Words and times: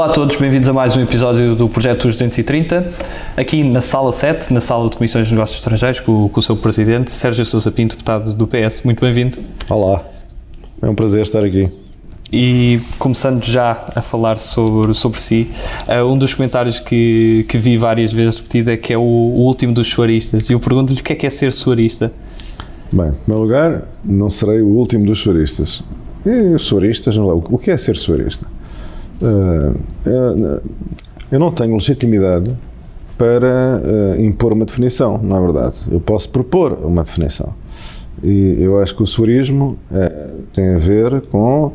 Olá 0.00 0.08
a 0.08 0.14
todos, 0.14 0.34
bem-vindos 0.36 0.66
a 0.66 0.72
mais 0.72 0.96
um 0.96 1.02
episódio 1.02 1.54
do 1.54 1.68
Projeto 1.68 2.04
230, 2.04 2.88
aqui 3.36 3.62
na 3.62 3.82
Sala 3.82 4.10
7, 4.10 4.50
na 4.50 4.58
Sala 4.58 4.88
de 4.88 4.96
Comissões 4.96 5.26
de 5.26 5.34
Negócios 5.34 5.58
Estrangeiros, 5.58 6.00
com, 6.00 6.26
com 6.26 6.40
o 6.40 6.42
seu 6.42 6.56
Presidente, 6.56 7.10
Sérgio 7.10 7.44
Sousa 7.44 7.70
Pinto, 7.70 7.96
deputado 7.96 8.32
do 8.32 8.46
PS. 8.46 8.80
Muito 8.82 8.98
bem-vindo. 8.98 9.36
Olá, 9.68 10.02
é 10.80 10.88
um 10.88 10.94
prazer 10.94 11.20
estar 11.20 11.44
aqui. 11.44 11.68
E 12.32 12.80
começando 12.98 13.44
já 13.44 13.72
a 13.94 14.00
falar 14.00 14.38
sobre, 14.38 14.94
sobre 14.94 15.20
si, 15.20 15.50
uh, 15.86 16.02
um 16.06 16.16
dos 16.16 16.32
comentários 16.32 16.80
que, 16.80 17.44
que 17.46 17.58
vi 17.58 17.76
várias 17.76 18.10
vezes 18.10 18.36
repetido 18.36 18.70
é 18.70 18.78
que 18.78 18.94
é 18.94 18.96
o, 18.96 19.02
o 19.02 19.42
último 19.42 19.74
dos 19.74 19.86
suaristas. 19.86 20.48
E 20.48 20.54
eu 20.54 20.60
pergunto-lhe 20.60 20.98
o 20.98 21.04
que 21.04 21.12
é 21.12 21.16
que 21.16 21.26
é 21.26 21.30
ser 21.30 21.52
suarista? 21.52 22.10
Bem, 22.90 23.08
em 23.08 23.12
primeiro 23.12 23.42
lugar, 23.42 23.82
não 24.02 24.30
serei 24.30 24.62
o 24.62 24.68
último 24.68 25.04
dos 25.04 25.20
suaristas. 25.20 25.84
E 26.24 26.54
os 26.54 26.62
suaristas, 26.62 27.18
o 27.18 27.58
que 27.58 27.70
é 27.70 27.76
ser 27.76 27.98
suarista? 27.98 28.46
Uh, 29.22 30.60
eu 31.30 31.38
não 31.38 31.50
tenho 31.50 31.74
legitimidade 31.74 32.50
para 33.18 33.82
uh, 33.82 34.20
impor 34.20 34.52
uma 34.52 34.64
definição, 34.64 35.18
não 35.22 35.36
é 35.36 35.40
verdade? 35.40 35.84
Eu 35.90 36.00
posso 36.00 36.28
propor 36.30 36.72
uma 36.84 37.02
definição. 37.02 37.54
E 38.22 38.56
eu 38.58 38.80
acho 38.80 38.94
que 38.94 39.02
o 39.02 39.06
suarismo 39.06 39.78
uh, 39.90 40.42
tem 40.52 40.74
a 40.74 40.78
ver 40.78 41.20
com 41.28 41.72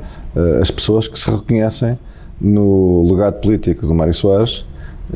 as 0.62 0.70
pessoas 0.70 1.08
que 1.08 1.18
se 1.18 1.32
reconhecem 1.32 1.98
no 2.42 3.10
legado 3.10 3.40
político 3.40 3.88
do 3.88 3.94
Mário 3.94 4.14
Soares 4.14 4.66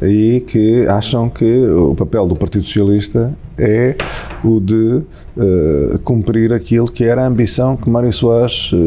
e 0.02 0.41
que 0.41 0.85
acham 0.88 1.30
que 1.30 1.67
o 1.67 1.95
papel 1.95 2.27
do 2.27 2.35
Partido 2.35 2.63
Socialista 2.63 3.33
é 3.57 3.95
o 4.44 4.59
de 4.59 5.02
uh, 5.35 6.00
cumprir 6.03 6.53
aquilo 6.53 6.89
que 6.89 7.03
era 7.03 7.23
a 7.23 7.27
ambição 7.27 7.75
que 7.75 7.89
Mário 7.89 8.13
Soares 8.13 8.72
uh, 8.72 8.77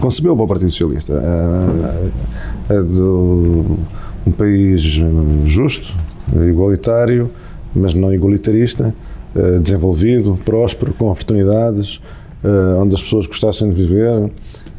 concebeu 0.00 0.34
para 0.34 0.44
o 0.44 0.48
Partido 0.48 0.70
Socialista. 0.70 1.14
A, 1.14 2.72
a, 2.72 2.78
a 2.78 2.82
de 2.82 3.00
um 3.00 4.32
país 4.36 4.82
justo, 5.44 5.94
igualitário, 6.48 7.30
mas 7.74 7.94
não 7.94 8.12
igualitarista, 8.12 8.94
desenvolvido, 9.62 10.38
próspero, 10.44 10.92
com 10.94 11.08
oportunidades, 11.08 12.00
onde 12.80 12.94
as 12.94 13.02
pessoas 13.02 13.26
gostassem 13.26 13.68
de 13.68 13.74
viver, 13.74 14.30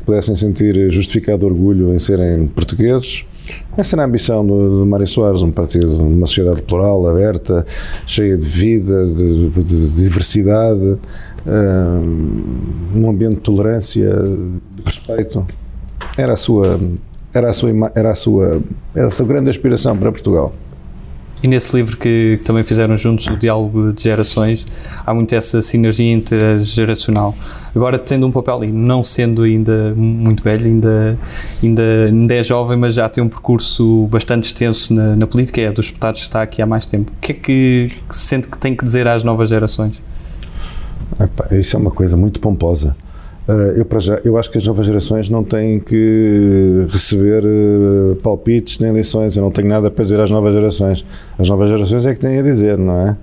pudessem 0.06 0.36
sentir 0.36 0.92
justificado 0.92 1.46
orgulho 1.46 1.94
em 1.94 2.00
serem 2.00 2.48
portugueses 2.48 3.26
essa 3.78 3.96
era 3.96 4.04
a 4.04 4.06
ambição 4.06 4.46
do, 4.46 4.80
do 4.80 4.86
Mário 4.86 5.08
Soares, 5.08 5.42
um 5.42 5.52
partido, 5.52 6.04
uma 6.04 6.26
sociedade 6.26 6.62
plural, 6.64 7.08
aberta, 7.08 7.66
cheia 8.06 8.38
de 8.38 8.48
vida, 8.48 9.06
de, 9.06 9.50
de, 9.50 9.64
de 9.64 10.04
diversidade, 10.04 10.98
um, 11.48 13.10
ambiente 13.10 13.36
de 13.36 13.42
tolerância, 13.42 14.10
de 14.10 14.84
respeito. 14.86 15.46
Era 16.18 16.34
a 16.34 16.38
sua, 16.38 16.80
era 17.34 17.50
a 17.50 17.54
sua, 17.54 17.92
era 17.96 18.12
a 18.12 18.16
sua, 18.16 18.62
era 18.94 19.08
a 19.08 19.12
sua 19.12 19.26
grande 19.26 19.50
aspiração 19.50 19.96
para 19.98 20.12
Portugal. 20.12 20.54
E 21.44 21.48
nesse 21.48 21.76
livro 21.76 21.96
que, 21.98 22.38
que, 22.40 22.44
também 22.44 22.64
fizeram 22.64 22.98
juntos, 22.98 23.28
o 23.28 23.38
Diálogo 23.38 23.94
de 23.94 24.02
Gerações, 24.02 24.66
há 25.06 25.14
muito 25.14 25.36
essa 25.36 25.62
sinergia 25.62 26.12
intergeracional. 26.12 27.36
Agora, 27.76 28.00
tendo 28.00 28.26
um 28.26 28.32
papel 28.32 28.64
e 28.64 28.72
não 28.72 29.04
sendo 29.04 29.44
ainda 29.44 29.94
muito 29.96 30.42
velho, 30.42 30.66
ainda, 30.66 31.18
ainda, 31.62 31.84
ainda 32.08 32.34
é 32.34 32.42
jovem, 32.42 32.76
mas 32.76 32.96
já 32.96 33.08
tem 33.08 33.24
um 33.24 33.30
percurso 33.30 34.08
bastante 34.08 34.46
extenso 34.46 34.92
na, 34.92 35.16
na 35.16 35.28
política, 35.28 35.62
é 35.62 35.72
dos 35.72 35.86
deputados 35.86 36.22
que 36.22 36.26
está 36.26 36.42
aqui 36.42 36.60
há 36.60 36.66
mais 36.66 36.88
tempo. 36.88 37.12
O 37.16 37.22
que 37.22 37.32
é 37.32 37.36
que, 37.36 37.92
que 38.10 38.16
sente 38.16 38.48
que 38.48 38.58
tem 38.58 38.76
que 38.76 38.84
dizer 38.84 39.08
às 39.08 39.24
novas 39.24 39.50
gerações? 39.50 40.07
Isso 41.52 41.76
é 41.76 41.80
uma 41.80 41.92
coisa 41.92 42.18
muito 42.18 42.40
pomposa. 42.40 42.96
Uh, 43.48 43.78
eu, 43.78 43.86
para 43.86 44.00
já, 44.00 44.20
eu 44.26 44.38
acho 44.38 44.52
que 44.52 44.58
as 44.58 44.68
novas 44.68 44.86
gerações 44.86 45.30
não 45.30 45.42
têm 45.42 45.80
que 45.80 46.86
receber 46.90 47.46
uh, 47.46 48.16
palpites 48.18 48.78
nem 48.80 48.92
lições. 48.92 49.38
Eu 49.38 49.42
não 49.42 49.52
tenho 49.52 49.70
nada 49.70 49.90
para 49.90 50.04
dizer 50.04 50.20
às 50.20 50.30
novas 50.30 50.54
gerações. 50.54 51.06
As 51.40 51.48
novas 51.48 51.70
gerações 51.70 52.06
é 52.06 52.14
que 52.14 52.20
têm 52.20 52.40
a 52.40 52.42
dizer, 52.42 52.78
não 52.78 53.08
é? 53.08 53.18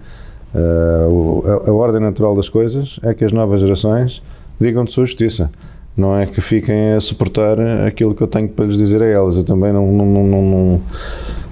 Uh, 0.54 1.42
a, 1.66 1.70
a, 1.70 1.74
ordem 1.74 2.00
natural 2.00 2.34
das 2.34 2.48
coisas 2.48 2.98
é 3.02 3.12
que 3.12 3.24
as 3.24 3.32
novas 3.32 3.60
gerações 3.60 4.22
digam 4.58 4.84
de 4.84 4.92
sua 4.92 5.04
justiça. 5.04 5.50
Não 5.94 6.16
é 6.18 6.24
que 6.26 6.40
fiquem 6.40 6.94
a 6.94 7.00
suportar 7.00 7.60
aquilo 7.86 8.14
que 8.14 8.22
eu 8.22 8.26
tenho 8.26 8.48
para 8.48 8.64
lhes 8.64 8.78
dizer 8.78 9.02
a 9.02 9.06
elas. 9.06 9.36
Eu 9.36 9.44
também, 9.44 9.74
não, 9.74 9.92
não, 9.92 10.06
não, 10.06 10.42
não 10.42 10.82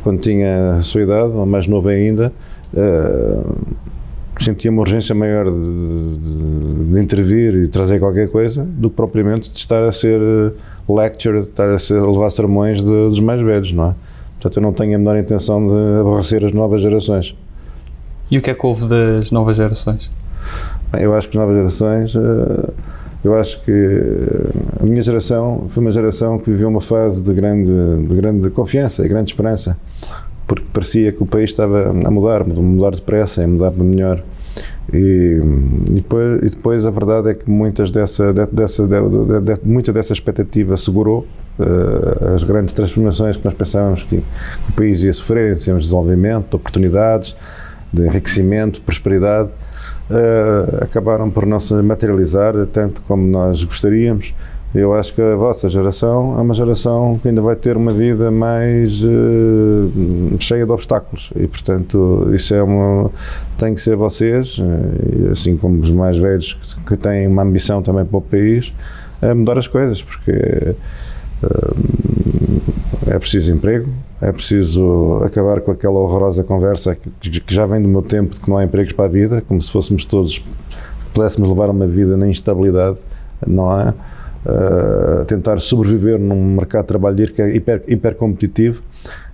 quando 0.03 0.21
tinha 0.21 0.77
a 0.77 0.81
sua 0.81 1.03
idade, 1.03 1.33
ou 1.35 1.45
mais 1.45 1.67
novo 1.67 1.89
ainda, 1.89 2.33
sentia 4.39 4.71
uma 4.71 4.81
urgência 4.81 5.15
maior 5.15 5.45
de, 5.45 6.19
de, 6.19 6.93
de, 6.93 7.01
intervir 7.01 7.55
e 7.55 7.69
trazer 7.69 7.99
qualquer 7.99 8.29
coisa 8.29 8.65
do 8.65 8.89
que 8.89 8.97
propriamente 8.97 9.51
de 9.51 9.59
estar 9.59 9.83
a 9.83 9.93
ser 9.93 10.21
eh, 10.21 10.53
lecture, 10.89 11.43
de 11.43 11.49
estar 11.49 11.69
a, 11.69 11.79
ser, 11.79 11.99
a 11.99 12.07
levar 12.07 12.31
sermões 12.31 12.83
de, 12.83 12.91
dos 12.91 13.21
mais 13.21 13.41
velhos, 13.41 13.73
não 13.73 13.91
é? 13.91 13.95
Portanto, 14.35 14.57
eu 14.57 14.63
não 14.63 14.73
tenho 14.73 14.97
a 14.97 14.99
menor 14.99 15.17
intenção 15.19 15.67
de 15.67 16.01
aborrecer 16.01 16.45
as 16.45 16.53
novas 16.53 16.81
gerações. 16.81 17.37
E 18.31 18.39
o 18.39 18.41
que 18.41 18.51
é 18.51 18.55
que 18.55 18.67
houve 18.67 18.89
das 18.89 19.31
novas 19.31 19.57
gerações? 19.57 20.11
Eu 20.99 21.15
acho 21.15 21.29
que 21.29 21.37
as 21.37 21.41
novas 21.41 21.57
gerações, 21.57 22.17
eh, 22.17 22.73
eu 23.25 23.35
acho 23.39 23.63
que 23.63 23.73
a 24.81 24.85
minha 24.85 25.03
geração 25.03 25.67
foi 25.69 25.83
uma 25.83 25.91
geração 25.91 26.39
que 26.39 26.51
viveu 26.51 26.69
uma 26.69 26.81
fase 26.81 27.23
de 27.23 27.33
grande, 27.33 27.71
de 28.09 28.15
grande 28.15 28.51
confiança 28.51 29.05
e 29.05 29.09
grande 29.09 29.31
esperança 29.31 29.77
porque 30.47 30.67
parecia 30.73 31.13
que 31.13 31.23
o 31.23 31.27
país 31.27 31.51
estava 31.51 31.91
a 31.91 32.11
mudar, 32.11 32.47
mudar 32.47 32.91
depressa, 32.91 33.45
a 33.45 33.49
mudar 33.49 33.71
para 33.71 33.85
melhor. 33.85 34.23
E, 34.93 35.41
e, 35.89 35.95
depois, 35.95 36.43
e 36.43 36.51
depois 36.51 36.87
a 36.87 36.91
verdade 36.91 37.31
é 37.31 37.35
que 37.35 37.49
muitas 37.49 37.91
dessa, 37.91 38.33
dessa, 38.33 38.87
de, 38.87 39.41
de, 39.41 39.55
de, 39.55 39.61
muita 39.65 39.93
dessa 39.93 40.13
expectativa 40.13 40.77
segurou 40.77 41.27
uh, 41.59 42.35
as 42.35 42.45
grandes 42.45 42.75
transformações 42.75 43.37
que 43.37 43.45
nós 43.45 43.55
pensávamos 43.55 44.03
que, 44.03 44.17
que, 44.17 44.71
o 44.71 44.73
país 44.75 45.03
ia 45.03 45.13
sofrer 45.13 45.55
em 45.55 45.59
termos 45.59 45.85
de 45.85 45.89
desenvolvimento, 45.89 46.51
de 46.51 46.57
oportunidades, 46.57 47.37
de 47.93 48.07
enriquecimento, 48.07 48.75
de 48.75 48.81
prosperidade, 48.81 49.51
uh, 50.11 50.83
acabaram 50.83 51.31
por 51.31 51.47
não 51.47 51.61
se 51.61 51.75
materializar 51.75 52.55
tanto 52.67 53.03
como 53.03 53.27
nós 53.27 53.63
gostaríamos 53.65 54.35
eu 54.75 54.95
acho 54.95 55.15
que 55.15 55.21
a 55.21 55.37
vossa 55.37 55.69
geração 55.69 56.39
é 56.39 56.41
uma 56.41 56.55
geração 56.55 57.19
que 57.21 57.29
ainda 57.29 57.43
vai 57.43 57.55
ter 57.55 57.77
uma 57.77 57.93
vida 57.93 58.31
mais 58.31 59.05
uh, 59.05 59.91
cheia 60.39 60.65
de 60.65 60.73
obstáculos 60.73 61.31
e, 61.37 61.47
portanto, 61.47 62.31
isso 62.33 62.55
é 62.55 62.63
uma. 62.63 63.11
tem 63.59 63.75
que 63.75 63.83
ser 63.83 63.97
vocês, 63.97 64.59
uh, 64.59 65.31
assim 65.31 65.59
como 65.59 65.79
os 65.79 65.91
mais 65.91 66.17
velhos 66.17 66.55
que, 66.55 66.85
que, 66.85 66.97
têm 66.97 67.27
uma 67.27 67.43
ambição 67.43 67.83
também 67.83 68.07
para 68.07 68.17
o 68.17 68.23
país, 68.23 68.73
a 69.21 69.35
mudar 69.35 69.59
as 69.59 69.67
coisas, 69.67 70.03
porque 70.03 70.75
uh, 71.43 71.77
é 73.07 73.19
preciso 73.19 73.53
emprego, 73.53 73.91
é 74.23 74.33
preciso 74.33 75.21
acabar 75.23 75.61
com 75.61 75.71
aquela 75.71 75.99
horrorosa 75.99 76.43
conversa 76.43 76.95
que, 76.95 77.41
que 77.41 77.55
já 77.55 77.67
vem 77.67 77.83
do 77.83 77.89
meu 77.89 78.01
tempo 78.01 78.35
de 78.35 78.41
que 78.41 78.49
não 78.49 78.57
há 78.57 78.65
empregos 78.65 78.95
para 78.95 79.05
a 79.05 79.09
vida, 79.09 79.43
como 79.43 79.61
se 79.61 79.71
fôssemos 79.71 80.07
todos, 80.07 80.43
pudéssemos 81.13 81.51
levar 81.51 81.69
uma 81.69 81.87
vida 81.87 82.17
na 82.17 82.27
instabilidade, 82.27 82.97
não 83.47 83.79
é? 83.79 83.93
Uh, 84.45 85.25
tentar 85.25 85.59
sobreviver 85.61 86.19
num 86.19 86.55
mercado 86.55 86.83
de 86.83 86.89
trabalho 86.89 87.33
que 87.33 87.43
é 87.43 87.55
hiper, 87.55 87.83
hiper 87.87 88.15
competitivo, 88.15 88.83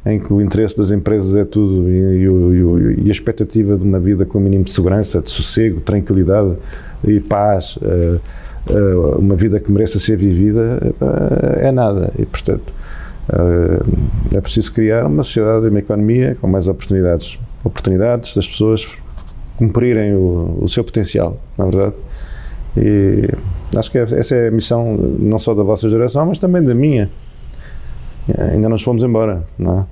em 0.04 0.18
que 0.18 0.32
o 0.32 0.40
interesse 0.40 0.76
das 0.76 0.90
empresas 0.90 1.36
é 1.36 1.44
tudo 1.44 1.88
e, 1.88 2.24
e, 2.24 3.04
e, 3.04 3.08
a 3.08 3.12
expectativa 3.12 3.76
de 3.76 3.84
uma 3.84 3.98
vida 3.98 4.24
com 4.24 4.38
o 4.38 4.40
mínimo 4.40 4.64
de 4.64 4.70
segurança, 4.70 5.20
de 5.20 5.30
sossego, 5.30 5.80
tranquilidade 5.80 6.56
e 7.04 7.20
paz, 7.20 7.76
uh, 7.76 8.20
uh, 8.70 9.18
uma 9.18 9.36
vida 9.36 9.60
que 9.60 9.70
mereça 9.70 9.98
ser 9.98 10.16
vivida, 10.16 10.80
é 11.56 11.70
nada. 11.72 12.10
E, 12.18 12.24
portanto, 12.24 12.72
é 14.34 14.40
preciso 14.40 14.72
criar 14.72 15.04
uma 15.04 15.22
sociedade 15.22 15.66
e 15.66 15.68
uma 15.68 15.80
economia 15.80 16.34
com 16.40 16.46
mais 16.46 16.66
oportunidades. 16.66 17.38
Oportunidades 17.62 18.34
das 18.34 18.48
pessoas 18.48 18.86
cumprirem 19.58 20.14
o, 20.14 20.60
o 20.62 20.68
seu 20.68 20.82
potencial, 20.82 21.38
na 21.58 21.66
é 21.66 21.70
verdade. 21.70 21.94
E 22.80 23.28
acho 23.76 23.90
que 23.90 23.98
essa 23.98 24.34
é 24.34 24.48
a 24.48 24.50
missão 24.50 24.96
não 24.96 25.38
só 25.38 25.54
da 25.54 25.62
vossa 25.62 25.88
geração, 25.88 26.26
mas 26.26 26.38
também 26.38 26.62
da 26.62 26.74
minha. 26.74 27.10
Ainda 28.52 28.68
nos 28.68 28.82
fomos 28.82 29.02
embora, 29.02 29.44
não 29.58 29.80
é? 29.80 29.84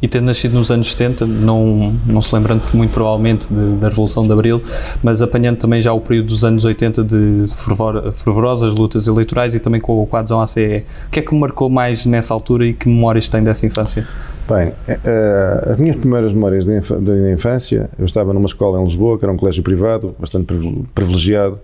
E 0.00 0.06
tendo 0.06 0.26
nascido 0.26 0.52
nos 0.52 0.70
anos 0.70 0.94
70, 0.94 1.24
não, 1.24 1.94
não 2.06 2.20
se 2.20 2.34
lembrando 2.34 2.62
muito 2.74 2.92
provavelmente 2.92 3.52
de, 3.52 3.76
da 3.76 3.88
Revolução 3.88 4.26
de 4.26 4.32
Abril, 4.32 4.62
mas 5.02 5.22
apanhando 5.22 5.56
também 5.56 5.80
já 5.80 5.90
o 5.90 6.00
período 6.02 6.26
dos 6.26 6.44
anos 6.44 6.66
80 6.66 7.02
de 7.02 7.46
fervor, 7.48 8.12
fervorosas 8.12 8.74
lutas 8.74 9.06
eleitorais 9.06 9.54
e 9.54 9.58
também 9.58 9.80
com, 9.80 10.04
com 10.04 10.16
a 10.16 10.20
adesão 10.20 10.38
à 10.38 10.46
CE. 10.46 10.84
O 11.06 11.10
que 11.10 11.20
é 11.20 11.22
que 11.22 11.32
me 11.32 11.40
marcou 11.40 11.70
mais 11.70 12.04
nessa 12.04 12.34
altura 12.34 12.66
e 12.66 12.74
que 12.74 12.86
memórias 12.88 13.26
tem 13.26 13.42
dessa 13.42 13.64
infância? 13.64 14.06
Bem, 14.46 14.68
uh, 14.68 15.72
as 15.72 15.78
minhas 15.78 15.96
primeiras 15.96 16.34
memórias 16.34 16.66
da 16.66 17.32
infância, 17.32 17.88
eu 17.98 18.04
estava 18.04 18.34
numa 18.34 18.46
escola 18.46 18.78
em 18.78 18.84
Lisboa, 18.84 19.18
que 19.18 19.24
era 19.24 19.32
um 19.32 19.36
colégio 19.38 19.62
privado, 19.62 20.14
bastante 20.18 20.46
privilegiado, 20.94 21.58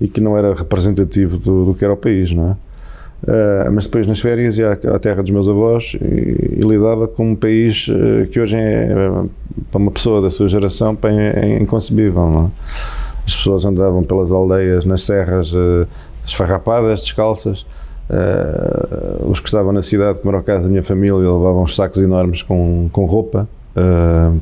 e 0.00 0.08
que 0.08 0.20
não 0.20 0.36
era 0.36 0.54
representativo 0.54 1.38
do, 1.38 1.66
do 1.66 1.74
que 1.74 1.84
era 1.84 1.94
o 1.94 1.96
país, 1.96 2.32
não 2.32 2.50
é? 2.50 2.56
Uh, 3.22 3.72
mas 3.72 3.86
depois 3.86 4.06
nas 4.06 4.20
férias 4.20 4.58
ia 4.58 4.72
à, 4.72 4.98
terra 4.98 5.22
dos 5.22 5.30
meus 5.30 5.48
avós 5.48 5.96
e, 6.00 6.58
e 6.58 6.60
lidava 6.60 7.08
com 7.08 7.30
um 7.30 7.34
país 7.34 7.88
uh, 7.88 8.26
que 8.30 8.38
hoje 8.38 8.56
é, 8.56 8.88
para 9.70 9.78
uma 9.78 9.90
pessoa 9.90 10.20
da 10.20 10.28
sua 10.28 10.46
geração 10.48 10.96
é, 11.02 11.40
é 11.40 11.58
inconcebível. 11.58 12.28
Não 12.28 12.44
é? 12.44 12.50
As 13.26 13.34
pessoas 13.34 13.64
andavam 13.64 14.02
pelas 14.04 14.30
aldeias, 14.30 14.84
nas 14.84 15.02
serras, 15.02 15.52
uh, 15.52 15.88
esfarrapadas, 16.24 17.02
descalças, 17.02 17.66
os 19.24 19.40
que 19.40 19.48
estavam 19.48 19.72
na 19.72 19.82
cidade, 19.82 20.20
como 20.20 20.30
era 20.30 20.40
o 20.40 20.44
caso 20.44 20.64
da 20.64 20.70
minha 20.70 20.82
família, 20.82 21.16
levavam 21.16 21.64
uns 21.64 21.74
sacos 21.74 22.00
enormes 22.00 22.40
com, 22.40 22.88
com 22.92 23.04
roupa 23.04 23.48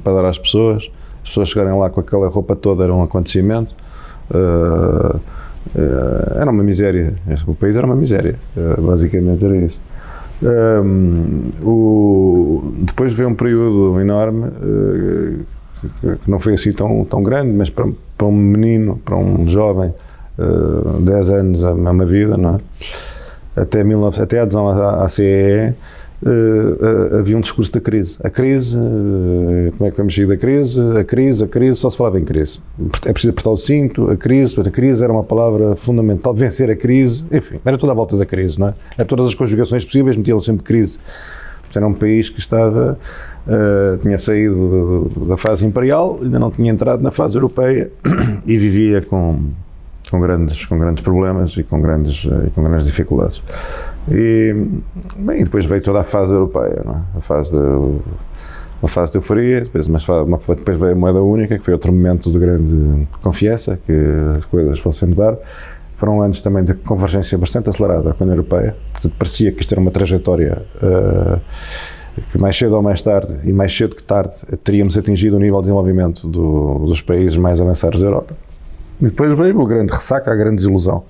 para 0.02 0.12
dar 0.12 0.26
às 0.26 0.36
pessoas. 0.36 0.90
As 1.22 1.30
pessoas 1.30 1.48
chegarem 1.48 1.78
lá 1.78 1.88
com 1.88 2.00
aquela 2.00 2.28
roupa 2.28 2.54
toda 2.54 2.84
era 2.84 2.94
um 2.94 3.02
acontecimento. 3.02 3.74
Uh, 4.30 5.18
era 6.37 6.50
uma 6.50 6.62
miséria. 6.62 7.14
O 7.46 7.55
país 7.55 7.76
era 7.76 7.87
uma 7.87 7.96
miséria. 7.96 8.37
basicamente 8.78 9.44
era 9.44 9.56
isso. 9.56 9.81
Um, 10.43 11.52
o, 11.62 12.72
depois 12.82 13.12
veio 13.12 13.31
um 13.31 13.34
período 13.34 13.99
enorme 14.00 14.50
que, 15.81 16.16
que, 16.16 16.31
não 16.31 16.40
foi 16.40 16.55
assim 16.55 16.72
tão, 16.72 17.05
tão 17.05 17.22
grande, 17.22 17.52
mas 17.52 17.70
para, 17.70 17.87
para 18.16 18.26
um 18.26 18.32
menino, 18.32 19.00
para 19.05 19.16
um 19.16 19.49
jovem, 19.49 19.94
uh, 20.38 21.00
10 21.00 21.31
anos 21.31 21.64
é 21.64 21.70
uma 21.70 22.05
vida, 22.05 22.37
não 22.37 22.56
é? 22.56 23.61
até, 23.61 23.82
19, 23.82 24.20
até 24.20 24.40
a 24.40 24.43
adesão 24.43 24.69
à, 24.69 25.05
à 25.05 25.08
CEE, 25.08 25.75
uh, 26.25 27.15
uh, 27.15 27.19
havia 27.19 27.37
um 27.37 27.41
discurso 27.41 27.73
da 27.73 27.81
crise. 27.81 28.19
A 28.23 28.31
crise, 28.31 28.76
uh, 28.76 29.73
como 29.76 29.88
é 29.88 29.91
que 29.91 29.97
vamos 29.97 30.15
sair 30.15 30.26
da 30.26 30.37
crise? 30.37 30.81
A 30.99 31.05
crise, 31.05 31.44
a 31.44 31.49
crise, 31.49 31.79
só 31.79 31.91
se 31.91 31.97
falava 31.97 32.19
em 32.19 32.25
crise. 32.25 32.61
É 33.05 33.12
preciso 33.12 33.31
apertar 33.31 33.50
o 33.50 33.56
cinto, 33.56 34.11
a 34.11 34.17
crise, 34.17 34.59
a 34.59 34.71
crise 34.71 35.05
era 35.05 35.12
uma 35.12 35.25
palavra 35.25 35.76
fundamental, 35.76 36.35
vencer 36.35 36.71
a 36.71 36.76
crise, 36.76 37.26
enfim, 37.31 37.61
era 37.65 37.76
toda 37.76 37.93
a 37.93 37.94
volta 37.94 38.17
da 38.17 38.25
crise, 38.25 38.59
não 38.59 38.69
é? 38.69 38.75
Era 38.97 39.06
todas 39.06 39.26
as 39.26 39.35
conjugações 39.35 39.85
possíveis 39.85 40.17
metiam 40.17 40.41
sempre 40.41 40.65
crise. 40.65 40.99
Era 41.75 41.88
um 41.88 41.93
país 41.93 42.31
que 42.31 42.38
estava, 42.38 42.97
tinha 44.00 44.17
saído 44.17 45.11
da 45.26 45.37
fase 45.37 45.67
imperial, 45.67 46.21
ainda 46.23 46.38
não 46.38 46.49
tinha 46.49 46.71
entrado 46.71 47.03
na 47.03 47.11
fase 47.11 47.37
europeia 47.37 47.91
e 48.47 48.56
vivia 48.56 49.03
com 49.03 49.41
com 50.11 50.21
grandes, 50.21 50.65
com 50.67 50.79
grandes 50.79 51.03
problemas 51.03 51.56
e 51.56 51.65
com 51.65 51.81
grandes, 51.81 52.25
e 52.25 52.50
com 52.50 52.62
grandes 52.62 52.87
dificuldades. 52.87 53.43
E, 54.10 54.54
bem, 55.16 55.44
depois 55.44 55.64
veio 55.64 55.82
toda 55.82 56.00
a 56.00 56.04
fase 56.04 56.34
europeia, 56.34 56.82
é? 56.84 57.18
a 57.18 57.20
fase 57.20 57.52
de, 57.52 57.64
uma 58.82 58.88
fase 58.88 59.12
de 59.12 59.18
euforia, 59.18 59.62
depois, 59.62 59.86
uma, 59.86 59.98
uma, 60.22 60.38
depois 60.38 60.78
veio 60.78 60.92
a 60.92 60.94
moeda 60.94 61.22
única, 61.22 61.58
que 61.58 61.64
foi 61.64 61.72
outro 61.72 61.92
momento 61.92 62.30
de 62.30 62.38
grande 62.38 63.08
confiança, 63.22 63.78
que 63.84 63.92
as 64.36 64.44
coisas 64.44 64.78
vão 64.80 64.92
se 64.92 65.06
mudar. 65.06 65.36
Foram 65.96 66.20
anos 66.20 66.40
também 66.40 66.64
de 66.64 66.74
convergência 66.74 67.38
bastante 67.38 67.70
acelerada 67.70 68.12
com 68.12 68.24
a 68.24 68.26
União 68.26 68.36
Europeia, 68.36 68.76
portanto 68.92 69.14
parecia 69.18 69.52
que 69.52 69.60
isto 69.60 69.72
era 69.72 69.80
uma 69.80 69.90
trajetória 69.90 70.62
uh, 70.82 71.40
que 72.30 72.38
mais 72.38 72.56
cedo 72.56 72.76
ou 72.76 72.82
mais 72.82 73.00
tarde, 73.00 73.34
e 73.44 73.52
mais 73.52 73.74
cedo 73.74 73.96
que 73.96 74.02
tarde, 74.02 74.34
teríamos 74.62 74.96
atingido 74.96 75.36
o 75.36 75.40
nível 75.40 75.56
de 75.56 75.62
desenvolvimento 75.62 76.28
do, 76.28 76.86
dos 76.86 77.00
países 77.00 77.36
mais 77.36 77.60
avançados 77.60 78.00
da 78.00 78.06
Europa. 78.06 78.36
E 79.00 79.04
depois 79.04 79.36
veio 79.36 79.58
o 79.58 79.66
grande 79.66 79.92
ressaca, 79.92 80.30
a 80.30 80.34
grande 80.34 80.56
desilusão, 80.56 81.04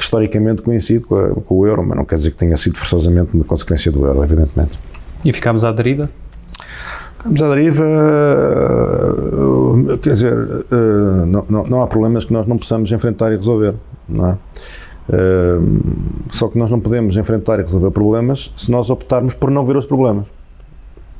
que 0.00 0.04
historicamente 0.04 0.62
coincide 0.62 1.04
com, 1.04 1.14
a, 1.14 1.28
com, 1.28 1.58
o 1.58 1.66
euro, 1.66 1.84
mas 1.86 1.94
não 1.94 2.06
quer 2.06 2.14
dizer 2.14 2.30
que 2.30 2.36
tenha 2.38 2.56
sido 2.56 2.78
forçosamente 2.78 3.34
uma 3.34 3.44
consequência 3.44 3.92
do 3.92 4.06
euro, 4.06 4.24
evidentemente. 4.24 4.80
E 5.22 5.30
ficámos 5.30 5.62
à 5.62 5.72
deriva? 5.72 6.08
Ficámos 7.18 7.42
à 7.42 7.48
deriva, 7.50 7.84
eh, 9.92 9.98
quer 9.98 10.10
dizer, 10.10 10.32
eh, 10.72 11.26
não, 11.26 11.44
não, 11.50 11.64
não 11.64 11.82
há 11.82 11.86
problemas 11.86 12.24
que 12.24 12.32
nós 12.32 12.46
não 12.46 12.56
possamos 12.56 12.90
enfrentar 12.90 13.30
e 13.30 13.36
resolver, 13.36 13.74
não 14.08 14.30
é? 14.30 14.38
Eh, 15.12 15.60
só 16.30 16.48
que 16.48 16.58
nós 16.58 16.70
não 16.70 16.80
podemos 16.80 17.18
enfrentar 17.18 17.58
e 17.58 17.62
resolver 17.62 17.90
problemas 17.90 18.50
se 18.56 18.70
nós 18.70 18.88
optarmos 18.88 19.34
por 19.34 19.50
não 19.50 19.66
ver 19.66 19.76
os 19.76 19.84
problemas. 19.84 20.24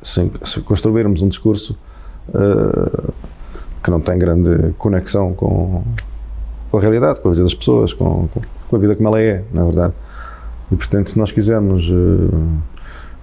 Se, 0.01 0.27
se 0.41 0.59
construirmos 0.61 1.21
um 1.21 1.27
discurso 1.27 1.77
que 3.83 3.91
não 3.91 3.99
tem 3.99 4.17
grande 4.17 4.73
conexão 4.77 5.33
com, 5.33 5.83
com 6.71 6.77
a 6.77 6.81
realidade, 6.81 7.21
com 7.21 7.27
a 7.27 7.31
vida 7.31 7.43
das 7.43 7.53
pessoas, 7.53 7.93
com, 7.93 8.27
com, 8.29 8.41
a 8.75 8.79
vida 8.79 8.95
como 8.95 9.09
ela 9.09 9.21
é, 9.21 9.43
na 9.53 9.63
verdade. 9.63 9.93
E, 10.71 10.75
portanto, 10.75 11.09
se 11.09 11.17
nós 11.17 11.31
quisermos 11.31 11.89
uh, 11.89 12.57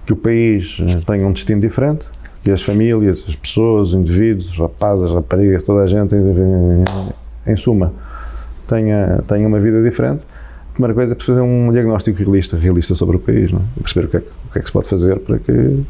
que 0.05 0.13
o 0.13 0.15
país 0.15 0.77
eh, 0.81 1.01
tenha 1.05 1.25
um 1.25 1.31
destino 1.31 1.61
diferente, 1.61 2.05
que 2.43 2.51
as 2.51 2.61
famílias, 2.61 3.25
as 3.27 3.35
pessoas, 3.35 3.89
os 3.89 3.93
indivíduos, 3.93 4.49
os 4.49 4.59
rapazes, 4.59 5.05
as 5.05 5.13
raparigas, 5.13 5.65
toda 5.65 5.83
a 5.83 5.87
gente, 5.87 6.15
em, 6.15 7.51
em 7.51 7.55
suma, 7.55 7.93
tenha, 8.67 9.23
tenha 9.27 9.47
uma 9.47 9.59
vida 9.59 9.83
diferente, 9.83 10.23
a 10.69 10.73
primeira 10.73 10.93
coisa 10.93 11.13
é 11.13 11.23
fazer 11.23 11.41
um 11.41 11.71
diagnóstico 11.71 12.17
realista, 12.17 12.57
realista 12.57 12.95
sobre 12.95 13.17
o 13.17 13.19
país, 13.19 13.51
não 13.51 13.59
é? 13.59 13.81
perceber 13.81 14.07
o 14.07 14.09
que, 14.09 14.17
é 14.17 14.19
o 14.19 14.51
que 14.51 14.59
é 14.59 14.61
que 14.61 14.67
se 14.67 14.71
pode 14.71 14.87
fazer 14.87 15.19
para 15.19 15.39
que, 15.39 15.83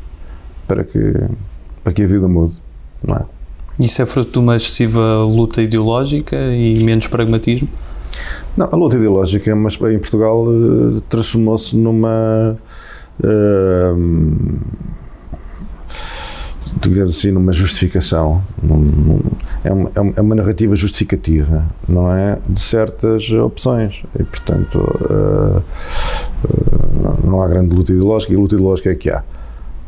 para 0.68 0.84
que, 0.84 1.14
para 1.84 1.94
que 1.94 2.04
a 2.04 2.08
vida 2.08 2.28
mude, 2.28 2.56
não 3.04 3.16
é? 3.16 3.26
Isso 3.80 4.02
é 4.02 4.06
fruto 4.06 4.32
de 4.32 4.40
uma 4.40 4.58
excessiva 4.58 5.24
luta 5.24 5.62
ideológica 5.62 6.36
e 6.36 6.84
menos 6.84 7.08
pragmatismo? 7.08 7.70
Não, 8.56 8.68
a 8.72 8.76
luta 8.76 8.98
ideológica 8.98 9.56
mas 9.56 9.76
em 9.76 10.00
Portugal 10.00 10.46
eh, 10.48 11.02
transformou-se 11.10 11.76
numa. 11.78 12.58
Uh, 13.22 14.60
digamos 16.82 17.18
assim, 17.18 17.32
numa 17.32 17.52
justificação, 17.52 18.42
num, 18.64 19.20
é, 19.66 19.72
uma, 19.72 19.92
é 20.16 20.22
uma 20.22 20.36
narrativa 20.36 20.76
justificativa, 20.76 21.66
não 21.88 22.10
é? 22.10 22.38
De 22.48 22.60
certas 22.60 23.30
opções. 23.32 24.04
E, 24.18 24.24
portanto, 24.24 24.80
uh, 24.80 25.62
uh, 26.46 27.28
não 27.28 27.42
há 27.42 27.48
grande 27.48 27.76
luta 27.76 27.92
ideológica, 27.92 28.34
e 28.34 28.38
luta 28.38 28.56
ideológica 28.56 28.92
é 28.92 28.96
que 28.96 29.10
há 29.10 29.24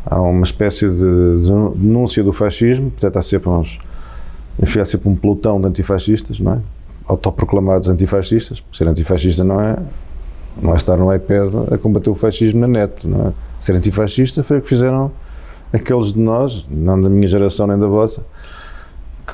há 0.06 0.21
uma 0.21 0.44
espécie 0.44 0.89
de 0.89 1.38
denúncia 1.75 2.24
do 2.24 2.33
fascismo, 2.33 2.89
portanto 2.91 3.17
há 3.17 3.21
sempre 3.21 3.50
uns, 3.50 3.79
enfim, 4.62 4.79
há 4.79 4.85
sempre 4.85 5.09
um 5.09 5.15
pelotão 5.15 5.59
de 5.59 5.67
antifascistas, 5.67 6.39
não 6.39 6.53
é? 6.53 6.59
Autoproclamados 7.07 7.89
antifascistas, 7.89 8.63
ser 8.71 8.88
antifascista 8.88 9.44
não 9.44 9.59
é, 9.59 9.77
não 10.62 10.74
é 10.74 10.75
estar 10.75 10.98
no 10.98 11.13
iPad 11.13 11.53
a 11.71 11.77
combater 11.77 12.09
o 12.09 12.15
fascismo 12.15 12.62
na 12.62 12.68
net, 12.68 13.07
não 13.07 13.27
é? 13.27 13.33
Ser 13.59 13.74
antifascista 13.75 14.44
foi 14.44 14.59
o 14.59 14.62
que 14.62 14.69
fizeram 14.69 15.12
aqueles 15.74 16.13
de 16.13 16.19
nós, 16.19 16.65
não 16.69 17.01
da 17.01 17.09
minha 17.09 17.27
geração 17.27 17.68
nem 17.68 17.77
da 17.77 17.88
vossa, 17.88 18.24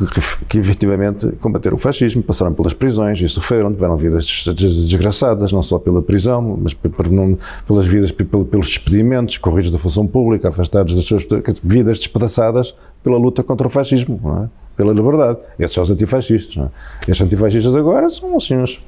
que, 0.06 0.46
que 0.46 0.58
efetivamente 0.58 1.28
combateram 1.40 1.76
o 1.76 1.80
fascismo, 1.80 2.22
passaram 2.22 2.54
pelas 2.54 2.74
prisões 2.74 3.20
e 3.22 3.28
sofreram, 3.28 3.74
tiveram 3.74 3.98
vidas 3.98 4.46
desgraçadas, 4.56 5.52
não 5.52 5.64
só 5.64 5.80
pela 5.80 6.02
prisão, 6.02 6.60
mas 6.62 6.74
pelas 6.74 7.88
vidas, 7.88 8.12
pelos 8.12 8.68
despedimentos, 8.68 9.38
corridos 9.38 9.72
da 9.72 9.78
função 9.78 10.06
pública, 10.06 10.50
afastados 10.50 10.96
das 10.96 11.06
suas 11.06 11.26
vidas 11.64 11.98
despedaçadas 12.00 12.76
pela 13.04 13.18
luta 13.18 13.44
contra 13.44 13.68
o 13.68 13.70
fascismo, 13.70 14.20
é? 14.44 14.67
Pela 14.78 14.94
liberdade. 14.94 15.40
Esses 15.58 15.74
são 15.74 15.84
os 15.84 15.92
antifascistas. 15.92 16.56
É? 16.56 17.12
Estes 17.12 17.26
antifascistas 17.26 17.76
agora 17.76 18.10
são 18.10 18.38
assim 18.38 18.56
uns. 18.56 18.82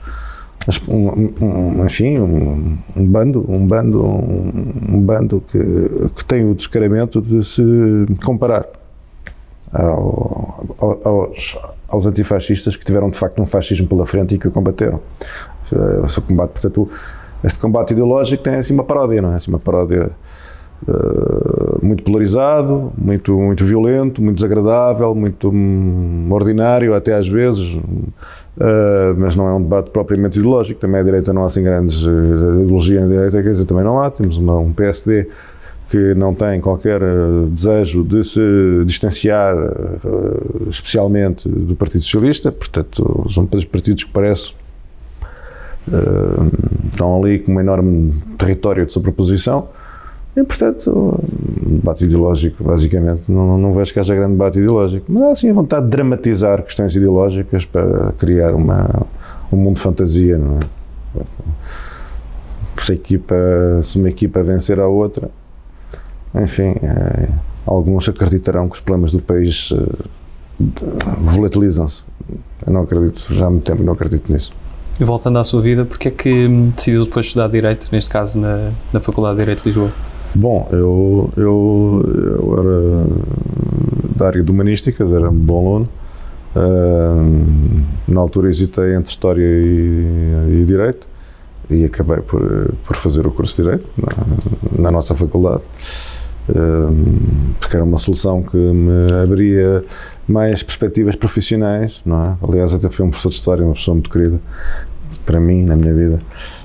Um, 0.88 1.34
um, 1.42 1.86
enfim, 1.86 2.20
um, 2.20 2.78
um, 2.96 3.06
bando, 3.06 3.46
um 3.50 3.66
bando, 3.66 4.06
um, 4.06 5.02
bando 5.02 5.42
que, 5.50 5.58
que 6.14 6.26
tem 6.26 6.50
o 6.50 6.54
descaramento 6.54 7.22
de 7.22 7.44
se 7.46 7.64
comparar 8.26 8.68
ao, 9.74 10.66
aos, 11.06 11.58
aos, 11.88 12.06
antifascistas 12.06 12.76
que 12.76 12.84
tiveram 12.86 13.10
de 13.10 13.18
facto 13.18 13.42
um 13.42 13.46
fascismo 13.46 13.88
pela 13.88 14.06
frente 14.06 14.36
e 14.36 14.38
que 14.38 14.50
o 14.50 14.52
combateram. 14.52 15.00
O 16.04 16.10
seu 16.10 16.22
combate, 16.24 16.50
portanto, 16.50 16.90
este 17.42 17.58
combate 17.58 17.92
ideológico 17.92 18.44
tem 18.44 18.56
assim 18.56 18.74
uma 18.74 18.84
paródia, 18.84 19.22
não 19.22 19.32
é? 19.32 19.36
Assim, 19.36 19.50
uma 19.50 19.60
paródia 19.60 20.12
uh, 20.88 21.86
muito 21.86 22.04
polarizado, 22.04 22.92
muito, 22.98 23.34
muito 23.38 23.66
violento, 23.66 24.22
muito 24.22 24.36
desagradável, 24.36 25.14
muito 25.16 25.50
um, 25.50 26.28
ordinário 26.32 26.94
até 26.94 27.16
às 27.16 27.28
vezes, 27.28 27.76
uh, 27.76 29.16
mas 29.18 29.36
não 29.36 29.48
é 29.48 29.54
um 29.54 29.62
debate 29.62 29.90
propriamente 29.92 30.40
ideológico. 30.40 30.80
Também 30.80 31.02
a 31.02 31.04
direita 31.04 31.34
não 31.34 31.44
há 31.44 31.46
assim 31.46 31.64
grandes 31.64 32.06
uh, 32.06 32.62
ideologia 32.64 33.02
na 33.02 33.08
direita, 33.08 33.44
quer 33.44 33.52
dizer, 33.52 33.66
também 33.66 33.84
não 33.84 34.02
há. 34.02 34.10
Temos 34.12 34.38
uma, 34.38 34.58
um 34.58 34.74
PSD 34.74 35.28
que 35.90 36.14
não 36.14 36.36
tem 36.36 36.62
qualquer 36.62 37.02
eh, 37.02 37.48
desejo 37.50 38.04
de 38.04 38.24
se 38.24 38.40
distanciar 38.86 39.56
eh, 39.56 40.70
especialmente 40.70 41.50
do 41.50 41.76
Partido 41.76 42.04
Socialista, 42.04 42.52
portanto, 42.52 43.26
são 43.34 43.46
dois 43.46 43.66
partidos 43.66 44.04
que 44.04 44.12
parece 44.12 44.54
uh, 45.88 46.52
estão 46.92 47.20
ali 47.20 47.40
com 47.40 47.54
um 47.54 47.60
enorme 47.60 48.22
território 48.38 48.86
de 48.86 48.94
sobreposição 48.94 49.70
e, 50.36 50.44
portanto, 50.44 51.20
debate 51.66 52.06
ideológico, 52.06 52.64
basicamente, 52.64 53.32
não, 53.32 53.58
não 53.58 53.74
vejo 53.74 53.92
que 53.92 54.00
haja 54.00 54.16
grande 54.16 54.34
debate 54.34 54.60
ideológico, 54.60 55.06
mas 55.12 55.24
há 55.24 55.32
assim 55.32 55.50
a 55.50 55.54
vontade 55.54 55.86
de 55.86 55.92
dramatizar 55.92 56.64
questões 56.64 56.96
ideológicas 56.96 57.66
para 57.66 58.14
criar 58.14 58.54
uma, 58.54 59.08
um 59.52 59.58
mundo 59.58 59.76
de 59.76 59.82
fantasia, 59.82 60.38
não 60.38 60.58
é? 60.58 61.24
Se, 62.82 62.94
equipa, 62.94 63.36
se 63.82 63.98
uma 63.98 64.08
equipa 64.08 64.42
vencer 64.42 64.80
a 64.80 64.88
outra, 64.88 65.30
enfim, 66.34 66.76
é, 66.82 67.28
alguns 67.66 68.08
acreditarão 68.08 68.70
que 68.70 68.76
os 68.76 68.82
problemas 68.82 69.12
do 69.12 69.20
país 69.20 69.74
eh, 69.74 70.06
volatilizam-se. 71.20 72.04
Eu 72.66 72.74
não 72.74 72.82
acredito, 72.82 73.28
já 73.34 73.48
há 73.48 73.50
muito 73.50 73.64
tempo 73.64 73.84
não 73.84 73.94
acredito 73.94 74.32
nisso. 74.32 74.54
E 75.00 75.04
voltando 75.04 75.40
à 75.40 75.44
sua 75.44 75.62
vida, 75.62 75.86
porque 75.86 76.10
é 76.10 76.12
que 76.12 76.48
decidiu 76.76 77.06
depois 77.06 77.26
estudar 77.28 77.48
Direito, 77.48 77.88
neste 77.92 78.10
caso 78.10 78.38
na, 78.38 78.72
na 78.92 79.00
Faculdade 79.00 79.36
de 79.36 79.42
Direito 79.42 79.64
de 79.64 79.70
Lisboa? 79.70 79.92
Bom, 80.36 80.68
eu, 80.72 81.32
eu, 81.36 82.04
eu 82.06 82.60
era 82.60 84.16
da 84.16 84.28
área 84.28 84.44
de 84.44 84.52
Humanísticas, 84.52 85.12
era 85.12 85.32
bom 85.32 85.68
aluno. 85.68 85.90
Uh, 86.56 87.86
na 88.08 88.20
altura 88.20 88.50
hesitei 88.50 88.96
entre 88.96 89.10
História 89.10 89.44
e, 89.44 90.62
e 90.62 90.66
Direito 90.66 91.08
e 91.70 91.86
acabei 91.86 92.18
por, 92.18 92.74
por 92.86 92.96
fazer 92.96 93.26
o 93.28 93.32
curso 93.32 93.56
de 93.58 93.64
Direito 93.64 93.88
na, 93.96 94.84
na 94.84 94.92
nossa 94.92 95.14
faculdade, 95.14 95.62
porque 97.60 97.76
era 97.76 97.86
uma 97.86 98.00
solução 98.00 98.42
que 98.42 98.58
me 98.58 99.14
abria 99.22 99.84
mais 100.28 100.64
perspectivas 100.64 101.16
profissionais, 101.16 102.02
não 102.04 102.26
é? 102.26 102.38
Aliás, 102.42 102.74
até 102.74 102.90
foi 102.90 103.06
um 103.06 103.10
professor 103.10 103.30
de 103.30 103.36
História, 103.36 103.64
uma 103.64 103.76
pessoa 103.76 103.94
muito 103.94 104.10
querida 104.10 104.40
para 105.26 105.40
mim, 105.40 105.64
na 105.64 105.76
minha 105.76 105.94
vida. 105.94 106.20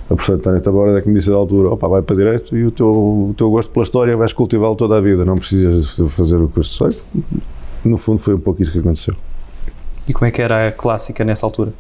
O 0.05 0.17
professor 0.17 0.35
António 0.35 0.61
Taborda 0.61 0.99
é 0.99 1.03
que 1.03 1.09
me 1.09 1.15
disse 1.15 1.31
da 1.31 1.37
altura, 1.37 1.71
opa, 1.71 1.89
vai 1.89 2.03
para 2.03 2.15
Direito 2.15 2.57
e 2.57 2.67
o 2.67 2.71
teu, 2.71 2.87
o 2.87 3.35
teu 3.37 3.51
gosto 3.51 3.71
pela 3.71 3.85
História 3.85 4.17
vais 4.17 4.33
cultivá-lo 4.33 4.77
toda 4.77 4.99
a 4.99 5.01
vida, 5.01 5.25
não 5.25 5.37
precisas 5.37 5.97
de 5.97 6.09
fazer 6.09 6.37
o 6.37 6.49
curso 6.49 6.69
de 6.69 6.93
História. 6.93 6.99
No 7.85 7.97
fundo 7.97 8.19
foi 8.19 8.35
um 8.35 8.41
pouco 8.41 8.63
isso 8.63 8.71
que 8.71 8.79
aconteceu. 8.79 9.15
E 10.07 10.13
como 10.13 10.27
é 10.27 10.31
que 10.31 10.43
era 10.43 10.69
a 10.69 10.73
clássica 10.73 11.25
nessa 11.25 11.47
altura? 11.47 11.73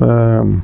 Um, 0.00 0.60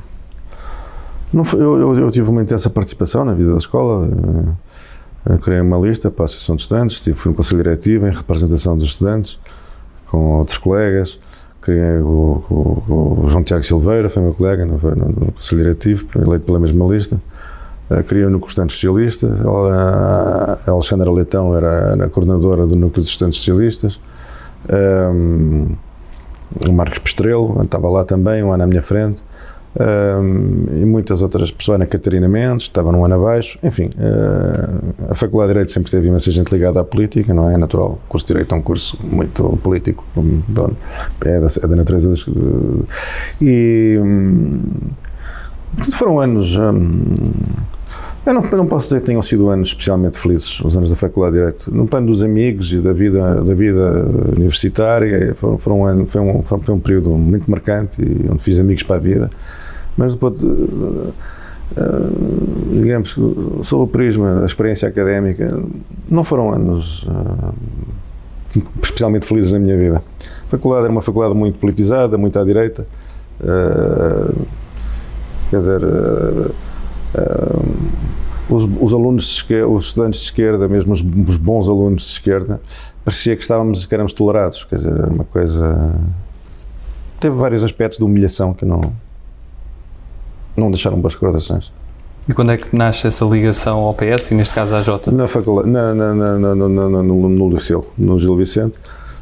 não 1.31 1.43
foi, 1.43 1.59
eu, 1.61 1.77
eu, 1.79 1.99
eu, 1.99 2.11
tive 2.11 2.29
uma 2.29 2.41
intensa 2.41 2.69
participação 2.69 3.25
na 3.25 3.33
vida 3.33 3.51
da 3.51 3.57
escola. 3.57 4.07
Uh, 4.07 5.37
criei 5.39 5.59
uma 5.59 5.77
lista 5.77 6.09
para 6.09 6.23
a 6.23 6.25
Associação 6.25 6.55
de 6.55 6.61
Estudantes, 6.61 7.03
fui 7.15 7.31
no 7.31 7.35
Conselho 7.35 7.61
Diretivo 7.61 8.07
em 8.07 8.11
representação 8.11 8.77
dos 8.77 8.89
estudantes, 8.89 9.39
com 10.05 10.37
outros 10.37 10.57
colegas. 10.57 11.19
Criei 11.65 11.97
o, 11.97 12.43
o, 12.47 13.23
o 13.23 13.27
João 13.27 13.43
Tiago 13.43 13.63
Silveira, 13.63 14.07
foi 14.07 14.21
meu 14.21 14.35
colega 14.35 14.63
no, 14.63 14.77
no, 14.77 14.95
no 14.95 15.31
Conselho 15.31 15.63
Diretivo, 15.63 16.05
eleito 16.23 16.45
pela 16.45 16.59
mesma 16.59 16.85
lista. 16.85 17.19
Uh, 17.89 18.03
criei 18.03 18.27
no 18.27 18.37
Estudantes 18.37 18.75
Socialistas. 18.75 19.31
A, 19.41 20.59
Alexandra 20.67 21.11
Leitão 21.11 21.57
era, 21.57 21.91
era 21.93 22.09
coordenadora 22.09 22.67
do 22.67 22.75
Núcleo 22.75 23.03
de 23.03 23.09
Estudantes 23.09 23.39
Socialistas. 23.39 23.99
Um, 24.71 25.69
o 26.67 26.71
Marcos 26.71 26.99
Pestrelo, 26.99 27.63
estava 27.63 27.89
lá 27.89 28.05
também, 28.05 28.43
um 28.43 28.51
ano 28.51 28.63
à 28.63 28.67
minha 28.67 28.83
frente, 28.83 29.23
e 29.77 30.85
muitas 30.85 31.21
outras 31.21 31.51
pessoas, 31.51 31.75
Ana 31.75 31.85
Catarina 31.85 32.27
Mendes, 32.27 32.63
estava 32.63 32.91
num 32.91 33.03
ano 33.03 33.15
abaixo, 33.15 33.59
enfim, 33.61 33.89
uh, 33.97 35.11
a 35.11 35.15
Faculdade 35.15 35.49
de 35.49 35.53
Direito 35.53 35.71
sempre 35.71 35.91
teve 35.91 36.07
imensa 36.07 36.31
gente 36.31 36.49
ligada 36.51 36.79
à 36.79 36.83
política, 36.83 37.33
não 37.33 37.49
é? 37.49 37.55
é 37.55 37.57
natural, 37.57 37.99
o 38.05 38.09
curso 38.09 38.25
de 38.25 38.33
Direito 38.33 38.55
é 38.55 38.57
um 38.57 38.61
curso 38.61 38.97
muito 39.03 39.43
político, 39.61 40.05
é 41.25 41.39
da, 41.39 41.47
é 41.61 41.67
da 41.67 41.75
natureza 41.75 42.09
das... 42.09 42.25
E 43.41 43.97
um, 44.01 44.61
foram 45.91 46.19
anos... 46.19 46.55
Um, 46.57 47.13
eu 48.25 48.33
não, 48.33 48.43
eu 48.43 48.57
não, 48.57 48.65
posso 48.65 48.87
dizer 48.87 49.01
que 49.01 49.05
tenham 49.05 49.21
sido 49.21 49.49
anos 49.49 49.67
especialmente 49.67 50.17
felizes, 50.17 50.59
os 50.61 50.75
anos 50.75 50.89
da 50.89 50.95
Faculdade 50.95 51.35
de 51.35 51.41
Direito. 51.41 51.71
No 51.71 51.85
plano 51.85 52.07
dos 52.07 52.23
amigos 52.23 52.73
e 52.73 52.79
da 52.79 52.91
vida, 52.91 53.35
da 53.35 53.53
vida 53.53 54.03
universitária, 54.35 55.35
foram 55.59 55.81
um 55.81 55.85
ano, 55.85 56.07
foi, 56.07 56.21
um, 56.21 56.41
foi 56.41 56.73
um 56.73 56.79
período 56.79 57.11
muito 57.11 57.51
marcante 57.51 58.01
e 58.01 58.27
onde 58.27 58.41
fiz 58.41 58.57
amigos 58.57 58.81
para 58.81 58.95
a 58.95 58.99
vida. 58.99 59.29
Mas 59.97 60.13
depois, 60.13 60.41
uh, 60.43 60.47
uh, 60.47 61.13
digamos, 62.71 63.17
sob 63.63 63.83
o 63.83 63.87
prisma 63.87 64.35
da 64.35 64.45
experiência 64.45 64.87
académica, 64.87 65.57
não 66.09 66.23
foram 66.23 66.53
anos 66.53 67.03
uh, 67.03 67.53
especialmente 68.81 69.25
felizes 69.25 69.51
na 69.51 69.59
minha 69.59 69.77
vida. 69.77 70.01
A 70.47 70.49
faculdade 70.49 70.83
era 70.83 70.91
uma 70.91 71.01
faculdade 71.01 71.33
muito 71.33 71.59
politizada, 71.59 72.17
muito 72.17 72.39
à 72.39 72.43
direita. 72.43 72.87
quer 75.49 75.57
dizer 75.57 75.81
os, 78.49 78.63
os, 78.79 78.93
alunos 78.93 79.25
esquerda, 79.25 79.67
os 79.67 79.85
estudantes 79.85 80.19
de 80.19 80.25
esquerda, 80.27 80.67
mesmo 80.67 80.93
os, 80.93 81.01
os, 81.01 81.37
bons 81.37 81.67
alunos 81.67 82.03
de 82.03 82.09
esquerda, 82.09 82.61
parecia 83.03 83.35
que 83.35 83.41
estávamos, 83.41 83.85
que 83.85 83.93
éramos 83.93 84.13
tolerados, 84.13 84.63
quer 84.63 84.77
dizer, 84.77 84.93
uma 85.05 85.23
coisa... 85.23 85.95
Teve 87.19 87.35
vários 87.35 87.63
aspectos 87.63 87.97
de 87.97 88.05
humilhação 88.05 88.53
que 88.53 88.63
não, 88.63 88.93
não 90.55 90.69
deixaram 90.69 90.99
boas 90.99 91.13
recordações. 91.13 91.71
E 92.27 92.33
quando 92.33 92.51
é 92.51 92.57
que 92.57 92.75
nasce 92.75 93.05
essa 93.05 93.23
ligação 93.23 93.79
ao 93.79 93.93
PS 93.93 94.31
e 94.31 94.35
neste 94.35 94.53
caso 94.53 94.75
à 94.75 94.81
Jota? 94.81 95.11
Na 95.11 95.27
faculdade, 95.27 95.69
na, 95.69 95.93
na, 95.93 96.13
na, 96.13 96.55
no, 96.55 97.29
no 97.29 97.49
liceu, 97.49 97.87
no 97.97 98.17
Gil 98.17 98.35
Vicente. 98.35 98.75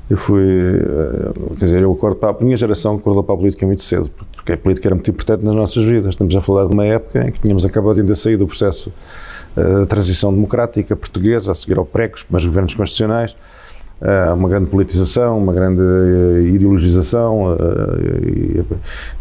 Eu 0.10 0.18
fui, 0.18 0.44
eh, 0.44 1.32
quer 1.58 1.66
dizer, 1.66 1.82
eu 1.82 1.92
acordo 1.92 2.18
para 2.18 2.38
a 2.38 2.44
minha 2.44 2.56
geração 2.56 2.96
acordou 2.96 3.24
para 3.24 3.36
a 3.36 3.38
política 3.38 3.66
muito 3.66 3.82
cedo, 3.82 4.12
porque 4.36 4.52
a 4.52 4.58
política 4.58 4.88
era 4.90 4.96
muito 4.96 5.10
importante 5.10 5.44
nas 5.44 5.56
nossas 5.56 5.84
vidas. 5.84 6.08
Estamos 6.10 6.36
a 6.36 6.42
falar 6.42 6.68
de 6.68 6.74
uma 6.74 6.86
época 6.86 7.26
em 7.26 7.32
que 7.32 7.40
tínhamos 7.40 7.66
acabado 7.66 8.02
de 8.02 8.16
sair 8.16 8.38
do 8.38 8.46
processo 8.46 8.92
eh, 9.56 9.82
de 9.82 9.86
transição 9.86 10.34
democrática 10.34 10.96
portuguesa, 10.96 11.52
a 11.52 11.56
seguir 11.56 11.78
ao 11.78 11.86
pré 11.86 12.12
os 12.14 12.24
primeiros 12.24 12.46
governos 12.46 12.74
constitucionais, 12.74 13.36
uma 14.34 14.50
grande 14.50 14.70
politização, 14.70 15.38
uma 15.38 15.54
grande 15.54 15.82
eh, 15.82 16.50
ideologização. 16.54 17.56
Eh, 17.58 18.64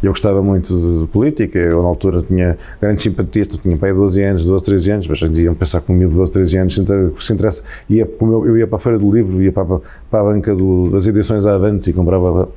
eu 0.03 0.11
gostava 0.11 0.43
muito 0.43 0.75
de 1.01 1.07
política. 1.07 1.59
Eu, 1.59 1.83
na 1.83 1.89
altura, 1.89 2.23
tinha 2.23 2.59
grandes 2.81 3.05
simpatias. 3.05 3.47
Tinha 3.47 3.77
pai 3.77 3.95
12 3.95 4.23
anos, 4.23 4.45
12, 4.45 4.65
13 4.65 4.91
anos, 4.91 5.09
mas 5.09 5.23
hoje 5.23 5.43
iam 5.43 5.55
pensar 5.55 5.81
comigo 5.83 6.11
de 6.11 6.17
12, 6.17 6.33
13 6.33 6.57
anos. 6.59 6.75
Se 7.19 7.33
interessa, 7.33 7.63
ia, 7.89 8.11
eu, 8.21 8.47
eu 8.47 8.57
ia 8.59 8.67
para 8.67 8.77
a 8.77 8.81
Feira 8.81 8.99
do 8.99 9.11
Livro, 9.11 9.41
ia 9.41 9.53
para, 9.53 9.65
para 10.11 10.21
a 10.21 10.25
banca 10.25 10.55
do, 10.55 10.91
das 10.91 11.07
edições 11.07 11.47
Avante 11.47 11.91
e 11.91 11.93
comprava. 11.93 12.49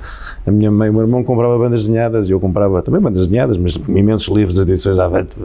A 0.47 0.51
minha 0.51 0.71
mãe 0.71 0.87
e 0.87 0.89
o 0.89 0.93
meu 0.93 1.03
irmão 1.03 1.23
comprava 1.23 1.57
bandas 1.59 1.81
desenhadas 1.81 2.27
e 2.27 2.31
eu 2.31 2.39
comprava 2.39 2.81
também 2.81 2.99
bandas 3.01 3.27
desenhadas, 3.27 3.57
mas 3.57 3.79
imensos 3.87 4.27
livros 4.35 4.55
das 4.55 4.67
edições 4.67 4.97
Avante. 4.97 5.37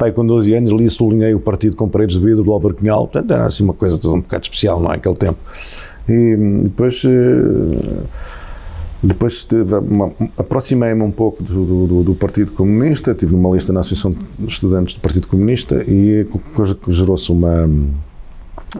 Pai 0.00 0.12
com 0.12 0.24
12 0.24 0.54
anos, 0.54 0.70
li 0.70 0.86
e 0.86 0.90
sublinhei 0.90 1.34
o 1.34 1.40
Partido 1.40 1.76
com 1.76 1.86
Paredes 1.86 2.18
de 2.18 2.24
Vidro 2.24 2.42
do 2.42 2.50
Álvaro 2.50 2.74
Cunhal. 2.74 3.06
Portanto, 3.06 3.30
era 3.32 3.44
assim 3.44 3.62
uma 3.62 3.74
coisa 3.74 3.96
um 4.08 4.22
bocado 4.22 4.44
especial, 4.44 4.80
não 4.80 4.90
é? 4.90 4.96
Aquele 4.96 5.14
tempo. 5.14 5.36
E 6.08 6.36
depois, 6.62 7.02
eh, 7.04 8.04
depois 9.02 9.46
aproximei-me 10.38 11.02
um 11.02 11.10
pouco 11.10 11.42
do, 11.42 11.86
do, 11.86 12.02
do, 12.02 12.14
Partido 12.14 12.50
Comunista, 12.52 13.14
tive 13.14 13.34
numa 13.34 13.54
lista 13.54 13.74
na 13.74 13.80
Associação 13.80 14.16
de 14.38 14.46
Estudantes 14.50 14.94
do 14.94 15.02
Partido 15.02 15.28
Comunista 15.28 15.84
e 15.86 16.26
gerou-se 16.88 17.30
uma 17.30 17.68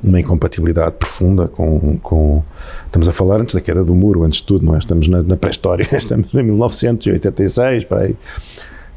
uma 0.03 0.21
incompatibilidade 0.21 0.93
profunda 0.93 1.49
com, 1.49 1.99
com, 1.99 2.43
Estamos 2.87 3.09
a 3.09 3.13
falar 3.13 3.41
antes 3.41 3.55
da 3.55 3.61
queda 3.61 3.85
do 3.85 3.95
muro, 3.95 4.23
antes 4.23 4.39
de 4.39 4.47
tudo, 4.47 4.65
não 4.65 4.75
é? 4.75 4.79
Estamos 4.79 5.07
na, 5.07 5.23
na 5.23 5.37
pré-história, 5.37 5.87
estamos 5.93 6.33
em 6.33 6.43
1986, 6.43 7.85
para 7.85 8.01
aí. 8.03 8.17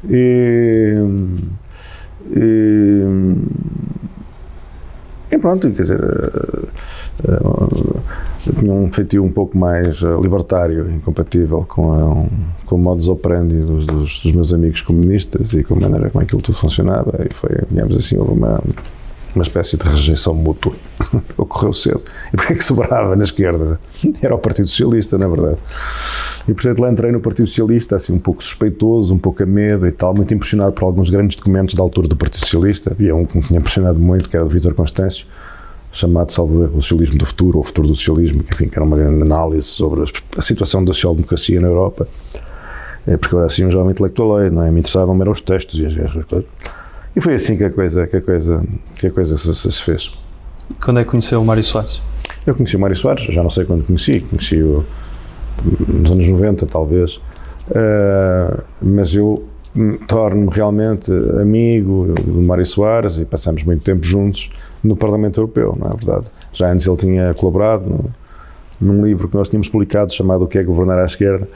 E, 0.08 0.94
e, 2.30 3.04
e 5.30 5.38
pronto, 5.38 5.70
quer 5.70 5.82
dizer, 5.82 6.00
uh, 7.24 8.02
tinha 8.58 8.72
um 8.72 8.92
feitio 8.92 9.24
um 9.24 9.30
pouco 9.30 9.56
mais 9.56 10.02
uh, 10.02 10.20
libertário, 10.20 10.90
incompatível 10.90 11.64
com, 11.66 11.92
a, 11.92 12.26
com 12.66 12.76
o 12.76 12.78
modus 12.78 13.08
operandi 13.08 13.58
dos, 13.58 13.86
dos, 13.86 14.20
dos, 14.20 14.32
meus 14.32 14.54
amigos 14.54 14.82
comunistas 14.82 15.52
e 15.52 15.64
com 15.64 15.74
a 15.74 15.80
maneira 15.80 16.10
como 16.10 16.22
aquilo 16.22 16.40
tudo 16.40 16.56
funcionava. 16.56 17.26
E 17.28 17.34
foi, 17.34 17.50
digamos 17.70 17.96
assim, 17.96 18.16
houve 18.16 18.32
uma, 18.32 18.62
uma 19.34 19.42
espécie 19.42 19.76
de 19.76 19.84
rejeição 19.84 20.34
mútua. 20.34 20.74
Ocorreu 21.36 21.72
cedo. 21.72 22.02
E 22.32 22.36
porque 22.36 22.52
é 22.52 22.56
que 22.56 22.64
sobrava 22.64 23.16
na 23.16 23.24
esquerda? 23.24 23.80
Era 24.22 24.34
o 24.34 24.38
Partido 24.38 24.68
Socialista, 24.68 25.18
na 25.18 25.28
verdade. 25.28 25.58
E 26.46 26.52
portanto 26.52 26.78
lá 26.78 26.90
entrei 26.90 27.10
no 27.10 27.20
Partido 27.20 27.48
Socialista, 27.48 27.96
assim 27.96 28.12
um 28.12 28.18
pouco 28.18 28.42
suspeitoso, 28.42 29.14
um 29.14 29.18
pouco 29.18 29.42
a 29.42 29.46
medo 29.46 29.86
e 29.86 29.92
tal, 29.92 30.14
muito 30.14 30.32
impressionado 30.34 30.72
por 30.72 30.84
alguns 30.84 31.10
grandes 31.10 31.36
documentos 31.36 31.74
da 31.74 31.82
altura 31.82 32.06
do 32.06 32.16
Partido 32.16 32.40
Socialista. 32.40 32.92
Havia 32.92 33.14
um 33.14 33.24
que 33.24 33.38
me 33.38 33.42
tinha 33.44 33.58
impressionado 33.58 33.98
muito, 33.98 34.28
que 34.28 34.36
era 34.36 34.44
o 34.44 34.48
Vítor 34.48 34.74
Constâncio, 34.74 35.26
chamado, 35.90 36.32
salvo 36.32 36.62
erro, 36.62 36.78
o 36.78 36.82
Socialismo 36.82 37.18
do 37.18 37.26
Futuro, 37.26 37.58
ou 37.58 37.62
o 37.62 37.66
Futuro 37.66 37.88
do 37.88 37.94
Socialismo, 37.94 38.42
que 38.42 38.52
enfim, 38.52 38.68
que 38.68 38.76
era 38.76 38.84
uma 38.84 38.96
grande 38.96 39.22
análise 39.22 39.68
sobre 39.68 40.04
a 40.36 40.42
situação 40.42 40.84
da 40.84 40.92
social-democracia 40.92 41.60
na 41.60 41.68
Europa. 41.68 42.06
É 43.06 43.16
porque 43.16 43.34
eu 43.34 43.38
era 43.38 43.46
assim 43.46 43.64
um 43.64 43.70
jovem 43.70 43.92
intelectual, 43.92 44.50
não 44.50 44.62
é? 44.62 44.70
Me 44.70 44.80
interessavam 44.80 45.18
eram 45.20 45.32
os 45.32 45.40
textos 45.40 45.78
e 45.78 45.86
as 45.86 45.92
coisas. 46.24 46.48
E 47.16 47.20
foi 47.20 47.34
assim 47.34 47.56
que 47.56 47.64
a 47.64 47.70
coisa, 47.70 48.06
que 48.06 48.16
a 48.16 48.20
coisa, 48.20 48.64
que 48.96 49.06
a 49.06 49.10
coisa 49.10 49.38
se, 49.38 49.54
se 49.54 49.82
fez. 49.82 50.12
Quando 50.82 51.00
é 51.00 51.04
que 51.04 51.10
conheceu 51.10 51.40
o 51.40 51.44
Mário 51.44 51.62
Soares? 51.62 52.02
Eu 52.46 52.54
conheci 52.54 52.76
o 52.76 52.80
Mário 52.80 52.96
Soares, 52.96 53.24
já 53.24 53.42
não 53.42 53.50
sei 53.50 53.64
quando 53.64 53.84
conheci, 53.84 54.20
conheci-o 54.20 54.84
nos 55.88 56.10
anos 56.10 56.28
90 56.28 56.66
talvez, 56.66 57.16
uh, 57.70 58.62
mas 58.82 59.14
eu 59.14 59.44
torno-me 60.06 60.50
realmente 60.50 61.10
amigo 61.40 62.12
do 62.14 62.42
Mário 62.42 62.66
Soares 62.66 63.16
e 63.16 63.24
passamos 63.24 63.62
muito 63.64 63.82
tempo 63.82 64.04
juntos 64.04 64.50
no 64.82 64.96
Parlamento 64.96 65.40
Europeu, 65.40 65.76
não 65.78 65.88
é 65.88 65.90
verdade? 65.90 66.26
Já 66.52 66.70
antes 66.70 66.86
ele 66.86 66.96
tinha 66.96 67.34
colaborado 67.34 67.88
no, 67.88 68.12
num 68.80 69.04
livro 69.04 69.28
que 69.28 69.36
nós 69.36 69.48
tínhamos 69.48 69.68
publicado 69.68 70.12
chamado 70.12 70.44
O 70.44 70.48
que 70.48 70.58
é 70.58 70.62
Governar 70.62 70.98
à 70.98 71.04
Esquerda 71.04 71.48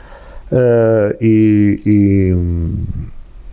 uh, 0.50 1.16
e, 1.20 1.80
e 1.84 2.36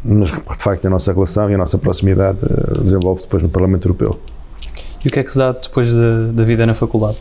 mas 0.05 0.31
de 0.31 0.63
facto 0.63 0.85
a 0.85 0.89
nossa 0.89 1.11
relação 1.11 1.49
e 1.49 1.55
a 1.55 1.57
nossa 1.57 1.77
proximidade 1.77 2.37
uh, 2.43 2.83
desenvolve 2.83 3.23
depois 3.23 3.41
no 3.41 3.49
Parlamento 3.49 3.87
Europeu. 3.87 4.19
E 5.03 5.07
o 5.07 5.11
que 5.11 5.19
é 5.19 5.23
que 5.23 5.31
se 5.31 5.37
dá 5.37 5.51
depois 5.51 5.93
da, 5.93 6.27
da 6.31 6.43
vida 6.43 6.65
na 6.65 6.73
faculdade? 6.73 7.17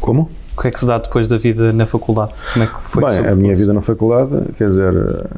Como? 0.00 0.30
O 0.56 0.60
que 0.60 0.68
é 0.68 0.70
que 0.70 0.80
se 0.80 0.86
dá 0.86 0.98
depois 0.98 1.28
da 1.28 1.36
vida 1.36 1.72
na 1.72 1.86
faculdade? 1.86 2.32
Como 2.52 2.64
é 2.64 2.66
que 2.68 2.74
foi? 2.82 3.04
Bem, 3.04 3.26
a 3.26 3.36
minha 3.36 3.54
vida 3.54 3.72
na 3.72 3.80
faculdade, 3.80 4.52
quer 4.56 4.68
dizer, 4.68 4.92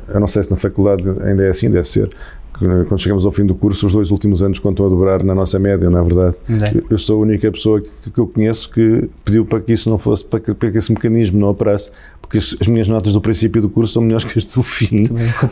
eu 0.08 0.20
não 0.20 0.26
sei 0.26 0.42
se 0.42 0.50
na 0.50 0.56
faculdade 0.56 1.02
ainda 1.22 1.44
é 1.44 1.50
assim, 1.50 1.70
deve 1.70 1.88
ser, 1.88 2.10
quando 2.52 2.98
chegamos 2.98 3.24
ao 3.24 3.32
fim 3.32 3.46
do 3.46 3.54
curso, 3.54 3.86
os 3.86 3.94
dois 3.94 4.10
últimos 4.10 4.42
anos 4.42 4.58
contam 4.58 4.84
a 4.84 4.88
dobrar 4.88 5.22
na 5.22 5.34
nossa 5.34 5.58
média, 5.58 5.88
não 5.88 5.98
é 5.98 6.02
verdade? 6.02 6.36
É. 6.48 6.82
Eu 6.90 6.98
sou 6.98 7.18
a 7.18 7.22
única 7.22 7.50
pessoa 7.50 7.80
que, 7.80 8.10
que, 8.10 8.18
eu 8.18 8.26
conheço 8.26 8.70
que 8.70 9.08
pediu 9.24 9.44
para 9.46 9.60
que 9.60 9.72
isso 9.72 9.88
não 9.88 9.98
fosse, 9.98 10.24
para 10.24 10.40
que, 10.40 10.52
para 10.52 10.70
que 10.70 10.78
esse 10.78 10.92
mecanismo 10.92 11.38
não 11.40 11.48
operasse, 11.48 11.90
porque 12.20 12.38
as 12.38 12.66
minhas 12.66 12.86
notas 12.86 13.12
do 13.14 13.20
princípio 13.20 13.62
do 13.62 13.68
curso 13.68 13.94
são 13.94 14.02
melhores 14.02 14.24
que 14.24 14.38
as 14.38 14.44
do 14.44 14.62
fim, 14.62 15.04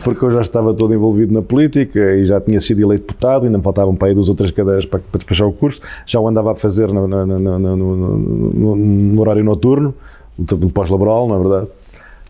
porque 0.03 0.23
eu 0.23 0.31
já 0.31 0.41
estava 0.41 0.73
todo 0.73 0.93
envolvido 0.93 1.33
na 1.33 1.41
política 1.41 2.15
e 2.15 2.23
já 2.23 2.39
tinha 2.39 2.59
sido 2.59 2.81
eleito 2.81 3.07
deputado, 3.07 3.45
ainda 3.45 3.57
me 3.57 3.63
faltavam 3.63 3.95
para 3.95 4.09
aí 4.09 4.13
duas 4.13 4.29
outras 4.29 4.51
cadeiras 4.51 4.85
para, 4.85 4.99
para 4.99 5.17
despachar 5.17 5.47
o 5.47 5.53
curso, 5.53 5.81
já 6.05 6.19
o 6.19 6.27
andava 6.27 6.51
a 6.51 6.55
fazer 6.55 6.91
no, 6.91 7.07
no, 7.07 7.25
no, 7.25 8.75
no 8.75 9.21
horário 9.21 9.43
noturno, 9.43 9.95
no 10.37 10.69
pós-laboral, 10.69 11.27
não 11.27 11.35
é 11.35 11.39
verdade? 11.39 11.67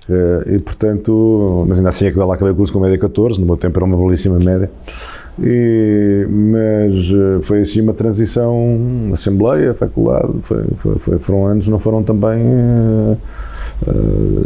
Eh, 0.10 0.56
e 0.56 0.60
portanto, 0.60 1.66
mas 1.68 1.78
ainda 1.78 1.89
assim 1.89 2.08
acabei 2.08 2.28
lá 2.28 2.34
acabei 2.34 2.51
o 2.51 2.56
curso 2.56 2.74
com 2.74 2.80
média 2.80 2.98
14, 2.98 3.39
no 3.39 3.46
meu 3.46 3.58
tempo 3.58 3.78
era 3.78 3.86
uma 3.86 3.96
belíssima 3.96 4.39
média. 4.39 4.70
E, 5.42 6.25
mas 6.28 6.96
eh, 6.96 7.42
foi 7.44 7.62
assim 7.62 7.82
uma 7.82 7.94
transição, 7.94 9.12
Assembleia, 9.13 9.74
faculdade, 9.74 10.34
foi, 10.42 10.63
foi, 11.00 11.20
foram 11.20 11.46
anos, 11.46 11.68
não 11.68 11.80
foram 11.80 12.04
também 12.04 12.42
uh, 12.44 13.18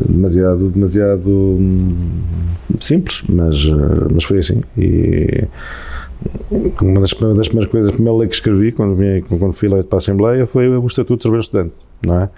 demasiado, 0.08 0.70
demasiado 0.70 1.30
um, 1.30 1.96
simples, 2.80 3.24
mas, 3.30 3.56
mas 4.12 4.24
foi 4.26 4.40
assim. 4.40 4.62
E 4.78 5.48
uma 6.82 7.00
das, 7.00 7.12
uma 7.14 7.34
das 7.34 7.48
primeiras 7.48 7.72
coisas, 7.72 7.92
a 7.92 7.94
primeira 7.94 8.18
lei 8.20 8.28
que 8.28 8.36
escrevi 8.36 8.72
quando, 8.72 8.96
vim, 8.96 9.22
quando 9.22 9.54
fui 9.54 9.68
eleito 9.70 9.88
para 9.88 9.98
a 9.98 10.00
Assembleia 10.00 10.46
foi 10.46 10.68
o 10.68 10.86
Estatuto 10.86 11.16
de 11.16 11.22
Trabalho 11.22 11.42
Estudante, 11.42 11.74
não 12.06 12.22
é? 12.22 12.30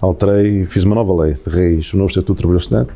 Alterei 0.00 0.62
e 0.62 0.66
fiz 0.66 0.84
uma 0.84 0.94
nova 0.94 1.22
lei 1.22 1.34
de 1.34 1.54
raiz, 1.54 1.92
o 1.92 1.96
novo 1.96 2.08
Estatuto 2.08 2.34
de 2.34 2.38
Trabalho 2.38 2.58
Estudante, 2.58 2.90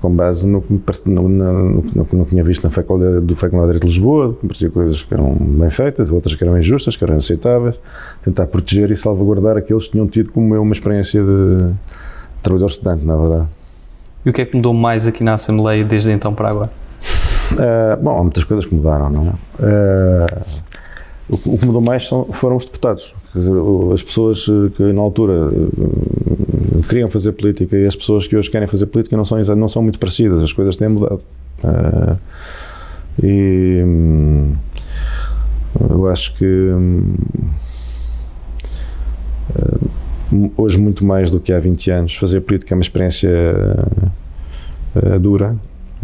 com 0.00 0.10
base 0.10 0.46
no 0.46 0.62
que 0.62 0.72
no, 1.06 1.28
no, 1.28 1.82
no, 1.82 2.08
no, 2.12 2.24
tinha 2.24 2.42
visto 2.42 2.64
na 2.64 2.70
Faculdade, 2.70 3.20
do 3.20 3.36
Faculdade 3.36 3.72
de 3.72 3.78
Direito 3.78 3.86
de 3.86 3.92
Lisboa, 3.92 4.28
me 4.42 4.48
parecia 4.48 4.70
coisas 4.70 5.02
que 5.02 5.12
eram 5.12 5.34
bem 5.34 5.68
feitas, 5.68 6.10
outras 6.10 6.34
que 6.34 6.42
eram 6.42 6.58
injustas, 6.58 6.96
que 6.96 7.04
eram 7.04 7.16
aceitáveis, 7.16 7.78
tentar 8.22 8.46
proteger 8.46 8.90
e 8.90 8.96
salvaguardar 8.96 9.58
aqueles 9.58 9.84
que 9.84 9.92
tinham 9.92 10.06
tido 10.06 10.30
como 10.30 10.54
eu 10.54 10.62
uma 10.62 10.72
experiência 10.72 11.22
de 11.22 11.74
trabalhador 12.42 12.70
estudante, 12.70 13.04
na 13.04 13.16
verdade. 13.16 13.48
E 14.24 14.30
o 14.30 14.32
que 14.32 14.42
é 14.42 14.46
que 14.46 14.56
mudou 14.56 14.72
mais 14.72 15.06
aqui 15.06 15.22
na 15.22 15.34
Assembleia 15.34 15.84
desde 15.84 16.10
então 16.10 16.34
para 16.34 16.48
agora? 16.48 16.70
Uh, 17.52 18.02
bom, 18.02 18.18
há 18.18 18.22
muitas 18.22 18.44
coisas 18.44 18.64
que 18.64 18.74
mudaram, 18.74 19.10
não 19.10 19.26
é? 19.26 19.32
Uh, 19.62 20.70
o, 21.30 21.58
que 21.58 21.64
mudou 21.64 21.80
mais 21.80 22.06
são, 22.06 22.24
foram 22.32 22.56
os 22.56 22.64
deputados. 22.64 23.14
Dizer, 23.34 23.52
as 23.92 24.02
pessoas 24.02 24.44
que 24.76 24.92
na 24.92 25.00
altura 25.00 25.50
eh, 25.52 26.82
queriam 26.88 27.08
fazer 27.08 27.32
política 27.32 27.76
e 27.76 27.86
as 27.86 27.94
pessoas 27.94 28.26
que 28.26 28.36
hoje 28.36 28.50
querem 28.50 28.66
fazer 28.66 28.86
política 28.86 29.16
não 29.16 29.24
são, 29.24 29.38
não 29.56 29.68
são 29.68 29.82
muito 29.82 29.98
parecidas, 29.98 30.42
as 30.42 30.52
coisas 30.52 30.76
têm 30.76 30.88
mudado. 30.88 31.20
Uh, 31.62 32.16
e 33.22 33.82
hum, 33.84 34.54
eu 35.88 36.08
acho 36.08 36.34
que 36.34 36.44
hum, 36.44 37.14
hoje, 40.56 40.78
muito 40.78 41.04
mais 41.04 41.30
do 41.30 41.38
que 41.38 41.52
há 41.52 41.60
20 41.60 41.90
anos, 41.90 42.16
fazer 42.16 42.40
política 42.40 42.74
é 42.74 42.76
uma 42.76 42.82
experiência 42.82 43.30
uh, 44.96 45.18
dura, 45.18 45.56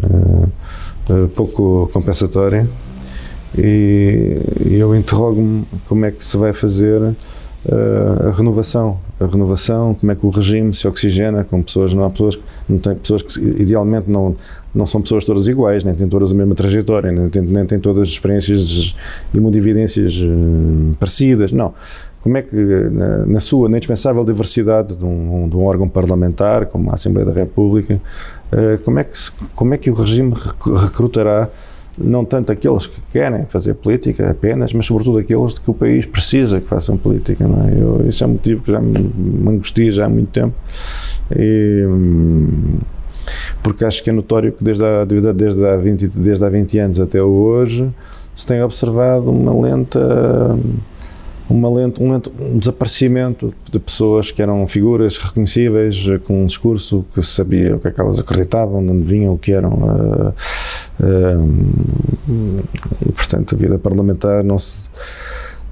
uh, 0.02 1.28
pouco 1.34 1.88
compensatória 1.92 2.68
e, 3.56 4.40
eu 4.78 4.94
interrogo-me 4.94 5.66
como 5.86 6.04
é 6.04 6.10
que 6.10 6.24
se 6.24 6.36
vai 6.36 6.52
fazer 6.52 7.00
uh, 7.00 8.28
a 8.28 8.30
renovação, 8.30 8.98
a 9.20 9.26
renovação, 9.26 9.94
como 9.94 10.12
é 10.12 10.14
que 10.14 10.26
o 10.26 10.30
regime 10.30 10.74
se 10.74 10.86
oxigena 10.86 11.44
com 11.44 11.62
pessoas, 11.62 11.94
não 11.94 12.04
há 12.04 12.10
pessoas, 12.10 12.38
não 12.68 12.78
tem 12.78 12.94
pessoas 12.94 13.22
que 13.22 13.40
idealmente 13.40 14.10
não, 14.10 14.36
não 14.74 14.86
são 14.86 15.00
pessoas 15.00 15.24
todas 15.24 15.46
iguais, 15.48 15.84
nem 15.84 15.94
têm 15.94 16.08
todas 16.08 16.32
a 16.32 16.34
mesma 16.34 16.54
trajetória, 16.54 17.10
nem 17.12 17.28
têm, 17.28 17.42
nem 17.42 17.64
têm 17.64 17.78
todas 17.78 18.08
experiências 18.08 18.94
e 19.32 19.40
mundividências 19.40 20.16
uh, 20.16 20.96
parecidas, 20.98 21.52
não. 21.52 21.72
Como 22.20 22.36
é 22.36 22.42
que, 22.42 22.56
na, 22.56 23.24
na 23.24 23.38
sua 23.38 23.68
na 23.68 23.76
indispensável 23.76 24.24
diversidade 24.24 24.96
de 24.96 25.04
um, 25.04 25.48
de 25.48 25.56
um, 25.56 25.64
órgão 25.64 25.88
parlamentar, 25.88 26.66
como 26.66 26.90
a 26.90 26.94
Assembleia 26.94 27.24
da 27.24 27.32
República, 27.32 28.00
uh, 28.52 28.82
como, 28.84 28.98
é 28.98 29.04
que 29.04 29.16
se, 29.16 29.30
como 29.54 29.74
é 29.74 29.78
que 29.78 29.90
o 29.90 29.94
regime 29.94 30.34
recrutará 30.82 31.48
não 31.98 32.24
tanto 32.24 32.52
aqueles 32.52 32.86
que 32.86 33.00
querem 33.12 33.44
fazer 33.46 33.74
política 33.74 34.30
apenas, 34.30 34.72
mas 34.72 34.86
sobretudo 34.86 35.18
aqueles 35.18 35.54
de 35.54 35.60
que 35.60 35.70
o 35.70 35.74
país 35.74 36.04
precisa 36.06 36.60
que 36.60 36.66
façam 36.66 36.96
política. 36.96 37.44
É? 37.44 37.82
Eu, 37.82 38.08
isso 38.08 38.22
é 38.24 38.26
um 38.26 38.30
motivo 38.30 38.62
que 38.62 38.70
já 38.70 38.80
me, 38.80 39.10
angustia 39.48 39.90
já 39.90 40.06
há 40.06 40.08
muito 40.08 40.30
tempo. 40.30 40.54
E, 41.34 41.84
porque 43.62 43.84
acho 43.84 44.02
que 44.02 44.10
é 44.10 44.12
notório 44.12 44.52
que 44.52 44.62
desde 44.62 44.84
há, 44.84 45.04
desde, 45.04 45.66
há 45.66 45.76
20, 45.76 46.08
desde 46.08 46.44
há 46.44 46.48
20 46.48 46.78
anos 46.78 47.00
até 47.00 47.20
hoje 47.20 47.90
se 48.36 48.46
tem 48.46 48.62
observado 48.62 49.30
uma 49.30 49.58
lenta 49.58 49.98
uma 51.48 51.70
lento, 51.70 52.02
um 52.02 52.12
lento 52.12 52.30
desaparecimento 52.54 53.54
de 53.70 53.78
pessoas 53.78 54.32
que 54.32 54.42
eram 54.42 54.66
figuras 54.66 55.16
reconhecíveis, 55.16 56.04
com 56.26 56.42
um 56.42 56.46
discurso 56.46 57.04
que 57.14 57.22
sabia 57.22 57.76
o 57.76 57.78
que 57.78 57.88
é 57.88 57.90
que 57.90 58.00
elas 58.00 58.18
acreditavam, 58.18 58.84
de 58.84 58.90
onde 58.90 59.04
vinham, 59.04 59.32
o 59.32 59.38
que 59.38 59.52
eram. 59.52 60.34
Uh, 61.00 61.42
uh, 62.28 62.64
e, 63.06 63.12
portanto, 63.12 63.54
a 63.54 63.58
vida 63.58 63.78
parlamentar 63.78 64.42
não, 64.42 64.58
se, 64.58 64.74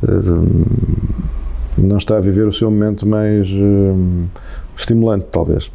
uh, 0.02 0.66
não 1.78 1.96
está 1.96 2.18
a 2.18 2.20
viver 2.20 2.46
o 2.46 2.52
seu 2.52 2.70
momento 2.70 3.06
mais 3.06 3.48
estimulante, 4.76 5.26
talvez. 5.30 5.70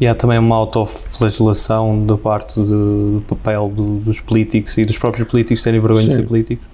E 0.00 0.06
há 0.06 0.14
também 0.14 0.38
uma 0.38 0.56
autoflagelação 0.56 2.06
da 2.06 2.16
parte 2.16 2.58
do, 2.60 3.20
do 3.20 3.22
papel 3.22 3.66
do, 3.66 3.98
dos 3.98 4.20
políticos 4.20 4.76
e 4.78 4.84
dos 4.84 4.98
próprios 4.98 5.28
políticos 5.28 5.62
terem 5.62 5.78
vergonha 5.78 6.02
Sim. 6.02 6.08
de 6.08 6.14
ser 6.16 6.26
políticos? 6.26 6.66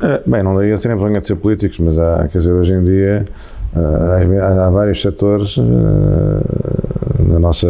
É, 0.00 0.22
bem, 0.24 0.42
não 0.44 0.54
daria 0.54 0.78
terem 0.78 0.96
vergonha 0.96 1.20
de 1.20 1.26
ser 1.26 1.36
políticos, 1.36 1.78
mas 1.80 1.98
há, 1.98 2.28
quer 2.28 2.38
dizer, 2.38 2.52
hoje 2.52 2.72
em 2.72 2.84
dia 2.84 3.24
há, 3.74 4.66
há 4.66 4.70
vários 4.70 5.02
setores 5.02 5.58
na 7.18 7.38
nossa 7.40 7.68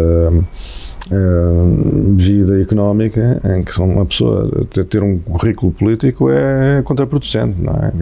vida 2.16 2.60
económica 2.60 3.40
em 3.56 3.62
que 3.62 3.80
uma 3.80 4.04
pessoa 4.04 4.66
ter 4.88 5.02
um 5.02 5.18
currículo 5.18 5.72
político 5.72 6.30
é 6.30 6.82
contraproducente, 6.82 7.60
não 7.60 7.72
é? 7.72 7.92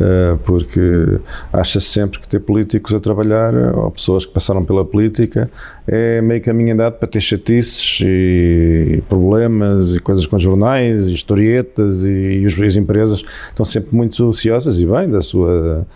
Eh, 0.00 0.36
porque 0.44 1.20
acha-se 1.52 1.86
sempre 1.86 2.18
que 2.18 2.26
ter 2.26 2.40
políticos 2.40 2.92
a 2.92 2.98
trabalhar 2.98 3.54
ou 3.76 3.90
pessoas 3.92 4.26
que 4.26 4.32
passaram 4.32 4.64
pela 4.64 4.84
política 4.84 5.48
é 5.86 6.20
meio 6.20 6.42
caminho 6.42 6.74
andado 6.74 6.94
para 6.94 7.06
ter 7.06 7.20
chatices 7.20 8.00
e 8.04 9.04
problemas 9.08 9.94
e 9.94 10.00
coisas 10.00 10.26
com 10.26 10.36
jornais 10.36 11.06
e 11.06 11.14
historietas 11.14 12.02
e, 12.02 12.42
e 12.42 12.44
as 12.44 12.76
empresas 12.76 13.24
estão 13.48 13.64
sempre 13.64 13.94
muito 13.94 14.20
ociosas 14.26 14.80
e 14.80 14.86
bem 14.86 15.08
da 15.08 15.20
sua 15.20 15.86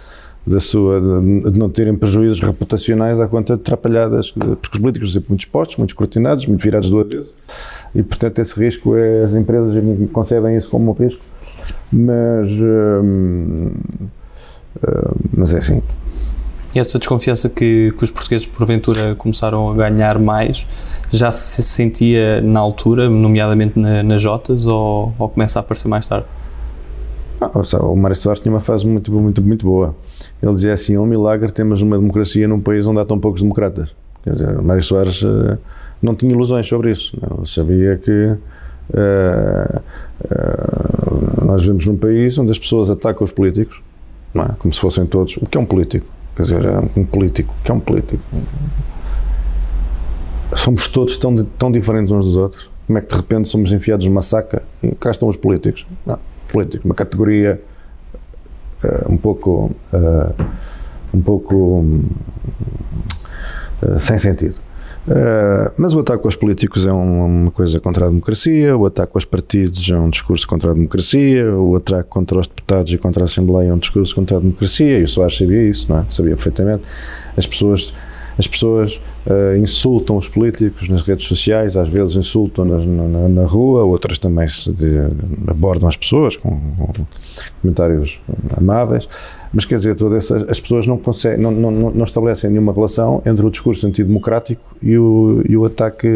da 0.48 0.60
sua, 0.60 1.00
de 1.00 1.58
não 1.58 1.68
terem 1.68 1.94
prejuízos 1.94 2.40
reputacionais 2.40 3.20
à 3.20 3.28
conta 3.28 3.54
de 3.54 3.62
atrapalhadas, 3.62 4.30
porque 4.30 4.68
os 4.72 4.78
políticos 4.78 5.12
são 5.12 5.20
sempre 5.20 5.30
muito 5.30 5.40
expostos, 5.40 5.76
muito 5.76 5.90
escrutinados, 5.90 6.46
muito 6.46 6.62
virados 6.62 6.90
do 6.90 6.98
avesso, 6.98 7.34
e 7.94 8.02
portanto 8.02 8.38
esse 8.38 8.58
risco, 8.58 8.96
é, 8.96 9.24
as 9.24 9.32
empresas 9.32 9.74
concebem 10.12 10.56
isso 10.56 10.70
como 10.70 10.90
um 10.90 10.94
risco, 10.94 11.20
mas, 11.92 12.50
hum, 12.50 13.70
hum, 13.70 13.72
mas 15.36 15.54
é 15.54 15.58
assim. 15.58 15.82
Essa 16.74 16.98
desconfiança 16.98 17.48
que, 17.48 17.92
que 17.96 18.04
os 18.04 18.10
portugueses 18.10 18.46
porventura 18.46 19.14
começaram 19.14 19.70
a 19.70 19.74
ganhar 19.74 20.18
mais, 20.18 20.66
já 21.10 21.30
se 21.30 21.62
sentia 21.62 22.42
na 22.42 22.60
altura, 22.60 23.08
nomeadamente 23.08 23.78
na, 23.78 24.02
nas 24.02 24.20
Jotas, 24.20 24.66
ou, 24.66 25.12
ou 25.18 25.28
começa 25.28 25.58
a 25.58 25.60
aparecer 25.60 25.88
mais 25.88 26.06
tarde? 26.06 26.26
Ah, 27.40 27.52
o 27.84 27.96
Mário 27.96 28.16
Soares 28.16 28.40
tinha 28.40 28.52
uma 28.52 28.60
fase 28.60 28.86
muito, 28.86 29.12
muito, 29.12 29.40
muito 29.42 29.64
boa. 29.64 29.94
Ele 30.42 30.52
dizia 30.52 30.72
assim: 30.72 30.94
é 30.94 31.00
um 31.00 31.06
milagre 31.06 31.52
temos 31.52 31.80
uma 31.80 31.96
democracia 31.96 32.48
num 32.48 32.60
país 32.60 32.86
onde 32.86 33.00
há 33.00 33.04
tão 33.04 33.18
poucos 33.18 33.42
democratas. 33.42 33.94
Quer 34.24 34.32
dizer, 34.32 34.58
o 34.58 34.62
Mário 34.62 34.82
Soares 34.82 35.22
uh, 35.22 35.56
não 36.02 36.14
tinha 36.14 36.32
ilusões 36.32 36.66
sobre 36.66 36.90
isso. 36.90 37.16
Não. 37.20 37.46
Sabia 37.46 37.96
que 37.96 38.10
uh, 38.10 39.80
uh, 40.24 41.44
nós 41.44 41.62
vivemos 41.62 41.86
num 41.86 41.96
país 41.96 42.36
onde 42.38 42.50
as 42.50 42.58
pessoas 42.58 42.90
atacam 42.90 43.24
os 43.24 43.30
políticos, 43.30 43.80
é? 44.34 44.52
como 44.58 44.74
se 44.74 44.80
fossem 44.80 45.06
todos. 45.06 45.36
O 45.36 45.46
que 45.46 45.56
é 45.56 45.60
um 45.60 45.66
político? 45.66 46.06
Quer 46.34 46.42
dizer, 46.42 46.64
é 46.64 46.78
um 46.96 47.04
político. 47.04 47.54
O 47.60 47.64
que 47.64 47.70
é 47.70 47.74
um 47.74 47.80
político? 47.80 48.22
Somos 50.56 50.88
todos 50.88 51.16
tão, 51.16 51.36
tão 51.36 51.70
diferentes 51.70 52.10
uns 52.10 52.24
dos 52.24 52.36
outros. 52.36 52.68
Como 52.86 52.98
é 52.98 53.02
que 53.02 53.08
de 53.08 53.14
repente 53.14 53.48
somos 53.48 53.70
enfiados 53.70 54.06
numa 54.06 54.22
saca 54.22 54.62
e 54.82 54.92
cá 54.94 55.10
estão 55.10 55.28
os 55.28 55.36
políticos? 55.36 55.86
Não 56.04 56.18
político, 56.52 56.84
uma 56.86 56.94
categoria 56.94 57.60
uh, 58.84 59.12
um 59.12 59.16
pouco 59.16 59.70
uh, 59.92 60.44
um 61.12 61.20
pouco 61.20 61.84
uh, 63.82 63.98
sem 63.98 64.18
sentido. 64.18 64.56
mas 65.78 65.94
o 65.94 66.00
ataque 66.00 66.26
aos 66.26 66.36
políticos 66.36 66.86
é 66.86 66.92
uma 66.92 67.50
coisa 67.50 67.80
contra 67.80 68.04
a 68.04 68.08
democracia, 68.08 68.76
o 68.76 68.84
ataque 68.84 69.12
aos 69.14 69.24
partidos 69.24 69.88
é 69.90 69.96
um 69.96 70.10
discurso 70.10 70.46
contra 70.46 70.70
a 70.70 70.74
democracia, 70.74 71.50
o 71.54 71.76
ataque 71.76 72.10
contra 72.10 72.38
os 72.38 72.46
deputados 72.46 72.92
e 72.92 72.98
contra 72.98 73.22
a 73.22 73.24
Assembleia 73.24 73.70
é 73.70 73.72
um 73.72 73.78
discurso 73.78 74.14
contra 74.14 74.36
a 74.36 74.40
democracia, 74.40 74.98
e 74.98 75.04
o 75.04 75.08
Soares 75.08 75.38
sabia 75.38 75.62
isso, 75.62 75.90
não 75.90 76.00
é? 76.00 76.04
sabia 76.10 76.34
perfeitamente. 76.34 76.82
As 77.34 77.46
pessoas, 77.46 77.94
as 78.38 78.46
pessoas 78.46 79.00
uh, 79.26 79.56
insultam 79.56 80.16
os 80.16 80.28
políticos 80.28 80.88
nas 80.88 81.02
redes 81.02 81.26
sociais, 81.26 81.76
às 81.76 81.88
vezes 81.88 82.14
insultam-nas 82.14 82.84
na, 82.84 83.28
na, 83.28 83.44
rua, 83.44 83.82
outras 83.82 84.16
também 84.18 84.46
se 84.46 84.72
de, 84.72 84.96
abordam 85.48 85.88
as 85.88 85.96
pessoas 85.96 86.36
com, 86.36 86.50
com, 86.76 86.92
comentários 87.60 88.20
amáveis, 88.56 89.08
mas 89.52 89.64
quer 89.64 89.74
dizer, 89.74 89.96
todas 89.96 90.24
essas, 90.24 90.48
as 90.48 90.60
pessoas 90.60 90.86
não, 90.86 90.96
conseguem, 90.96 91.42
não, 91.42 91.50
não, 91.50 91.70
não 91.70 92.04
estabelecem 92.04 92.50
nenhuma 92.50 92.72
relação 92.72 93.20
entre 93.26 93.44
o 93.44 93.50
discurso 93.50 93.86
antidemocrático 93.86 94.62
e 94.80 94.96
o, 94.96 95.42
e 95.48 95.56
o, 95.56 95.64
ataque, 95.64 96.08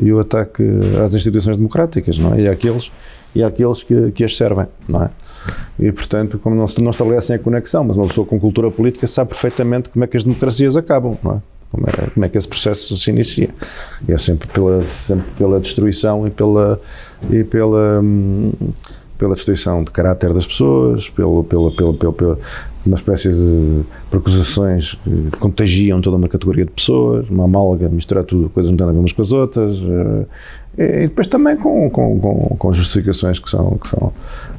e 0.00 0.12
o 0.12 0.20
ataque 0.20 0.62
às 1.02 1.14
instituições 1.14 1.56
democráticas, 1.56 2.16
não 2.16 2.34
é? 2.34 2.42
E 2.42 2.48
àqueles, 2.48 2.92
e 3.34 3.42
àqueles 3.42 3.82
que, 3.82 4.12
que 4.12 4.22
as 4.22 4.36
servem, 4.36 4.66
não 4.88 5.02
é? 5.02 5.10
E, 5.78 5.90
portanto, 5.90 6.38
como 6.38 6.54
não, 6.54 6.64
não 6.80 6.90
estabelecem 6.90 7.34
a 7.34 7.38
conexão, 7.38 7.82
mas 7.82 7.96
uma 7.96 8.06
pessoa 8.06 8.26
com 8.26 8.38
cultura 8.38 8.70
política 8.70 9.06
sabe 9.06 9.30
perfeitamente 9.30 9.88
como 9.90 10.04
é 10.04 10.08
que 10.08 10.16
as 10.16 10.24
democracias 10.24 10.76
acabam, 10.76 11.18
não 11.22 11.32
é? 11.32 11.55
Como 11.70 11.86
é, 11.88 12.10
como 12.10 12.24
é 12.24 12.28
que 12.28 12.38
esse 12.38 12.48
processo 12.48 12.96
se 12.96 13.10
inicia? 13.10 13.50
E 14.08 14.12
é 14.12 14.18
sempre 14.18 14.48
pela, 14.48 14.84
sempre 15.06 15.30
pela 15.36 15.60
destruição 15.60 16.26
e 16.26 16.30
pela, 16.30 16.80
e 17.30 17.44
pela, 17.44 18.00
hum, 18.00 18.52
pela 19.18 19.34
destruição 19.34 19.82
de 19.82 19.90
caráter 19.90 20.32
das 20.32 20.46
pessoas, 20.46 21.08
pelo, 21.10 21.44
pela, 21.44 21.74
pela, 21.74 21.94
pela, 21.94 22.12
pela 22.12 22.38
uma 22.84 22.94
espécie 22.94 23.30
de 23.30 23.82
precusações 24.10 24.94
que 25.04 25.38
contagiam 25.38 26.00
toda 26.00 26.16
uma 26.16 26.28
categoria 26.28 26.64
de 26.64 26.70
pessoas, 26.70 27.28
uma 27.28 27.44
amálgama, 27.44 27.94
misturar 27.94 28.24
tudo, 28.24 28.48
coisas 28.50 28.70
não 28.70 28.76
têm 28.76 28.86
a 28.86 28.92
ver 28.92 28.98
umas 28.98 29.12
com 29.12 29.22
as 29.22 29.32
outras. 29.32 29.76
Eh, 30.78 31.04
e 31.04 31.08
depois 31.08 31.26
também 31.26 31.56
com, 31.56 31.88
com, 31.90 32.20
com, 32.20 32.56
com, 32.56 32.72
justificações 32.72 33.38
que 33.38 33.48
são, 33.48 33.78
que, 33.78 33.88
são, 33.88 34.12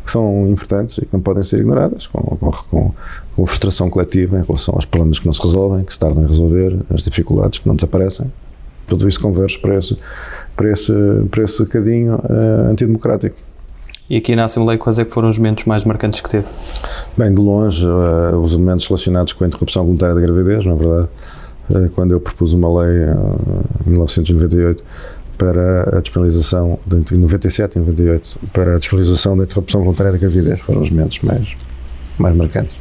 que 0.04 0.12
são 0.12 0.48
importantes 0.50 0.98
e 0.98 1.02
que 1.02 1.10
não 1.14 1.22
podem 1.22 1.44
ser 1.44 1.60
ignoradas, 1.60 2.08
com, 2.08 2.20
com, 2.20 2.92
com 3.36 3.46
frustração 3.46 3.90
coletiva 3.90 4.38
em 4.40 4.44
relação 4.44 4.74
aos 4.76 4.86
problemas 4.86 5.20
que 5.20 5.26
não 5.26 5.34
se 5.34 5.42
resolvem, 5.42 5.86
que 5.86 5.94
se 5.94 6.00
tardam 6.00 6.24
a 6.24 6.28
resolver, 6.28 6.76
as 6.94 7.04
dificuldades 7.04 7.60
que 7.60 7.68
não 7.68 7.76
desaparecem. 7.76 8.32
Tudo 8.88 9.08
isso 9.08 9.20
converge 9.22 9.60
para 9.60 9.78
esse, 9.78 9.98
para 10.56 10.72
esse, 10.72 10.94
para 11.30 11.44
esse 11.44 11.66
cadinho 11.66 12.16
uh, 12.16 12.72
antidemocrático. 12.72 13.36
E 14.10 14.16
aqui 14.16 14.36
na 14.36 14.46
Assembleia, 14.46 14.80
quais 14.80 15.00
é 15.00 15.06
que 15.06 15.12
foram 15.12 15.28
os 15.28 15.38
momentos 15.38 15.66
mais 15.66 15.84
marcantes 15.84 16.22
que 16.22 16.30
teve? 16.30 16.48
Bem, 17.18 17.34
de 17.34 17.42
longe, 17.42 17.86
uh, 17.86 18.40
os 18.42 18.54
elementos 18.54 18.88
relacionados 18.88 19.34
com 19.34 19.44
a 19.44 19.48
interrupção 19.48 19.84
voluntária 19.84 20.16
da 20.16 20.22
gravidez, 20.22 20.66
não 20.66 20.74
é 20.74 20.76
verdade? 20.78 21.10
Uh, 21.70 21.90
quando 21.90 22.12
eu 22.12 22.20
propus 22.22 22.54
uma 22.54 22.70
lei 22.84 23.04
em 23.86 23.90
1998 23.90 24.82
para 25.38 25.98
a 25.98 26.00
disponibilização, 26.00 26.80
de 26.88 27.18
97 27.18 27.76
e 27.76 27.80
98, 27.80 28.40
para 28.54 28.76
a 28.76 28.80
disponibilização 28.80 29.38
da 29.38 29.44
interrupção 29.44 29.82
voluntária 29.82 30.14
da 30.14 30.18
gravidez, 30.18 30.60
foram 30.62 30.82
os 30.82 30.90
momentos 30.90 31.20
mais, 31.20 31.56
mais 32.18 32.34
marcantes. 32.34 32.76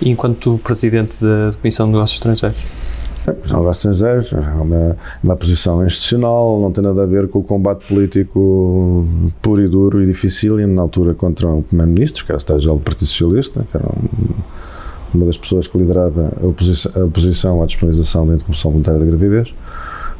E 0.00 0.08
enquanto 0.08 0.58
Presidente 0.64 1.22
da 1.22 1.50
Comissão 1.60 1.86
de 1.86 1.92
Negócios 1.92 2.16
Estrangeiros? 2.16 3.01
De 3.24 3.52
Negócios 3.52 3.76
Estrangeiros 3.76 4.32
é 4.32 4.60
uma, 4.60 4.96
uma 5.22 5.36
posição 5.36 5.86
institucional, 5.86 6.60
não 6.60 6.72
tem 6.72 6.82
nada 6.82 7.04
a 7.04 7.06
ver 7.06 7.28
com 7.28 7.38
o 7.38 7.44
combate 7.44 7.86
político 7.86 9.06
puro 9.40 9.62
e 9.62 9.68
duro 9.68 10.02
e 10.02 10.06
difícil, 10.06 10.58
e 10.58 10.66
na 10.66 10.82
altura 10.82 11.14
contra 11.14 11.46
o 11.48 11.62
Primeiro-Ministro, 11.62 12.24
que 12.24 12.32
era 12.32 12.36
o 12.36 12.38
Estado-Geral 12.38 12.78
do 12.78 12.82
Partido 12.82 13.06
Socialista, 13.06 13.64
que 13.70 13.76
era 13.76 13.86
um, 13.86 15.14
uma 15.14 15.26
das 15.26 15.38
pessoas 15.38 15.68
que 15.68 15.78
liderava 15.78 16.32
a 16.42 16.46
oposição, 16.46 16.92
a 16.96 17.04
oposição 17.04 17.62
à 17.62 17.66
disponibilização 17.66 18.26
da 18.26 18.34
interrupção 18.34 18.72
voluntária 18.72 18.98
da 18.98 19.06
gravidez. 19.06 19.54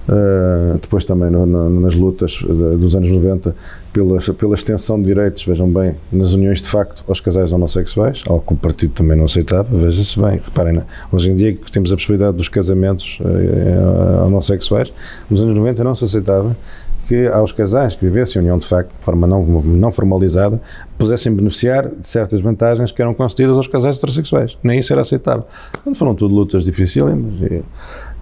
Uh, 0.08 0.78
depois 0.80 1.04
também 1.04 1.30
no, 1.30 1.46
no, 1.46 1.80
nas 1.80 1.94
lutas 1.94 2.42
dos 2.76 2.96
anos 2.96 3.08
90 3.08 3.54
pela, 3.92 4.18
pela 4.18 4.54
extensão 4.54 5.00
de 5.00 5.06
direitos, 5.06 5.44
vejam 5.44 5.68
bem, 5.68 5.94
nas 6.10 6.32
uniões 6.32 6.60
de 6.60 6.68
facto 6.68 7.04
aos 7.06 7.20
casais 7.20 7.52
homossexuais, 7.52 8.24
algo 8.26 8.42
que 8.44 8.52
o 8.52 8.56
partido 8.56 8.94
também 8.94 9.16
não 9.16 9.26
aceitava, 9.26 9.68
veja-se 9.70 10.18
bem, 10.18 10.40
reparem, 10.44 10.72
né? 10.72 10.84
hoje 11.12 11.30
em 11.30 11.36
dia 11.36 11.54
que 11.54 11.70
temos 11.70 11.92
a 11.92 11.96
possibilidade 11.96 12.36
dos 12.36 12.48
casamentos 12.48 13.20
uh, 13.20 14.26
homossexuais, 14.26 14.92
nos 15.30 15.40
anos 15.40 15.54
90 15.54 15.84
não 15.84 15.94
se 15.94 16.04
aceitava 16.04 16.56
que 17.12 17.26
aos 17.26 17.52
casais 17.52 17.94
que 17.94 18.06
vivessem 18.06 18.40
união 18.40 18.56
de 18.56 18.66
facto, 18.66 18.88
de 18.98 19.04
forma 19.04 19.26
não, 19.26 19.44
não 19.44 19.92
formalizada, 19.92 20.58
pudessem 20.96 21.30
beneficiar 21.30 21.90
de 21.90 22.06
certas 22.06 22.40
vantagens 22.40 22.90
que 22.90 23.02
eram 23.02 23.12
concedidas 23.12 23.54
aos 23.54 23.68
casais 23.68 23.98
heterossexuais. 23.98 24.56
Nem 24.62 24.78
isso 24.78 24.94
era 24.94 25.02
aceitável. 25.02 25.44
Portanto, 25.72 25.98
foram 25.98 26.14
tudo 26.14 26.34
lutas 26.34 26.64
dificílimas, 26.64 27.34
e, 27.42 27.56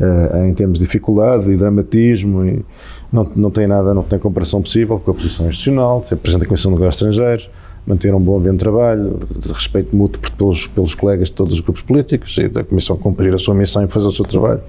uh, 0.03 0.44
em 0.44 0.53
termos 0.55 0.81
de 0.81 0.85
dificuldade 0.85 1.48
e 1.48 1.57
dramatismo, 1.57 2.44
e 2.44 2.64
não, 3.12 3.31
não 3.37 3.48
tem 3.53 3.68
nada, 3.68 3.94
não 3.94 4.03
tem 4.03 4.18
comparação 4.18 4.61
possível 4.61 4.98
com 4.98 5.12
a 5.12 5.14
posição 5.14 5.46
institucional, 5.48 6.00
de 6.00 6.09
ser 6.09 6.16
Presidente 6.16 6.42
da 6.42 6.48
Comissão 6.48 6.72
de 6.72 6.81
Negócios 6.81 7.00
Estrangeiros, 7.00 7.50
manter 7.87 8.12
um 8.12 8.20
bom 8.20 8.38
ambiente 8.38 8.55
de 8.55 8.59
trabalho, 8.59 9.20
de 9.37 9.53
respeito 9.53 9.94
mútuo 9.94 10.20
pelos, 10.37 10.66
pelos 10.66 10.96
colegas 10.96 11.29
de 11.29 11.35
todos 11.35 11.55
os 11.55 11.61
grupos 11.61 11.83
políticos 11.83 12.37
e 12.38 12.48
da 12.48 12.64
Comissão 12.64 12.96
cumprir 12.96 13.33
a 13.33 13.38
sua 13.38 13.55
missão 13.55 13.85
e 13.85 13.88
fazer 13.88 14.09
o 14.09 14.12
seu 14.12 14.24
trabalho 14.24 14.62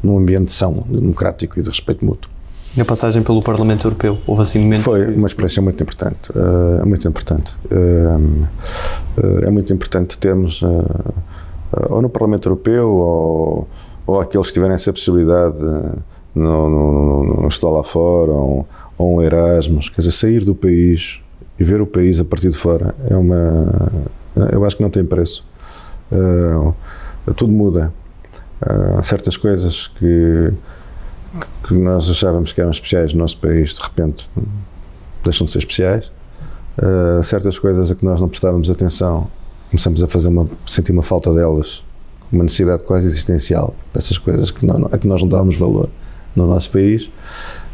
num 0.00 0.16
ambiente 0.16 0.52
são, 0.52 0.84
democrático 0.88 1.58
e 1.58 1.62
de 1.62 1.68
respeito 1.68 2.04
mútuo. 2.04 2.33
E 2.76 2.80
a 2.80 2.84
passagem 2.84 3.22
pelo 3.22 3.40
Parlamento 3.40 3.86
Europeu? 3.86 4.18
Houve 4.26 4.42
assim 4.42 4.58
momentos... 4.58 4.84
Foi 4.84 5.14
uma 5.14 5.28
experiência 5.28 5.62
muito 5.62 5.80
importante. 5.80 6.30
Uh, 6.30 6.84
muito 6.84 7.06
importante. 7.06 7.54
Uh, 7.70 8.48
uh, 9.16 9.44
é 9.44 9.50
muito 9.50 9.72
importante 9.72 10.18
termos, 10.18 10.60
ou 11.88 12.02
no 12.02 12.08
Parlamento 12.08 12.46
Europeu, 12.48 12.90
ou, 12.90 13.68
ou 14.04 14.20
aqueles 14.20 14.48
que 14.48 14.54
tiverem 14.54 14.74
essa 14.74 14.92
possibilidade, 14.92 15.58
no, 16.34 16.68
no, 16.68 17.42
no, 17.42 17.48
estou 17.48 17.72
lá 17.72 17.84
fora, 17.84 18.32
ou, 18.32 18.66
ou 18.98 19.18
um 19.18 19.22
Erasmus, 19.22 19.88
quer 19.88 20.00
dizer, 20.00 20.10
sair 20.10 20.44
do 20.44 20.54
país 20.54 21.20
e 21.56 21.62
ver 21.62 21.80
o 21.80 21.86
país 21.86 22.18
a 22.18 22.24
partir 22.24 22.48
de 22.48 22.58
fora 22.58 22.92
é 23.08 23.14
uma. 23.14 23.92
Eu 24.50 24.64
acho 24.64 24.76
que 24.76 24.82
não 24.82 24.90
tem 24.90 25.04
preço. 25.04 25.46
tudo 27.36 27.52
muda. 27.52 27.92
Há 28.98 29.02
certas 29.04 29.36
coisas 29.36 29.86
que 29.86 30.52
que 31.66 31.74
nós 31.74 32.08
achávamos 32.08 32.52
que 32.52 32.60
eram 32.60 32.70
especiais 32.70 33.12
no 33.12 33.20
nosso 33.20 33.38
país, 33.38 33.74
de 33.74 33.82
repente 33.82 34.28
deixam 35.22 35.44
de 35.44 35.52
ser 35.52 35.58
especiais. 35.58 36.10
Uh, 36.76 37.22
certas 37.22 37.58
coisas 37.58 37.90
a 37.90 37.94
que 37.94 38.04
nós 38.04 38.20
não 38.20 38.28
prestávamos 38.28 38.68
atenção, 38.68 39.28
começamos 39.70 40.02
a 40.02 40.08
fazer 40.08 40.28
uma, 40.28 40.48
sentir 40.66 40.92
uma 40.92 41.02
falta 41.02 41.32
delas, 41.32 41.84
uma 42.32 42.42
necessidade 42.42 42.82
quase 42.82 43.06
existencial 43.06 43.74
dessas 43.92 44.18
coisas 44.18 44.50
que 44.50 44.66
não, 44.66 44.86
a 44.86 44.98
que 44.98 45.06
nós 45.06 45.22
não 45.22 45.28
dávamos 45.28 45.56
valor 45.56 45.88
no 46.34 46.46
nosso 46.46 46.70
país. 46.70 47.10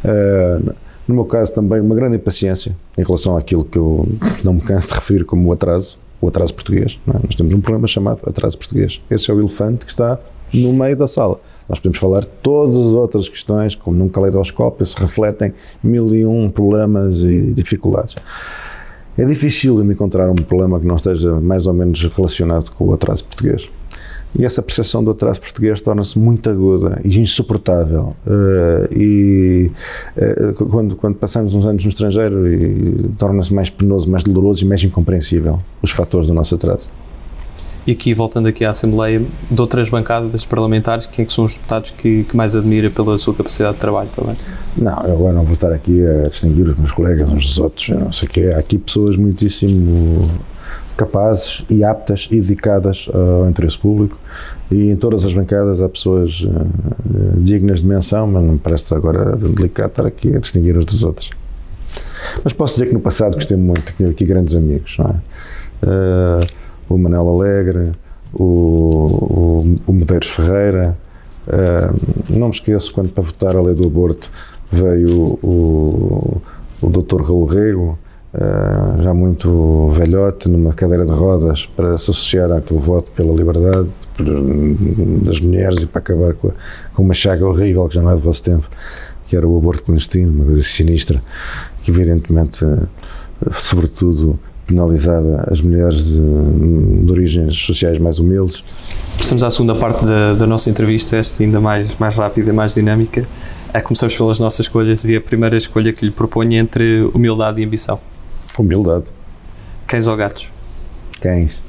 Uh, 0.04 0.74
no 1.08 1.14
meu 1.14 1.24
caso 1.24 1.52
também 1.52 1.80
uma 1.80 1.94
grande 1.94 2.16
impaciência 2.16 2.76
em 2.96 3.02
relação 3.02 3.36
àquilo 3.36 3.64
que 3.64 3.78
eu 3.78 4.06
não 4.44 4.54
me 4.54 4.60
canso 4.60 4.88
de 4.88 4.94
referir 4.94 5.24
como 5.24 5.48
o 5.48 5.52
atraso, 5.52 5.98
o 6.20 6.28
atraso 6.28 6.54
português. 6.54 7.00
É? 7.08 7.12
Nós 7.14 7.34
temos 7.34 7.52
um 7.52 7.60
problema 7.60 7.86
chamado 7.86 8.20
atraso 8.26 8.56
português. 8.56 9.00
Esse 9.10 9.30
é 9.30 9.34
o 9.34 9.40
elefante 9.40 9.84
que 9.84 9.90
está 9.90 10.18
no 10.52 10.72
meio 10.72 10.96
da 10.96 11.06
sala. 11.08 11.40
Nós 11.70 11.78
podemos 11.78 11.98
falar 11.98 12.24
todas 12.24 12.76
as 12.76 12.92
outras 12.92 13.28
questões, 13.28 13.76
como 13.76 13.96
num 13.96 14.08
caleidoscópio, 14.08 14.84
se 14.84 14.96
refletem 14.98 15.52
mil 15.80 16.12
e 16.12 16.26
um 16.26 16.50
problemas 16.50 17.22
e 17.22 17.52
dificuldades. 17.52 18.16
É 19.16 19.24
difícil 19.24 19.80
encontrar 19.88 20.28
um 20.28 20.34
problema 20.34 20.80
que 20.80 20.86
não 20.86 20.96
esteja 20.96 21.40
mais 21.40 21.68
ou 21.68 21.72
menos 21.72 22.02
relacionado 22.08 22.72
com 22.72 22.86
o 22.86 22.92
atraso 22.92 23.24
português. 23.24 23.68
E 24.36 24.44
essa 24.44 24.60
percepção 24.60 25.04
do 25.04 25.12
atraso 25.12 25.40
português 25.40 25.80
torna-se 25.80 26.18
muito 26.18 26.50
aguda 26.50 27.00
e 27.04 27.20
insuportável. 27.20 28.16
Uh, 28.26 28.92
e 28.92 29.70
uh, 30.16 30.64
quando, 30.66 30.96
quando 30.96 31.14
passamos 31.16 31.54
uns 31.54 31.64
anos 31.64 31.84
no 31.84 31.88
estrangeiro, 31.88 32.36
torna-se 33.16 33.54
mais 33.54 33.70
penoso, 33.70 34.10
mais 34.10 34.24
doloroso 34.24 34.64
e 34.64 34.66
mais 34.66 34.82
incompreensível 34.82 35.60
os 35.80 35.92
fatores 35.92 36.26
do 36.26 36.34
nosso 36.34 36.56
atraso. 36.56 36.88
E 37.90 37.92
aqui, 37.92 38.14
voltando 38.14 38.46
aqui 38.46 38.64
à 38.64 38.70
Assembleia, 38.70 39.20
de 39.50 39.60
outras 39.60 39.90
bancadas 39.90 40.46
parlamentares, 40.46 41.08
quem 41.08 41.24
é 41.24 41.26
que 41.26 41.32
são 41.32 41.44
os 41.44 41.56
deputados 41.56 41.90
que, 41.90 42.22
que 42.22 42.36
mais 42.36 42.54
admira 42.54 42.88
pela 42.88 43.18
sua 43.18 43.34
capacidade 43.34 43.74
de 43.74 43.80
trabalho 43.80 44.08
também? 44.10 44.36
Não, 44.76 44.96
eu 45.08 45.14
agora 45.14 45.32
não 45.32 45.42
vou 45.42 45.54
estar 45.54 45.72
aqui 45.72 46.00
a 46.06 46.28
distinguir 46.28 46.68
os 46.68 46.76
meus 46.76 46.92
colegas 46.92 47.28
uns 47.28 47.48
dos 47.48 47.58
outros, 47.58 47.88
não 47.88 48.12
sei 48.12 48.28
o 48.28 48.30
quê. 48.30 48.52
Há 48.54 48.60
aqui 48.60 48.78
pessoas 48.78 49.16
muitíssimo 49.16 50.30
capazes 50.96 51.64
e 51.68 51.82
aptas 51.82 52.28
e 52.30 52.40
dedicadas 52.40 53.08
ao 53.12 53.50
interesse 53.50 53.76
público 53.76 54.20
e 54.70 54.90
em 54.90 54.94
todas 54.94 55.24
as 55.24 55.34
bancadas 55.34 55.82
há 55.82 55.88
pessoas 55.88 56.42
uh, 56.42 57.40
dignas 57.40 57.80
de 57.80 57.86
menção, 57.86 58.28
mas 58.28 58.44
não 58.44 58.52
me 58.52 58.58
parece 58.60 58.94
agora 58.94 59.34
delicado 59.34 59.88
estar 59.88 60.06
aqui 60.06 60.36
a 60.36 60.38
distinguir 60.38 60.78
uns 60.78 60.84
dos 60.84 61.02
outros. 61.02 61.30
Mas 62.44 62.52
posso 62.52 62.74
dizer 62.74 62.86
que 62.86 62.94
no 62.94 63.00
passado 63.00 63.34
gostei 63.34 63.56
muito, 63.56 63.92
tinha 63.96 64.10
aqui 64.10 64.24
grandes 64.24 64.54
amigos, 64.54 64.96
não 64.96 65.06
é? 65.06 65.14
Uh, 65.82 66.69
o 66.90 66.98
Manel 66.98 67.28
Alegre, 67.28 67.92
o, 68.34 68.44
o, 68.44 69.76
o 69.86 69.92
Medeiros 69.92 70.28
Ferreira. 70.28 70.98
Uh, 71.46 72.36
não 72.36 72.48
me 72.48 72.54
esqueço 72.54 72.92
quando 72.92 73.10
para 73.10 73.22
votar 73.22 73.56
a 73.56 73.62
lei 73.62 73.74
do 73.74 73.86
aborto 73.86 74.30
veio 74.70 75.38
o, 75.42 76.42
o, 76.82 76.86
o 76.86 76.90
Dr. 76.90 77.22
Raul 77.22 77.44
Rego, 77.44 77.98
uh, 78.34 79.02
já 79.02 79.14
muito 79.14 79.88
velhote, 79.90 80.48
numa 80.48 80.72
cadeira 80.72 81.06
de 81.06 81.12
rodas, 81.12 81.66
para 81.66 81.96
se 81.96 82.10
associar 82.10 82.52
àquele 82.52 82.80
voto 82.80 83.10
pela 83.12 83.34
liberdade 83.34 83.88
das 85.22 85.40
mulheres 85.40 85.82
e 85.82 85.86
para 85.86 86.00
acabar 86.00 86.34
com, 86.34 86.48
a, 86.48 86.52
com 86.92 87.02
uma 87.02 87.14
chaga 87.14 87.46
horrível 87.46 87.88
que 87.88 87.94
já 87.94 88.02
não 88.02 88.10
é 88.10 88.14
do 88.14 88.20
vosso 88.20 88.42
tempo, 88.42 88.68
que 89.26 89.36
era 89.36 89.46
o 89.46 89.56
aborto 89.56 89.84
clandestino, 89.84 90.32
uma 90.32 90.44
coisa 90.44 90.62
sinistra, 90.62 91.22
que 91.82 91.90
evidentemente, 91.90 92.64
sobretudo, 93.52 94.38
penalizava 94.70 95.44
as 95.50 95.60
mulheres 95.60 96.04
de, 96.04 97.04
de 97.04 97.12
origens 97.12 97.56
sociais 97.56 97.98
mais 97.98 98.18
humildes. 98.20 98.62
Passamos 99.18 99.42
à 99.42 99.50
segunda 99.50 99.74
parte 99.74 100.06
da, 100.06 100.34
da 100.34 100.46
nossa 100.46 100.70
entrevista, 100.70 101.16
esta 101.16 101.42
ainda 101.42 101.60
mais, 101.60 101.88
mais 101.98 102.14
rápida, 102.14 102.52
mais 102.52 102.72
dinâmica. 102.72 103.26
É, 103.72 103.80
começamos 103.80 104.16
pelas 104.16 104.38
nossas 104.38 104.66
escolhas 104.66 105.04
e 105.04 105.16
a 105.16 105.20
primeira 105.20 105.56
escolha 105.56 105.92
que 105.92 106.04
lhe 106.04 106.12
proponho 106.12 106.54
é 106.54 106.56
entre 106.56 107.02
humildade 107.12 107.60
e 107.60 107.64
ambição. 107.64 108.00
Humildade. 108.58 109.06
Cães 109.86 110.06
ou 110.06 110.16
gatos? 110.16 110.50
Cães. 111.20 111.60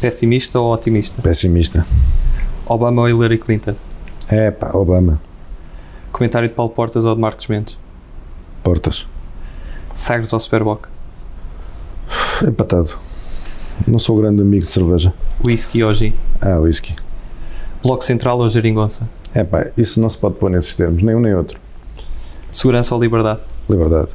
Pessimista 0.00 0.60
ou 0.60 0.72
otimista? 0.72 1.20
Pessimista. 1.20 1.84
Obama 2.66 3.02
ou 3.02 3.08
Hillary 3.08 3.38
Clinton? 3.38 3.74
É 4.30 4.50
pá, 4.50 4.70
Obama. 4.74 5.20
Comentário 6.12 6.48
de 6.48 6.54
Paulo 6.54 6.70
Portas 6.72 7.04
ou 7.04 7.14
de 7.14 7.20
Marcos 7.20 7.48
Mendes? 7.48 7.78
Portas. 8.62 9.06
Sagres 9.92 10.32
ou 10.32 10.38
Superboc? 10.38 10.86
Empatado. 12.46 12.94
Não 13.86 13.98
sou 13.98 14.16
grande 14.16 14.42
amigo 14.42 14.64
de 14.64 14.70
cerveja. 14.70 15.12
Whisky 15.44 15.80
gin? 15.94 16.14
Ah, 16.40 16.58
whisky. 16.58 16.94
Bloco 17.82 18.04
Central 18.04 18.38
ou 18.38 18.48
Geringonça? 18.48 19.08
É 19.34 19.44
pá, 19.44 19.66
isso 19.76 20.00
não 20.00 20.08
se 20.08 20.18
pode 20.18 20.36
pôr 20.36 20.50
nesses 20.50 20.74
termos, 20.74 21.02
nem 21.02 21.14
um 21.14 21.20
nem 21.20 21.34
outro. 21.34 21.60
Segurança 22.50 22.94
ou 22.94 23.00
liberdade? 23.00 23.40
Liberdade. 23.68 24.08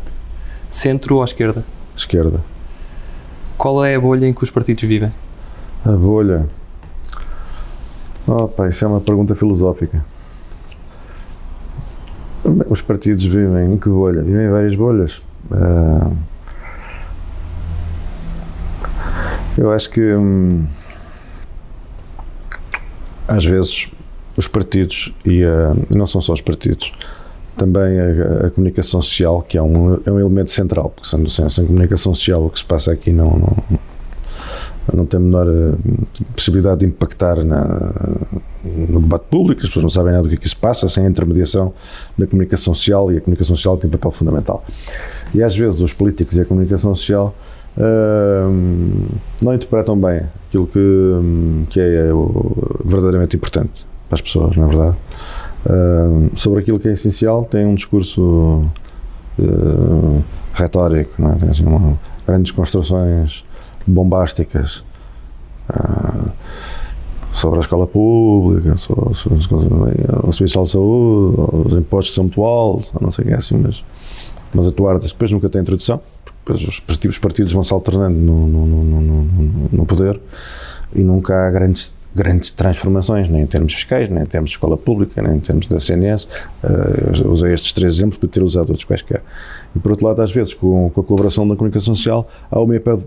Centro 0.69 1.17
ou 1.17 1.23
esquerda? 1.23 1.63
Esquerda. 1.95 2.41
Qual 3.57 3.85
é 3.85 3.95
a 3.95 3.99
bolha 3.99 4.27
em 4.27 4.33
que 4.33 4.43
os 4.43 4.49
partidos 4.49 4.83
vivem? 4.83 5.13
A 5.85 5.91
bolha. 5.91 6.47
Oh, 8.27 8.47
pá, 8.47 8.67
isso 8.67 8.83
é 8.83 8.87
uma 8.87 8.99
pergunta 8.99 9.35
filosófica. 9.35 10.03
Os 12.69 12.81
partidos 12.81 13.23
vivem 13.23 13.73
em 13.73 13.77
que 13.77 13.87
bolha? 13.87 14.21
Vivem 14.21 14.47
em 14.47 14.49
várias 14.49 14.75
bolhas. 14.75 15.21
Ah, 15.51 16.11
eu 19.57 19.71
acho 19.71 19.89
que 19.89 20.01
hum, 20.01 20.65
às 23.27 23.45
vezes 23.45 23.89
os 24.37 24.47
partidos 24.47 25.13
e 25.25 25.43
ah, 25.43 25.73
não 25.89 26.05
são 26.05 26.21
só 26.21 26.33
os 26.33 26.41
partidos, 26.41 26.91
também 27.57 27.99
a, 27.99 28.47
a 28.47 28.49
comunicação 28.49 29.01
social, 29.01 29.41
que 29.41 29.57
é 29.57 29.61
um, 29.61 29.99
é 30.05 30.11
um 30.11 30.19
elemento 30.19 30.49
central, 30.49 30.89
porque 30.89 31.07
sem, 31.07 31.27
sem, 31.29 31.49
sem 31.49 31.65
comunicação 31.65 32.13
social 32.13 32.45
o 32.45 32.49
que 32.49 32.59
se 32.59 32.65
passa 32.65 32.91
aqui 32.91 33.11
não, 33.11 33.29
não, 33.29 33.79
não 34.93 35.05
tem 35.05 35.19
a 35.19 35.21
menor 35.21 35.47
uh, 35.47 35.77
possibilidade 36.35 36.79
de 36.79 36.87
impactar 36.87 37.43
na, 37.43 37.91
no 38.63 38.99
debate 39.01 39.25
público, 39.29 39.61
as 39.61 39.67
pessoas 39.67 39.83
não 39.83 39.89
sabem 39.89 40.13
nada 40.13 40.23
do 40.23 40.29
que 40.29 40.35
aqui 40.35 40.49
se 40.49 40.55
passa, 40.55 40.89
sem 40.89 41.05
a 41.05 41.09
intermediação 41.09 41.73
da 42.17 42.25
comunicação 42.25 42.73
social, 42.73 43.11
e 43.11 43.17
a 43.17 43.21
comunicação 43.21 43.55
social 43.55 43.77
tem 43.77 43.87
um 43.87 43.91
papel 43.91 44.11
fundamental. 44.11 44.65
E 45.33 45.43
às 45.43 45.55
vezes 45.55 45.79
os 45.79 45.93
políticos 45.93 46.37
e 46.37 46.41
a 46.41 46.45
comunicação 46.45 46.95
social 46.95 47.35
uh, 47.77 49.09
não 49.41 49.53
interpretam 49.53 49.97
bem 49.97 50.21
aquilo 50.47 50.67
que, 50.67 50.79
um, 50.79 51.65
que 51.69 51.79
é, 51.79 51.83
é 51.83 52.09
verdadeiramente 52.83 53.35
importante 53.35 53.85
para 54.07 54.15
as 54.15 54.21
pessoas, 54.21 54.55
não 54.55 54.65
é 54.65 54.67
verdade? 54.67 54.97
Uh, 55.65 56.31
sobre 56.35 56.59
aquilo 56.59 56.79
que 56.79 56.87
é 56.87 56.91
essencial, 56.91 57.45
tem 57.45 57.65
um 57.65 57.75
discurso 57.75 58.65
retórico, 60.53 61.19
não 61.19 61.31
é? 61.31 61.35
tem 61.35 61.49
assim, 61.49 61.65
uma, 61.65 61.97
grandes 62.27 62.51
construções 62.51 63.43
bombásticas 63.87 64.83
uh, 65.69 66.29
sobre 67.33 67.57
a 67.57 67.61
escola 67.61 67.87
pública, 67.87 68.77
sobre, 68.77 69.09
o 69.09 70.31
Serviço 70.31 70.63
de 70.63 70.69
Saúde, 70.69 71.35
os 71.67 71.77
impostos 71.77 72.09
que 72.11 72.15
são 72.15 72.25
muito 72.25 72.43
altos, 72.43 72.93
não 73.01 73.11
sei 73.11 73.25
o 73.25 73.27
que 73.27 73.33
é 73.33 73.37
assim, 73.37 73.57
mas, 73.57 73.83
mas 74.53 74.67
atuar 74.67 74.99
depois 74.99 75.31
nunca 75.31 75.49
tem 75.49 75.61
introdução, 75.61 75.99
os 76.51 77.17
partidos 77.19 77.53
vão 77.53 77.63
se 77.63 77.73
alternando 77.73 78.19
no, 78.19 78.47
no, 78.47 78.65
no, 78.65 79.69
no, 79.71 79.85
poder 79.85 80.19
e 80.93 81.01
nunca 81.01 81.47
há 81.47 81.51
grandes 81.51 81.93
grandes 82.15 82.51
transformações, 82.51 83.27
nem 83.27 83.41
em 83.41 83.45
termos 83.45 83.73
fiscais, 83.73 84.09
nem 84.09 84.23
em 84.23 84.25
termos 84.25 84.51
de 84.51 84.55
escola 84.55 84.77
pública, 84.77 85.21
nem 85.21 85.37
em 85.37 85.39
termos 85.39 85.67
da 85.67 85.79
CNS. 85.79 86.27
Uh, 86.63 87.29
usei 87.29 87.53
estes 87.53 87.73
três 87.73 87.95
exemplos 87.95 88.17
para 88.17 88.29
ter 88.29 88.43
usado 88.43 88.69
outros 88.69 88.83
quaisquer. 88.83 89.21
E 89.75 89.79
por 89.79 89.91
outro 89.91 90.05
lado, 90.05 90.21
às 90.21 90.31
vezes, 90.31 90.53
com, 90.53 90.91
com 90.91 91.01
a 91.01 91.03
colaboração 91.03 91.47
da 91.47 91.55
comunicação 91.55 91.95
social, 91.95 92.27
há 92.51 92.59
uma 92.59 92.75
hiper, 92.75 92.97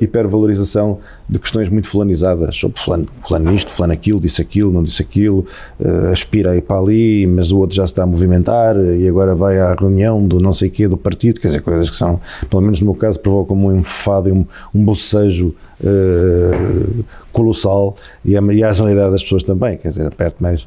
hipervalorização 0.00 0.98
de 1.28 1.38
questões 1.38 1.68
muito 1.68 1.88
fulanizadas, 1.88 2.56
sobre 2.56 2.80
fulano, 2.80 3.06
fulano 3.22 3.54
isto, 3.54 3.70
fulano 3.70 3.92
aquilo, 3.92 4.18
disse 4.18 4.42
aquilo, 4.42 4.72
não 4.72 4.82
disse 4.82 5.02
aquilo, 5.02 5.46
uh, 5.80 6.08
aspira 6.12 6.50
a 6.50 6.56
ir 6.56 6.62
para 6.62 6.80
ali, 6.80 7.26
mas 7.26 7.52
o 7.52 7.58
outro 7.58 7.76
já 7.76 7.86
se 7.86 7.92
está 7.92 8.02
a 8.02 8.06
movimentar 8.06 8.76
e 8.76 9.06
agora 9.08 9.34
vai 9.34 9.60
à 9.60 9.74
reunião 9.74 10.26
do 10.26 10.40
não 10.40 10.52
sei 10.52 10.68
quê 10.68 10.88
do 10.88 10.96
partido, 10.96 11.40
quer 11.40 11.48
dizer, 11.48 11.62
coisas 11.62 11.88
que 11.88 11.96
são, 11.96 12.20
pelo 12.50 12.62
menos 12.62 12.80
no 12.80 12.86
meu 12.86 12.94
caso, 12.94 13.20
provocam 13.20 13.56
um 13.56 13.78
enfado 13.78 14.28
e 14.28 14.32
um, 14.32 14.44
um 14.74 14.84
bocejo 14.84 15.54
uh, 15.82 17.04
colossal 17.32 17.96
e 18.24 18.36
a, 18.36 18.40
e 18.52 18.62
a 18.62 18.70
agilidade 18.70 19.10
das 19.10 19.22
pessoas 19.22 19.42
também, 19.42 19.76
quer 19.76 19.90
dizer, 19.90 20.06
a 20.06 20.10
parte 20.10 20.36
mais, 20.40 20.66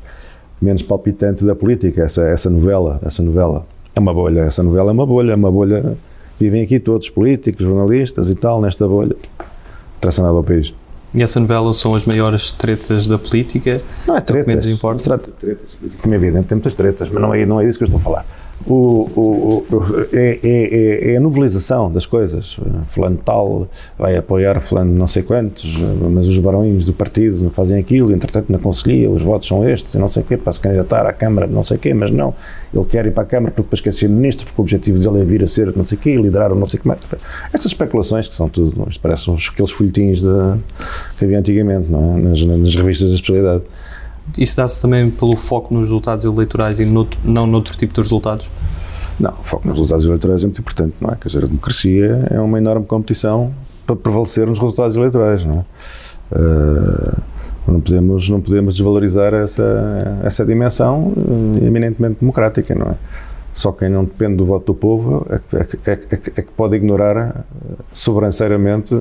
menos 0.62 0.82
palpitante 0.82 1.44
da 1.44 1.56
política, 1.56 2.04
essa, 2.04 2.24
essa 2.24 2.50
novela, 2.50 3.00
essa 3.06 3.24
novela. 3.24 3.66
É 3.96 4.00
uma 4.00 4.14
bolha, 4.14 4.42
essa 4.42 4.62
novela 4.62 4.92
é 4.92 4.94
uma 4.94 5.06
bolha, 5.06 5.32
é 5.32 5.36
uma 5.36 5.52
bolha. 5.52 5.98
Vivem 6.38 6.64
aqui 6.64 6.80
todos, 6.80 7.10
políticos, 7.10 7.66
jornalistas 7.66 8.30
e 8.30 8.36
tal, 8.36 8.60
nesta 8.60 8.86
bolha. 8.88 9.16
Não 9.40 9.46
interessa 9.98 10.22
nada 10.22 10.36
ao 10.36 10.44
país. 10.44 10.74
E 11.14 11.24
essa 11.24 11.40
novela 11.40 11.72
são 11.72 11.96
as 11.96 12.06
maiores 12.06 12.52
tretas 12.52 13.08
da 13.08 13.18
política? 13.18 13.82
Não 14.06 14.18
é 14.18 14.22
tretas. 14.22 14.48
Menos 14.48 14.68
importa. 14.68 15.00
Se 15.00 15.06
trata 15.06 15.32
de 15.32 15.38
tretas. 15.38 15.78
Como 16.02 16.14
é 16.14 16.18
evidente, 16.18 16.48
tem 16.48 16.58
muitas 16.58 16.74
tretas, 16.74 17.10
mas 17.10 17.22
não 17.22 17.34
é, 17.34 17.46
não 17.46 17.62
é 17.62 17.66
disso 17.66 17.78
que 17.78 17.86
eu 17.86 17.88
estou 17.88 18.02
a 18.02 18.04
falar 18.04 18.26
o, 18.68 18.74
o, 18.74 19.66
o 19.70 20.08
é, 20.14 20.40
é, 20.42 21.10
é, 21.12 21.14
é, 21.14 21.18
a 21.18 21.20
novelização 21.20 21.92
das 21.92 22.06
coisas. 22.06 22.58
Fulano 22.90 23.18
tal 23.18 23.68
vai 23.98 24.18
apoiar 24.18 24.60
fulano 24.60 24.92
não 24.92 25.08
sei 25.08 25.24
quantos, 25.24 25.78
mas 26.12 26.26
os 26.28 26.38
barões 26.40 26.86
do 26.86 26.94
partido 26.94 27.44
não 27.44 27.52
fazem 27.52 27.78
aquilo, 27.78 28.12
entretanto 28.12 28.52
na 28.52 28.58
Conselhia 28.58 29.10
os 29.10 29.22
votos 29.22 29.48
são 29.48 29.68
estes 29.68 29.94
e 29.94 30.00
não 30.00 30.08
sei 30.08 30.24
o 30.24 30.26
quê, 30.26 30.38
para 30.38 30.52
se 30.52 30.60
candidatar 30.60 31.06
à 31.06 31.14
Câmara 31.14 31.48
não 31.48 31.62
sei 31.62 31.78
o 31.78 31.80
quê, 31.80 31.94
mas 31.94 32.10
não, 32.10 32.34
ele 32.74 32.86
quer 32.86 33.06
ir 33.06 33.12
para 33.12 33.24
a 33.24 33.28
Câmara 33.28 33.52
porque 33.52 33.64
depois 33.64 33.82
quer 33.82 33.94
ser 33.94 34.08
ministro, 34.08 34.46
porque 34.46 34.62
o 34.62 34.64
objetivo 34.64 35.00
dele 35.00 35.22
é 35.22 35.26
vir 35.26 35.44
a 35.44 35.48
ser 35.48 35.76
não 35.76 35.86
sei 35.86 35.98
o 35.98 36.02
quê, 36.02 36.16
liderar 36.16 36.52
ou 36.52 36.58
não 36.58 36.66
sei 36.66 36.80
o 36.84 36.88
mais. 36.88 37.00
Estas 37.54 37.68
especulações 37.68 38.28
que 38.28 38.36
são 38.36 38.50
tudo, 38.50 38.88
parecem 39.02 39.36
aqueles 39.36 39.72
folhetins 39.72 40.22
de, 40.22 40.58
que 41.18 41.26
havia 41.26 41.40
antigamente, 41.40 41.90
não 41.90 42.18
é? 42.18 42.22
nas, 42.22 42.44
nas 42.44 42.76
revistas 42.76 43.10
da 43.10 43.16
especialidade. 43.16 43.64
Isso 44.38 44.58
dá-se 44.58 44.82
também 44.82 45.10
pelo 45.10 45.36
foco 45.36 45.74
nos 45.74 45.84
resultados 45.84 46.26
eleitorais 46.26 46.80
e 46.80 46.86
noutro, 46.86 47.20
não 47.24 47.46
noutro 47.46 47.78
tipo 47.78 47.94
de 47.94 48.02
resultados? 48.02 48.50
Não, 49.20 49.32
o 49.32 49.44
foco 49.44 49.68
nos 49.68 49.78
resultados 49.78 50.06
eleitorais 50.06 50.44
é 50.44 50.46
muito 50.48 50.60
importante, 50.60 50.96
não 51.00 51.10
é? 51.10 51.16
Quer 51.16 51.28
dizer, 51.28 51.44
a 51.44 51.48
democracia 51.48 52.28
é 52.32 52.40
uma 52.40 52.58
enorme 52.58 52.86
competição 52.86 53.54
para 53.86 53.96
prevalecer 53.96 54.48
nos 54.48 54.60
resultados 54.60 54.98
eleitorais, 54.98 55.46
não 55.46 55.60
é? 55.60 56.36
Uh, 56.36 57.22
não 57.68 57.80
podemos, 57.80 58.30
não 58.30 58.42
podemos 58.42 58.76
desvalorizar 58.76 59.34
essa, 59.34 60.20
essa 60.24 60.46
dimensão 60.46 61.14
eh, 61.18 61.66
eminentemente 61.66 62.18
democrática, 62.20 62.76
não 62.76 62.92
é? 62.92 62.96
Só 63.54 63.72
quem 63.72 63.90
não 63.90 64.04
depende 64.04 64.36
do 64.36 64.46
voto 64.46 64.68
do 64.68 64.76
povo 64.76 65.26
é 65.30 65.40
que, 65.40 65.90
é, 65.90 65.94
é, 65.94 65.98
é 66.14 66.42
que 66.42 66.52
pode 66.56 66.76
ignorar 66.76 67.18
eh, 67.18 67.44
sobranceiramente 67.92 68.94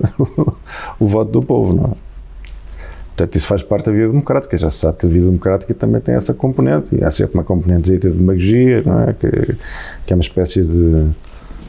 o 0.99 1.07
voto 1.07 1.31
do 1.31 1.43
povo, 1.43 1.75
não 1.75 1.85
é? 1.85 2.04
Portanto, 3.17 3.37
isso 3.37 3.47
faz 3.47 3.63
parte 3.63 3.87
da 3.87 3.93
vida 3.93 4.09
democrática. 4.09 4.57
Já 4.57 4.69
se 4.69 4.79
sabe 4.79 4.99
que 4.99 5.07
a 5.07 5.09
vida 5.09 5.27
democrática 5.27 5.73
também 5.73 6.01
tem 6.01 6.17
essa 6.17 6.35
componente, 6.35 6.95
e 6.97 7.05
há 7.05 7.11
sempre 7.11 7.35
uma 7.35 7.45
componente 7.45 7.93
de 7.93 8.11
demagogia, 8.11 8.83
não 8.85 9.03
é? 9.03 9.13
Que, 9.13 9.57
que, 10.05 10.13
é 10.13 10.17
uma 10.17 10.21
espécie 10.21 10.63
de, 10.63 11.05
de 11.05 11.13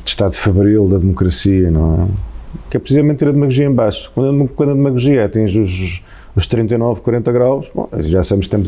estado 0.06 0.34
febril 0.34 0.88
da 0.90 0.98
democracia, 0.98 1.70
não 1.70 2.04
é? 2.04 2.08
Que 2.70 2.78
é 2.78 2.80
precisamente 2.80 3.20
ter 3.20 3.28
a 3.28 3.32
demagogia 3.32 3.66
em 3.66 3.72
baixo. 3.72 4.12
Quando 4.16 4.44
a, 4.44 4.48
quando 4.48 4.70
a 4.72 4.74
demagogia 4.74 5.26
atinge 5.26 5.60
os, 5.60 6.02
os 6.36 6.48
39, 6.48 7.02
40 7.02 7.32
graus, 7.32 7.70
bom, 7.74 7.88
já 8.00 8.24
sabemos 8.24 8.48
que 8.48 8.56
a, 8.56 8.60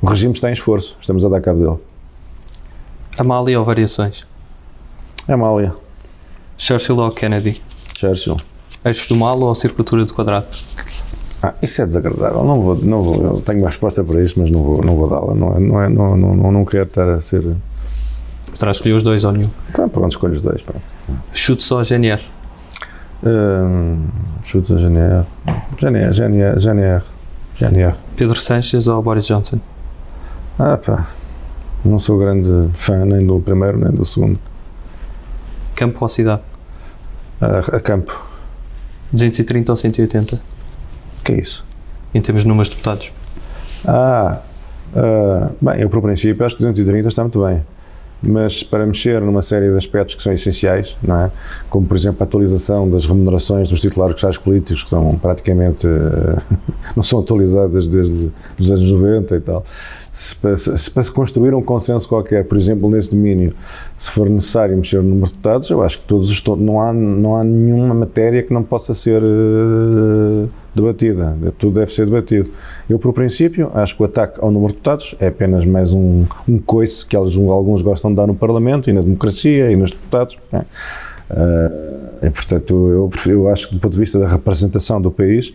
o 0.00 0.06
regime 0.06 0.32
está 0.32 0.48
em 0.48 0.52
esforço, 0.52 0.96
estamos 1.00 1.24
a 1.24 1.28
dar 1.28 1.40
cabo 1.40 1.58
dele. 1.58 1.78
Amália 3.18 3.58
ou 3.58 3.64
variações? 3.64 4.24
Amália. 5.26 5.74
Churchill 6.56 6.98
ou 6.98 7.10
Kennedy? 7.10 7.60
Churchill. 7.98 8.36
Eixos 8.84 9.08
do 9.08 9.16
mal 9.16 9.38
ou 9.40 9.54
circulatura 9.54 10.04
de 10.04 10.14
quadrado? 10.14 10.46
Ah, 11.42 11.54
isso 11.62 11.80
é 11.80 11.86
desagradável. 11.86 12.44
Não 12.44 12.60
vou, 12.60 12.76
não 12.76 13.02
vou, 13.02 13.22
eu 13.22 13.40
tenho 13.40 13.60
uma 13.60 13.68
resposta 13.68 14.04
para 14.04 14.22
isso, 14.22 14.38
mas 14.38 14.50
não 14.50 14.62
vou, 14.62 14.82
não 14.82 14.94
vou 14.96 15.08
dá-la. 15.08 15.34
Não, 15.34 15.56
é, 15.56 15.60
não, 15.60 15.82
é, 15.82 15.88
não, 15.88 16.16
não, 16.16 16.52
não 16.52 16.64
quero 16.64 16.84
estar 16.84 17.08
a 17.08 17.20
ser. 17.20 17.42
Terás 18.58 18.76
escolher 18.76 18.94
os 18.94 19.02
dois 19.02 19.24
ou 19.24 19.32
nenhum? 19.32 19.50
Então, 19.70 19.88
pronto, 19.88 20.10
escolho 20.10 20.34
os 20.34 20.42
dois. 20.42 20.60
Pronto. 20.60 20.82
Chute 21.32 21.62
só 21.62 21.82
GNR? 21.82 22.20
Hum, 23.24 24.06
chute 24.44 24.72
a 24.72 24.76
GNR. 24.76 25.24
GNR, 25.78 26.12
GNR, 26.12 26.60
GNR. 26.60 27.02
GNR. 27.56 27.94
Pedro 28.16 28.38
Sanches 28.38 28.86
ou 28.86 29.02
Boris 29.02 29.26
Johnson? 29.26 29.60
Ah, 30.58 30.76
pá. 30.76 31.06
Não 31.84 31.98
sou 31.98 32.18
grande 32.18 32.70
fã 32.74 33.04
nem 33.06 33.26
do 33.26 33.40
primeiro 33.40 33.78
nem 33.78 33.90
do 33.90 34.04
segundo. 34.04 34.38
Campo 35.74 35.98
ou 36.02 36.08
cidade? 36.08 36.42
Ah, 37.40 37.60
a 37.72 37.80
campo. 37.80 38.18
230 39.12 39.72
ou 39.72 39.76
180? 39.76 40.40
Que 41.22 41.32
é 41.32 41.38
isso? 41.38 41.64
Em 42.14 42.20
termos 42.20 42.42
de 42.42 42.48
números 42.48 42.68
de 42.68 42.76
deputados? 42.76 43.12
Ah, 43.86 44.40
uh, 44.94 45.54
bem, 45.60 45.80
eu 45.80 45.88
por 45.88 46.02
princípio 46.02 46.44
acho 46.44 46.56
que 46.56 46.62
230 46.62 47.08
está 47.08 47.22
muito 47.22 47.42
bem. 47.42 47.62
mas 48.22 48.62
para 48.62 48.84
mexer 48.84 49.20
numa 49.22 49.40
série 49.40 49.70
de 49.70 49.76
aspectos 49.76 50.14
que 50.14 50.22
são 50.22 50.32
essenciais, 50.32 50.96
não 51.02 51.16
é? 51.16 51.30
como 51.70 51.86
por 51.86 51.96
exemplo 51.96 52.18
a 52.20 52.24
atualização 52.24 52.88
das 52.88 53.06
remunerações 53.06 53.68
dos 53.68 53.80
titulares 53.80 54.20
cargos 54.20 54.38
políticos, 54.38 54.84
que 54.84 54.90
são 54.90 55.16
praticamente 55.16 55.86
não 56.94 57.02
são 57.02 57.20
atualizadas 57.20 57.88
desde 57.88 58.30
os 58.58 58.70
anos 58.70 58.92
90 58.92 59.36
e 59.36 59.40
tal. 59.40 59.64
Se 60.12 60.34
para, 60.34 60.56
se 60.56 60.90
para 60.90 61.02
se 61.04 61.12
construir 61.12 61.54
um 61.54 61.62
consenso 61.62 62.08
qualquer, 62.08 62.44
por 62.44 62.58
exemplo, 62.58 62.90
nesse 62.90 63.10
domínio, 63.10 63.54
se 63.96 64.10
for 64.10 64.28
necessário 64.28 64.76
mexer 64.76 64.96
no 64.96 65.04
número 65.04 65.26
de 65.26 65.32
deputados, 65.32 65.70
eu 65.70 65.82
acho 65.82 66.00
que 66.00 66.04
todos 66.04 66.28
os, 66.28 66.42
não, 66.58 66.80
há, 66.80 66.92
não 66.92 67.36
há 67.36 67.44
nenhuma 67.44 67.94
matéria 67.94 68.42
que 68.42 68.52
não 68.52 68.62
possa 68.62 68.92
ser 68.92 69.22
uh, 69.22 70.48
debatida. 70.74 71.36
Tudo 71.58 71.80
deve 71.80 71.92
ser 71.92 72.06
debatido. 72.06 72.50
Eu, 72.88 72.98
por 72.98 73.12
princípio, 73.12 73.70
acho 73.74 73.96
que 73.96 74.02
o 74.02 74.04
ataque 74.04 74.38
ao 74.40 74.50
número 74.50 74.68
de 74.68 74.74
deputados 74.74 75.14
é 75.18 75.28
apenas 75.28 75.64
mais 75.64 75.92
um, 75.92 76.24
um 76.48 76.58
coice 76.58 77.04
que 77.04 77.16
alguns 77.16 77.82
gostam 77.82 78.10
de 78.10 78.16
dar 78.16 78.26
no 78.26 78.34
Parlamento 78.34 78.88
e 78.88 78.92
na 78.92 79.00
democracia 79.00 79.70
e 79.70 79.76
nos 79.76 79.90
deputados. 79.90 80.36
Uh, 80.52 82.26
e, 82.26 82.30
portanto, 82.30 82.88
eu, 82.88 83.10
eu 83.26 83.48
acho 83.48 83.68
que, 83.68 83.74
do 83.74 83.80
ponto 83.80 83.92
de 83.92 83.98
vista 83.98 84.18
da 84.18 84.28
representação 84.28 85.00
do 85.00 85.10
país, 85.10 85.52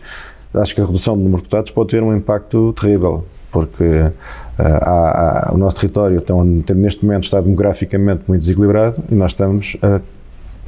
acho 0.54 0.74
que 0.74 0.80
a 0.80 0.86
redução 0.86 1.16
do 1.16 1.22
número 1.22 1.38
de 1.38 1.42
deputados 1.42 1.70
pode 1.70 1.90
ter 1.90 2.02
um 2.02 2.16
impacto 2.16 2.72
terrível 2.72 3.24
porque 3.50 3.84
uh, 3.84 4.12
há, 4.58 5.48
há, 5.48 5.54
o 5.54 5.56
nosso 5.56 5.76
território 5.76 6.20
tem, 6.20 6.76
neste 6.76 7.04
momento 7.04 7.24
está 7.24 7.40
demograficamente 7.40 8.22
muito 8.28 8.42
desequilibrado 8.42 9.02
e 9.10 9.14
nós 9.14 9.30
estamos 9.30 9.78
a 9.82 10.00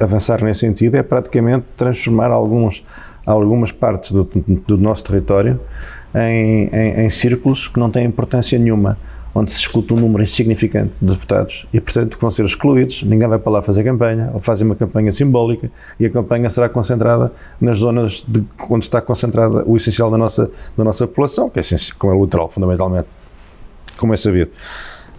avançar 0.03 0.43
nesse 0.43 0.61
sentido, 0.61 0.95
é 0.95 1.03
praticamente 1.03 1.65
transformar 1.75 2.31
alguns, 2.31 2.83
algumas 3.25 3.71
partes 3.71 4.11
do, 4.11 4.29
do 4.67 4.77
nosso 4.77 5.03
território 5.03 5.59
em, 6.13 6.67
em, 6.67 7.05
em, 7.05 7.09
círculos 7.09 7.67
que 7.67 7.79
não 7.79 7.89
têm 7.89 8.05
importância 8.05 8.57
nenhuma, 8.57 8.97
onde 9.33 9.51
se 9.51 9.57
escuta 9.57 9.93
um 9.93 9.97
número 9.97 10.23
insignificante 10.23 10.91
de 10.99 11.13
deputados 11.13 11.67
e, 11.71 11.79
portanto, 11.79 12.17
vão 12.19 12.29
ser 12.29 12.45
excluídos. 12.45 13.03
Ninguém 13.03 13.27
vai 13.27 13.37
para 13.37 13.51
lá 13.51 13.61
fazer 13.61 13.83
campanha, 13.83 14.31
ou 14.33 14.39
fazer 14.39 14.63
uma 14.63 14.75
campanha 14.75 15.11
simbólica 15.11 15.71
e 15.99 16.05
a 16.05 16.09
campanha 16.09 16.49
será 16.49 16.67
concentrada 16.67 17.31
nas 17.61 17.79
zonas 17.79 18.23
de, 18.27 18.43
onde 18.69 18.85
está 18.85 19.01
concentrada 19.01 19.63
o 19.65 19.75
essencial 19.75 20.09
da 20.09 20.17
nossa, 20.17 20.49
da 20.75 20.83
nossa 20.83 21.05
população, 21.05 21.49
que 21.49 21.59
é, 21.59 21.63
como 21.97 22.13
é 22.13 22.15
o 22.15 22.23
litoral, 22.23 22.49
fundamentalmente, 22.49 23.07
como 23.97 24.13
é 24.13 24.17
sabido. 24.17 24.49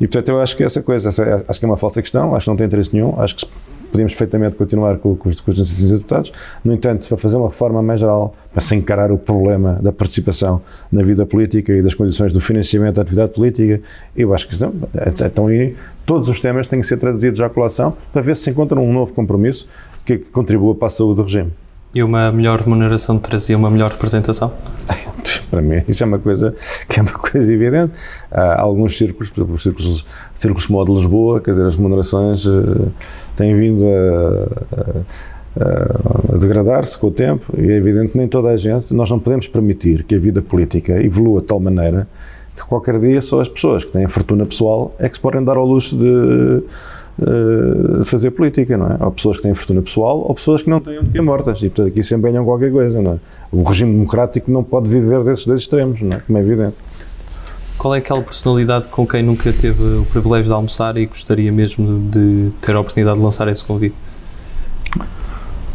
E, 0.00 0.06
portanto, 0.08 0.30
eu 0.30 0.40
acho 0.40 0.56
que 0.56 0.64
essa 0.64 0.82
coisa, 0.82 1.10
essa, 1.10 1.22
é, 1.22 1.44
acho 1.46 1.60
que 1.60 1.64
é 1.64 1.68
uma 1.68 1.76
falsa 1.76 2.00
questão, 2.00 2.34
acho 2.34 2.44
que 2.44 2.50
não 2.50 2.56
tem 2.56 2.66
interesse 2.66 2.92
nenhum, 2.92 3.20
acho 3.20 3.36
que 3.36 3.46
podíamos 3.90 4.12
perfeitamente 4.12 4.56
continuar 4.56 4.98
com, 4.98 5.16
com, 5.16 5.28
os, 5.28 5.40
com 5.40 5.50
os 5.50 5.90
deputados. 5.90 6.32
No 6.64 6.72
entanto, 6.72 7.08
para 7.08 7.16
fazer 7.16 7.36
uma 7.36 7.48
reforma 7.48 7.82
mais 7.82 8.00
geral, 8.00 8.34
para 8.52 8.60
se 8.60 8.74
encarar 8.74 9.10
o 9.10 9.18
problema 9.18 9.78
da 9.80 9.92
participação 9.92 10.60
na 10.90 11.02
vida 11.02 11.24
política 11.24 11.72
e 11.72 11.82
das 11.82 11.94
condições 11.94 12.32
do 12.32 12.40
financiamento 12.40 12.96
da 12.96 13.02
atividade 13.02 13.32
política, 13.32 13.80
eu 14.16 14.34
acho 14.34 14.48
que 14.48 14.60
não, 14.60 14.72
então 15.18 15.46
aí 15.46 15.74
todos 16.04 16.28
os 16.28 16.40
temas 16.40 16.66
têm 16.66 16.80
que 16.80 16.86
ser 16.86 16.96
traduzidos 16.96 17.40
à 17.40 17.48
colação 17.48 17.96
para 18.12 18.20
ver 18.20 18.36
se 18.36 18.50
se 18.50 18.50
encontra 18.50 18.78
um 18.78 18.92
novo 18.92 19.12
compromisso 19.12 19.68
que, 20.04 20.18
que 20.18 20.30
contribua 20.30 20.74
para 20.74 20.88
a 20.88 20.90
saúde 20.90 21.16
do 21.16 21.22
regime. 21.22 21.52
E 21.94 22.02
uma 22.02 22.30
melhor 22.30 22.60
remuneração 22.60 23.18
trazia 23.18 23.56
uma 23.56 23.70
melhor 23.70 23.90
representação? 23.90 24.52
Para 25.50 25.62
mim, 25.62 25.82
isso 25.88 26.02
é 26.04 26.06
uma 26.06 26.18
coisa 26.18 26.54
que 26.88 27.00
é 27.00 27.02
uma 27.02 27.12
coisa 27.18 27.52
evidente. 27.52 27.92
Há 28.30 28.60
alguns 28.60 28.96
círculos, 28.96 29.30
por 29.30 29.40
exemplo, 29.40 29.54
os 29.54 29.62
círculos, 29.62 30.06
círculos 30.34 30.66
como 30.66 30.80
o 30.80 30.84
de 30.84 30.92
Lisboa, 30.92 31.40
quer 31.40 31.50
dizer, 31.50 31.66
as 31.66 31.76
remunerações 31.76 32.46
uh, 32.46 32.92
têm 33.36 33.54
vindo 33.56 33.84
a, 33.86 35.00
a, 35.60 36.34
a 36.34 36.38
degradar-se 36.38 36.96
com 36.96 37.08
o 37.08 37.10
tempo 37.10 37.52
e 37.58 37.70
é 37.70 37.76
evidente 37.76 38.12
que 38.12 38.18
nem 38.18 38.28
toda 38.28 38.48
a 38.50 38.56
gente, 38.56 38.94
nós 38.94 39.10
não 39.10 39.18
podemos 39.18 39.48
permitir 39.48 40.04
que 40.04 40.14
a 40.14 40.18
vida 40.18 40.40
política 40.40 41.02
evolua 41.02 41.40
de 41.40 41.48
tal 41.48 41.58
maneira 41.58 42.06
que 42.54 42.62
qualquer 42.64 42.98
dia 43.00 43.20
só 43.20 43.40
as 43.40 43.48
pessoas 43.48 43.84
que 43.84 43.92
têm 43.92 44.06
fortuna 44.06 44.44
pessoal 44.44 44.94
é 44.98 45.08
que 45.08 45.14
se 45.14 45.20
podem 45.20 45.42
dar 45.42 45.56
ao 45.56 45.66
luxo 45.66 45.96
de 45.96 46.62
uh, 47.20 48.04
fazer 48.04 48.30
política, 48.30 48.76
não 48.76 48.86
é? 48.86 48.96
Ou 49.00 49.10
pessoas 49.10 49.36
que 49.36 49.42
têm 49.42 49.54
fortuna 49.54 49.82
pessoal 49.82 50.18
ou 50.18 50.34
pessoas 50.34 50.62
que 50.62 50.70
não 50.70 50.80
têm 50.80 50.98
onde 50.98 51.10
que 51.10 51.20
mortas 51.20 51.60
e, 51.62 51.68
portanto, 51.68 51.88
aqui 51.88 52.02
se 52.02 52.14
empenham 52.14 52.44
qualquer 52.44 52.70
coisa, 52.72 53.00
não 53.00 53.12
é? 53.12 53.18
O 53.52 53.62
regime 53.62 53.92
democrático 53.92 54.50
não 54.50 54.62
pode 54.62 54.88
viver 54.88 55.22
desses 55.24 55.46
dois 55.46 55.60
extremos, 55.60 56.00
não 56.00 56.16
é? 56.16 56.20
Como 56.20 56.38
é 56.38 56.40
evidente. 56.40 56.76
Qual 57.78 57.94
é 57.94 57.98
aquela 57.98 58.20
personalidade 58.22 58.88
com 58.88 59.06
quem 59.06 59.22
nunca 59.22 59.50
teve 59.52 59.82
o 59.82 60.04
privilégio 60.04 60.46
de 60.46 60.52
almoçar 60.52 60.96
e 60.98 61.06
gostaria 61.06 61.50
mesmo 61.50 62.10
de 62.10 62.50
ter 62.60 62.76
a 62.76 62.80
oportunidade 62.80 63.16
de 63.16 63.24
lançar 63.24 63.48
esse 63.48 63.64
convite? 63.64 63.96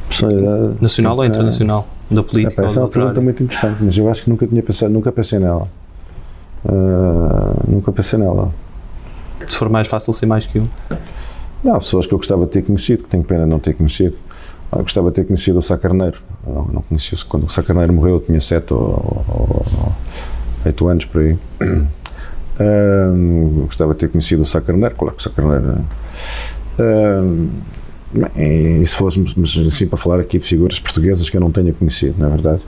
Personalidade 0.08 0.76
nacional 0.82 1.18
ou 1.18 1.26
internacional? 1.26 1.88
Da 2.10 2.22
política? 2.22 2.62
É, 2.62 2.66
essa 2.66 2.80
é 2.80 2.84
uma 2.84 2.90
pergunta 2.90 3.20
muito 3.20 3.42
interessante, 3.42 3.78
mas 3.82 3.98
eu 3.98 4.08
acho 4.08 4.24
que 4.24 4.30
nunca 4.30 4.46
tinha 4.46 4.62
pensado, 4.62 4.94
nunca 4.94 5.12
pensei 5.12 5.40
nela. 5.40 5.68
Uh, 6.64 7.72
nunca 7.72 7.92
pensei 7.92 8.20
nela. 8.20 8.52
Se 9.48 9.58
for 9.58 9.70
mais 9.70 9.88
fácil 9.88 10.14
ser 10.14 10.28
mais 10.28 10.46
que 10.46 10.60
um. 10.60 10.68
Não, 11.66 11.80
pessoas 11.80 12.06
que 12.06 12.14
eu 12.14 12.20
gostava 12.20 12.46
de 12.46 12.52
ter 12.52 12.62
conhecido, 12.62 13.02
que 13.02 13.10
tenho 13.10 13.24
pena 13.24 13.44
de 13.44 13.50
não 13.50 13.58
ter 13.58 13.74
conhecido. 13.74 14.16
Eu 14.72 14.84
gostava 14.84 15.10
de 15.10 15.16
ter 15.16 15.26
conhecido 15.26 15.58
o 15.58 15.64
Sá 15.64 15.76
Carneiro. 15.76 16.20
Não, 16.46 16.66
não 16.66 16.82
conheci 16.84 17.16
Quando 17.26 17.46
o 17.46 17.50
Sá 17.50 17.64
Carneiro 17.64 17.92
morreu, 17.92 18.14
eu 18.14 18.20
tinha 18.20 18.40
sete 18.40 18.72
ou, 18.72 18.82
ou, 18.82 19.66
ou 19.80 19.92
oito 20.64 20.88
anos 20.88 21.06
por 21.06 21.22
aí. 21.22 21.36
Gostava 23.66 23.94
de 23.94 23.98
ter 23.98 24.10
conhecido 24.10 24.44
o 24.44 24.46
Sá 24.46 24.62
Carneiro, 24.62 24.94
claro 24.94 25.16
que 25.16 25.22
o 25.22 25.24
Sá 25.24 25.32
Carneiro. 25.32 25.84
E 28.36 28.86
se 28.86 28.96
fôssemos, 28.96 29.36
assim 29.68 29.88
para 29.88 29.98
falar 29.98 30.20
aqui 30.20 30.38
de 30.38 30.46
figuras 30.46 30.80
portuguesas 30.80 31.32
que 31.32 31.36
eu 31.36 31.42
não 31.42 31.52
tenha 31.52 31.74
conhecido, 31.74 32.20
na 32.20 32.28
é 32.28 32.30
verdade. 32.30 32.62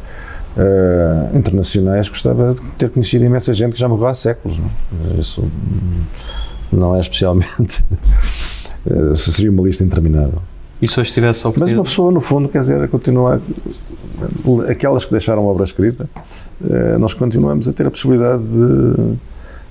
Uh, 0.57 1.37
internacionais, 1.37 2.09
gostava 2.09 2.55
de 2.55 2.61
ter 2.79 2.89
conhecido 2.89 3.23
imensa 3.23 3.53
gente 3.53 3.73
que 3.73 3.79
já 3.79 3.87
morreu 3.87 4.07
há 4.07 4.15
séculos. 4.15 4.57
Não? 4.57 4.71
Isso 5.19 5.43
não 6.71 6.95
é 6.95 6.99
especialmente 6.99 7.83
seria 9.13 9.51
uma 9.51 9.63
lista 9.63 9.83
interminável. 9.83 10.41
E 10.81 10.87
se 10.87 10.99
hoje 10.99 11.11
tivesse 11.11 11.45
a 11.47 11.51
Mas 11.57 11.71
uma 11.71 11.83
pessoa, 11.83 12.11
no 12.11 12.21
fundo, 12.21 12.47
quer 12.47 12.59
dizer, 12.59 12.87
continua. 12.89 13.41
Aquelas 14.69 15.05
que 15.05 15.11
deixaram 15.11 15.45
obra 15.45 15.63
escrita, 15.63 16.09
uh, 16.61 16.99
nós 16.99 17.13
continuamos 17.13 17.67
a 17.67 17.73
ter 17.73 17.85
a 17.87 17.91
possibilidade 17.91 18.43
de, 18.43 18.95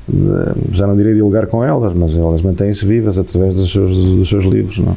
de, 0.08 0.76
já 0.76 0.86
não 0.86 0.96
diria 0.96 1.14
dialogar 1.14 1.46
com 1.46 1.64
elas, 1.64 1.92
mas 1.92 2.16
elas 2.16 2.42
mantêm-se 2.42 2.84
vivas 2.84 3.18
através 3.18 3.54
dos 3.54 3.70
seus, 3.70 3.96
dos 3.96 4.28
seus 4.28 4.44
livros. 4.44 4.78
Não? 4.78 4.96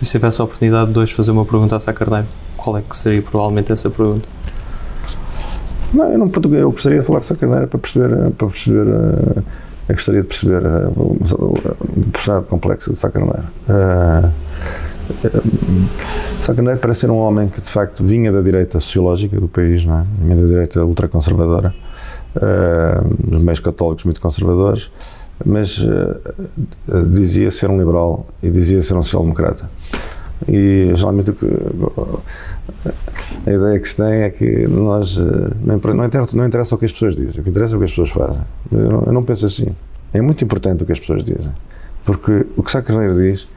E 0.00 0.04
se 0.04 0.12
tivesse 0.12 0.40
a 0.40 0.44
oportunidade 0.44 0.92
de 0.92 0.98
hoje 0.98 1.12
fazer 1.14 1.32
uma 1.32 1.44
pergunta 1.44 1.76
a 1.76 1.80
Sá 1.80 1.92
Carneiro, 1.92 2.26
qual 2.56 2.76
é 2.78 2.82
que 2.82 2.96
seria 2.96 3.22
provavelmente 3.22 3.72
essa 3.72 3.90
pergunta? 3.90 4.28
Não, 5.92 6.10
eu, 6.10 6.18
não, 6.18 6.30
eu 6.52 6.70
gostaria 6.70 7.00
de 7.00 7.06
falar 7.06 7.20
com 7.20 7.26
Sá 7.26 7.34
Carneiro 7.34 7.68
para 7.68 7.78
perceber, 7.78 8.30
para 8.32 8.48
perceber 8.48 8.86
uh, 8.86 9.44
eu 9.88 9.94
gostaria 9.94 10.22
de 10.22 10.28
perceber 10.28 10.64
uh, 10.64 10.92
o, 10.96 11.18
o 11.98 12.10
personagem 12.10 12.48
complexo 12.48 12.92
de 12.92 12.98
Sacarneiro. 12.98 13.44
Uh, 13.68 14.30
Sacarneiro 16.42 16.80
parece 16.80 17.00
ser 17.00 17.10
um 17.10 17.18
homem 17.18 17.48
que 17.48 17.60
de 17.60 17.68
facto 17.68 18.04
vinha 18.04 18.32
da 18.32 18.40
direita 18.40 18.80
sociológica 18.80 19.38
do 19.38 19.48
país, 19.48 19.84
não 19.84 19.98
é? 19.98 20.04
vinha 20.20 20.36
da 20.36 20.46
direita 20.46 20.84
ultraconservadora, 20.84 21.74
uh, 22.36 23.30
dos 23.30 23.40
meios 23.40 23.60
católicos 23.60 24.04
muito 24.04 24.20
conservadores, 24.20 24.90
mas 25.44 25.78
uh, 25.78 27.06
dizia 27.12 27.50
ser 27.50 27.68
um 27.70 27.78
liberal 27.78 28.26
e 28.42 28.50
dizia 28.50 28.80
ser 28.80 28.94
um 28.94 29.02
social-democrata. 29.02 29.68
E 30.48 30.90
geralmente 30.94 31.32
a 33.46 33.50
ideia 33.50 33.78
que 33.78 33.88
se 33.88 33.96
tem 33.96 34.22
é 34.22 34.30
que 34.30 34.66
nós 34.66 35.16
não 35.16 35.76
interessa, 36.04 36.36
não 36.36 36.46
interessa 36.46 36.74
o 36.74 36.78
que 36.78 36.84
as 36.84 36.92
pessoas 36.92 37.16
dizem, 37.16 37.40
o 37.40 37.44
que 37.44 37.50
interessa 37.50 37.74
é 37.74 37.76
o 37.76 37.78
que 37.78 37.84
as 37.84 37.90
pessoas 37.90 38.10
fazem. 38.10 38.42
Eu 38.72 39.12
não, 39.12 39.22
penso 39.22 39.46
assim. 39.46 39.74
É 40.12 40.20
muito 40.20 40.44
importante 40.44 40.82
o 40.82 40.86
que 40.86 40.92
as 40.92 41.00
pessoas 41.00 41.24
dizem, 41.24 41.52
porque 42.04 42.46
o 42.56 42.62
que 42.62 42.70
Sá 42.70 42.82
Carneiro 42.82 43.16
diz 43.16 43.48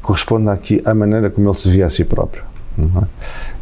corresponde 0.00 0.48
aqui 0.48 0.80
à 0.84 0.94
maneira 0.94 1.28
como 1.28 1.48
ele 1.48 1.56
se 1.56 1.68
via 1.68 1.86
a 1.86 1.90
si 1.90 2.04
próprio, 2.04 2.44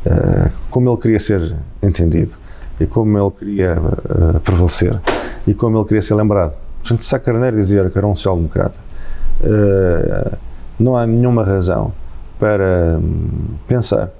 é? 0.04 0.50
como 0.70 0.90
ele 0.90 0.98
queria 0.98 1.18
ser 1.18 1.56
entendido 1.82 2.36
e 2.78 2.86
como 2.86 3.18
ele 3.18 3.30
queria 3.30 3.78
uh, 3.80 4.40
prevalecer 4.40 5.00
e 5.46 5.54
como 5.54 5.78
ele 5.78 5.84
queria 5.86 6.02
ser 6.02 6.14
lembrado. 6.14 6.54
Portanto, 6.80 7.02
Sá 7.02 7.18
Carneiro 7.18 7.56
dizia 7.56 7.88
que 7.88 7.96
era 7.96 8.06
um 8.06 8.14
social-democrata. 8.14 8.78
Não 10.78 10.96
há 10.96 11.06
nenhuma 11.06 11.42
razão 11.42 11.92
para 12.38 12.98
hum, 12.98 13.56
pensar 13.66 14.10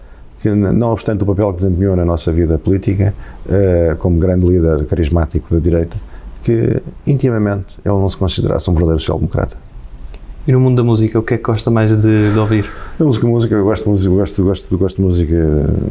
que, 0.40 0.50
não 0.50 0.92
obstante 0.92 1.22
o 1.22 1.26
papel 1.26 1.50
que 1.52 1.57
desempenhou 1.57 1.96
na 1.96 2.05
nossa 2.05 2.33
vida 2.33 2.59
política, 2.59 3.14
uh, 3.46 3.96
como 3.96 4.18
grande 4.18 4.46
líder 4.46 4.85
carismático 4.87 5.55
da 5.55 5.61
direita, 5.61 5.97
que 6.43 6.82
intimamente 7.07 7.78
ele 7.84 7.95
não 7.95 8.09
se 8.09 8.16
considerasse 8.16 8.70
um 8.70 8.74
verdadeiro 8.74 9.01
social-democrata. 9.01 9.66
E 10.47 10.53
no 10.53 10.61
mundo 10.61 10.76
da 10.76 10.84
música, 10.84 11.18
o 11.18 11.22
que 11.24 11.34
é 11.34 11.38
que 11.38 11.42
gosta 11.42 11.72
mais 11.72 11.97
de, 11.97 12.32
de 12.32 12.38
ouvir? 12.38 12.70
A 13.01 13.03
música, 13.03 13.26
música, 13.26 13.55
eu 13.57 13.64
gosto 13.64 13.90
gosto, 13.90 14.44
gosto, 14.44 14.78
gosto 14.78 14.97
de 14.97 15.03
música, 15.03 15.34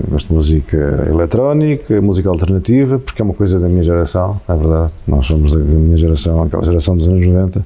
gosto 0.10 0.28
de 0.30 0.34
música 0.34 1.08
eletrónica, 1.12 2.01
música 2.01 2.30
alternativa, 2.30 2.97
porque 2.97 3.22
é 3.22 3.26
uma 3.26 3.34
coisa 3.34 3.60
da 3.60 3.68
minha 3.68 3.84
geração, 3.84 4.39
é 4.47 4.56
verdade. 4.56 4.93
Nós 5.06 5.26
somos 5.26 5.53
da 5.53 5.60
minha 5.60 5.97
geração, 5.97 6.43
aquela 6.43 6.64
geração 6.64 6.95
dos 6.95 7.06
anos 7.06 7.28
90. 7.28 7.66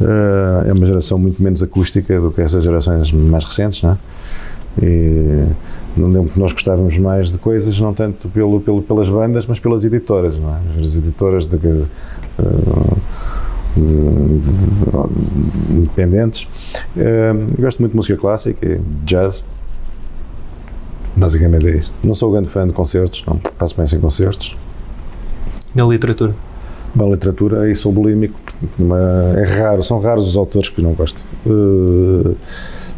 Eh, 0.00 0.64
é 0.68 0.72
uma 0.72 0.86
geração 0.86 1.18
muito 1.18 1.42
menos 1.42 1.64
acústica 1.64 2.20
do 2.20 2.30
que 2.30 2.40
essas 2.42 2.62
gerações 2.62 3.10
mais 3.10 3.42
recentes, 3.42 3.82
não 3.82 3.90
é? 3.90 3.98
E 4.80 5.46
não 5.96 6.08
lembro 6.08 6.32
que 6.32 6.38
nós 6.38 6.52
gostávamos 6.52 6.96
mais 6.96 7.32
de 7.32 7.38
coisas, 7.38 7.78
não 7.80 7.92
tanto 7.92 8.28
pelo, 8.28 8.60
pelo, 8.60 8.82
pelas 8.82 9.08
bandas, 9.08 9.46
mas 9.46 9.58
pelas 9.58 9.84
editoras, 9.84 10.38
não 10.38 10.50
é? 10.50 10.80
As 10.80 10.96
editoras 10.96 11.48
de. 11.48 11.56
Uh, 11.56 12.96
independentes. 15.70 16.48
Uh, 16.96 17.60
gosto 17.60 17.80
muito 17.80 17.92
de 17.92 17.96
música 17.96 18.16
clássica 18.16 18.66
e 18.66 18.80
jazz. 19.04 19.44
Basicamente 21.16 21.66
é 21.68 21.76
isto. 21.76 21.92
Não 22.02 22.14
sou 22.14 22.30
grande 22.32 22.48
fã 22.48 22.66
de 22.66 22.72
concertos, 22.72 23.24
não 23.26 23.36
passo 23.36 23.76
bem 23.76 23.86
sem 23.86 24.00
concertos. 24.00 24.56
Na 25.74 25.84
literatura? 25.84 26.34
Na 26.94 27.04
literatura, 27.04 27.62
aí 27.62 27.74
sou 27.74 27.92
bulímico. 27.92 28.40
É 29.36 29.60
raro, 29.60 29.82
são 29.82 30.00
raros 30.00 30.26
os 30.26 30.36
autores 30.36 30.68
que 30.68 30.82
não 30.82 30.92
gosto. 30.92 31.24
Uh, 31.46 32.36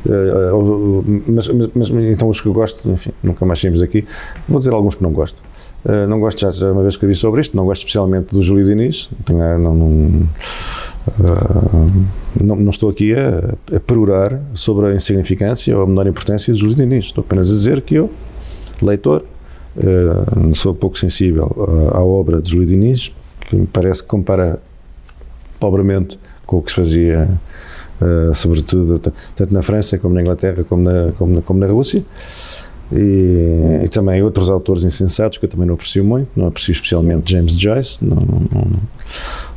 uh, 0.07 1.05
mas, 1.27 1.49
mas, 1.49 1.91
mas, 1.91 2.05
então 2.07 2.29
os 2.29 2.41
que 2.41 2.49
eu 2.49 2.53
gosto, 2.53 2.89
enfim, 2.91 3.13
nunca 3.23 3.45
mais 3.45 3.61
saímos 3.61 3.83
aqui. 3.83 4.07
Vou 4.49 4.59
dizer 4.59 4.73
alguns 4.73 4.95
que 4.95 5.03
não 5.03 5.13
gosto. 5.13 5.43
Uh, 5.85 6.07
não 6.07 6.21
gosto, 6.21 6.41
já, 6.41 6.51
já 6.53 6.71
uma 6.71 6.83
vez 6.83 6.95
escrevi 6.95 7.15
sobre 7.15 7.41
isto, 7.41 7.57
não 7.57 7.65
gosto 7.65 7.81
especialmente 7.81 8.33
do 8.33 8.43
Júlio 8.43 8.65
Diniz. 8.65 9.11
Tenho, 9.25 9.59
não, 9.59 9.75
não, 9.75 10.29
não, 12.41 12.57
não, 12.57 12.71
estou 12.71 12.89
aqui 12.89 13.15
a, 13.15 13.55
a 13.77 13.81
perorar 13.81 14.41
sobre 14.55 14.87
a 14.87 14.95
insignificância 14.95 15.77
ou 15.77 15.83
a 15.83 15.87
menor 15.87 16.07
importância 16.07 16.53
de 16.53 16.61
Júlio 16.61 16.77
Diniz. 16.77 17.07
Estou 17.07 17.23
apenas 17.23 17.51
a 17.51 17.55
dizer 17.55 17.81
que 17.83 17.97
eu, 17.97 18.11
leitor, 18.81 19.25
uh, 19.77 20.55
sou 20.55 20.73
pouco 20.73 20.97
sensível 20.97 21.91
à, 21.93 21.99
à 21.99 22.05
obra 22.05 22.41
de 22.41 22.51
Júlio 22.51 22.67
Diniz, 22.67 23.13
que 23.41 23.57
me 23.57 23.67
parece 23.67 24.03
que 24.03 24.09
compara 24.09 24.61
pobremente 25.59 26.19
com 26.47 26.59
o 26.59 26.63
que 26.63 26.71
se 26.71 26.77
fazia, 26.77 27.29
sobretudo, 28.35 28.99
tanto 28.99 29.55
na 29.55 29.63
França 29.63 29.97
como 29.97 30.13
na 30.15 30.21
Inglaterra, 30.21 30.65
como 30.65 30.83
na, 30.83 31.13
como 31.13 31.35
na, 31.37 31.43
como 31.43 31.61
na 31.61 31.67
Rússia. 31.67 32.05
E, 32.95 33.85
e, 33.85 33.89
também 33.89 34.23
outros 34.23 34.51
autores 34.51 34.85
insensatos 34.85 35.39
que 35.39 35.47
eu 35.47 35.49
também 35.49 35.67
não 35.67 35.75
aprecio 35.75 36.05
muito, 36.05 36.29
não 36.37 36.47
aprecio 36.47 36.73
especialmente 36.73 37.33
James 37.33 37.53
Joyce, 37.55 38.05
não, 38.05 38.17
não, 38.17 38.41
não, 38.53 38.67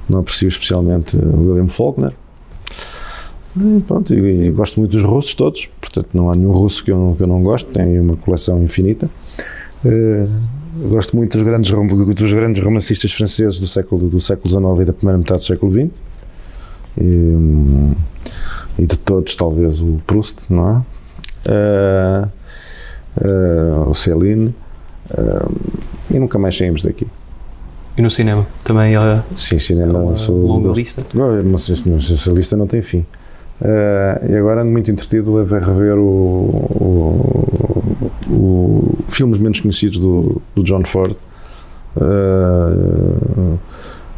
não 0.10 0.20
aprecio 0.20 0.48
especialmente 0.48 1.18
William 1.18 1.68
Faulkner. 1.68 2.14
E, 3.58 3.82
pronto, 3.82 4.14
e, 4.14 4.48
e, 4.48 4.52
gosto 4.52 4.80
muito 4.80 4.92
dos 4.92 5.04
russos 5.04 5.34
todos, 5.34 5.70
portanto 5.82 6.10
não 6.14 6.30
há 6.30 6.36
nenhum 6.36 6.52
russo 6.52 6.84
que 6.84 6.92
eu 6.92 6.98
não, 6.98 7.16
que 7.16 7.24
eu 7.24 7.28
não 7.28 7.44
gosto, 7.44 7.70
tenho 7.72 8.02
uma 8.04 8.16
coleção 8.16 8.64
infinita. 8.64 9.10
Uh, 9.84 10.30
gosto 10.90 11.16
muito 11.16 11.38
dos 11.38 11.46
grandes, 11.46 11.72
dos 11.72 12.34
grandes 12.34 12.64
romancistas 12.64 13.12
franceses 13.12 13.60
do 13.60 13.68
século, 13.68 14.10
do 14.10 14.20
século 14.20 14.50
XIX 14.50 14.82
e 14.82 14.86
da 14.86 14.94
primeira 14.94 15.18
metade 15.18 15.40
do 15.40 15.46
século 15.46 15.72
XX. 15.72 15.90
E, 16.98 18.82
e 18.82 18.86
de 18.86 18.98
todos, 18.98 19.36
talvez, 19.36 19.82
o 19.82 20.02
Proust, 20.08 20.52
não 20.52 20.70
é? 20.70 20.82
Uh, 21.48 22.45
uh, 23.18 23.90
o 23.90 23.94
Celine. 23.94 24.54
e 26.10 26.20
nunca 26.20 26.40
mais 26.40 26.58
saímos 26.58 26.84
daqui. 26.84 27.08
E 27.98 28.02
no 28.02 28.10
cinema? 28.10 28.46
Também 28.64 28.94
é 28.94 29.24
Sim, 29.36 29.58
cinema. 29.58 30.00
uma 30.00 30.18
sou, 30.18 30.38
longa 30.38 30.68
gosto, 30.68 30.80
lista? 30.80 31.04
Essa 31.96 32.32
lista 32.32 32.58
não 32.58 32.68
tem 32.68 32.82
fim. 32.82 33.06
Uh, 33.62 34.32
e 34.32 34.36
agora 34.36 34.62
ando 34.62 34.72
muito 34.72 34.92
entretido 34.92 35.38
a 35.38 35.44
ver, 35.44 35.62
rever 35.62 35.98
o, 35.98 36.04
o, 36.76 38.30
o, 38.30 38.98
filmes 39.08 39.38
menos 39.38 39.62
conhecidos 39.62 39.98
do, 39.98 40.42
do 40.54 40.62
John 40.62 40.84
Ford. 40.84 41.16
Uh, 41.96 43.58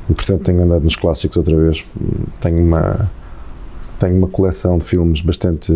e 0.10 0.14
portanto 0.14 0.42
tenho 0.42 0.64
andado 0.64 0.84
nos 0.84 0.96
clássicos 0.96 1.38
outra 1.38 1.56
vez. 1.56 1.86
Tenho 2.42 2.64
uma, 2.64 3.12
tenho 4.00 4.18
uma 4.18 4.28
coleção 4.28 4.80
de 4.80 4.86
filmes 4.86 5.22
bastante, 5.22 5.72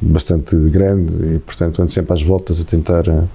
bastante 0.00 0.56
grande 0.56 1.14
e 1.34 1.38
portanto 1.38 1.80
ando 1.80 1.90
sempre 1.90 2.12
às 2.12 2.22
voltas 2.22 2.60
a 2.60 2.64
tentar. 2.64 3.08
Uh, 3.08 3.28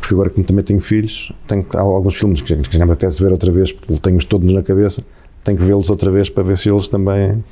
porque 0.00 0.14
agora 0.14 0.30
como 0.30 0.46
também 0.46 0.64
tenho 0.64 0.80
filhos, 0.80 1.32
tenho 1.48 1.66
alguns 1.74 2.14
filmes 2.14 2.40
que 2.40 2.48
já 2.70 2.86
me 2.86 2.92
apetece 2.92 3.20
ver 3.20 3.32
outra 3.32 3.50
vez, 3.50 3.72
porque 3.72 3.98
tenho-os 3.98 4.24
todos 4.24 4.52
na 4.52 4.62
cabeça, 4.62 5.02
tenho 5.42 5.58
que 5.58 5.64
vê-los 5.64 5.90
outra 5.90 6.12
vez 6.12 6.30
para 6.30 6.44
ver 6.44 6.56
se 6.56 6.70
eles 6.70 6.88
também 6.88 7.42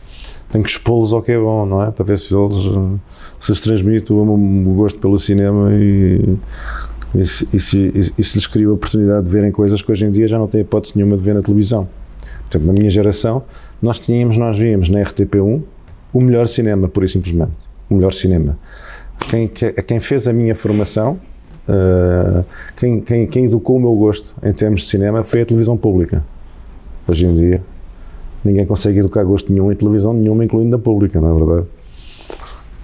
tenho 0.52 0.62
que 0.62 0.70
expô-los 0.70 1.12
ao 1.12 1.20
que 1.20 1.32
é 1.32 1.38
bom, 1.38 1.66
não 1.66 1.82
é? 1.82 1.90
Para 1.90 2.04
ver 2.04 2.16
se 2.16 2.32
eles 2.32 2.54
se 3.40 3.50
lhes 3.50 3.60
transmite 3.60 4.12
o, 4.12 4.22
o 4.22 4.74
gosto 4.74 5.00
pelo 5.00 5.18
cinema 5.18 5.70
e, 5.72 6.38
e, 7.12 7.24
se, 7.24 7.56
e, 7.56 7.58
se, 7.58 8.12
e 8.16 8.22
se 8.22 8.38
lhes 8.38 8.46
cria 8.46 8.68
a 8.68 8.72
oportunidade 8.72 9.24
de 9.24 9.30
verem 9.30 9.50
coisas 9.50 9.82
que 9.82 9.90
hoje 9.90 10.06
em 10.06 10.12
dia 10.12 10.28
já 10.28 10.38
não 10.38 10.46
têm 10.46 10.60
hipótese 10.60 10.92
nenhuma 10.94 11.16
de 11.16 11.24
ver 11.24 11.34
na 11.34 11.42
televisão. 11.42 11.88
Portanto, 12.42 12.66
na 12.66 12.72
minha 12.72 12.88
geração, 12.88 13.42
nós 13.82 13.98
tínhamos, 13.98 14.36
nós 14.36 14.56
víamos 14.56 14.88
na 14.88 15.00
RTP1 15.00 15.60
o 16.12 16.20
melhor 16.20 16.46
cinema, 16.46 16.88
pura 16.88 17.06
e 17.06 17.08
simplesmente. 17.08 17.73
O 17.88 17.94
melhor 17.94 18.12
cinema. 18.12 18.58
Quem, 19.28 19.48
quem 19.48 20.00
fez 20.00 20.26
a 20.26 20.32
minha 20.32 20.54
formação 20.54 21.18
Uh, 21.66 22.44
quem, 22.76 23.00
quem, 23.00 23.26
quem, 23.26 23.44
educou 23.46 23.76
o 23.76 23.80
meu 23.80 23.94
gosto 23.94 24.34
em 24.42 24.52
termos 24.52 24.82
de 24.82 24.90
cinema 24.90 25.24
foi 25.24 25.40
a 25.40 25.46
televisão 25.46 25.76
pública. 25.76 26.22
Hoje 27.08 27.26
em 27.26 27.34
dia, 27.34 27.62
ninguém 28.44 28.66
consegue 28.66 28.98
educar 28.98 29.24
gosto 29.24 29.50
nenhum 29.50 29.72
em 29.72 29.74
televisão 29.74 30.12
nenhuma, 30.12 30.44
incluindo 30.44 30.70
na 30.70 30.78
pública, 30.78 31.20
não 31.20 31.34
é 31.34 31.44
verdade? 31.44 31.66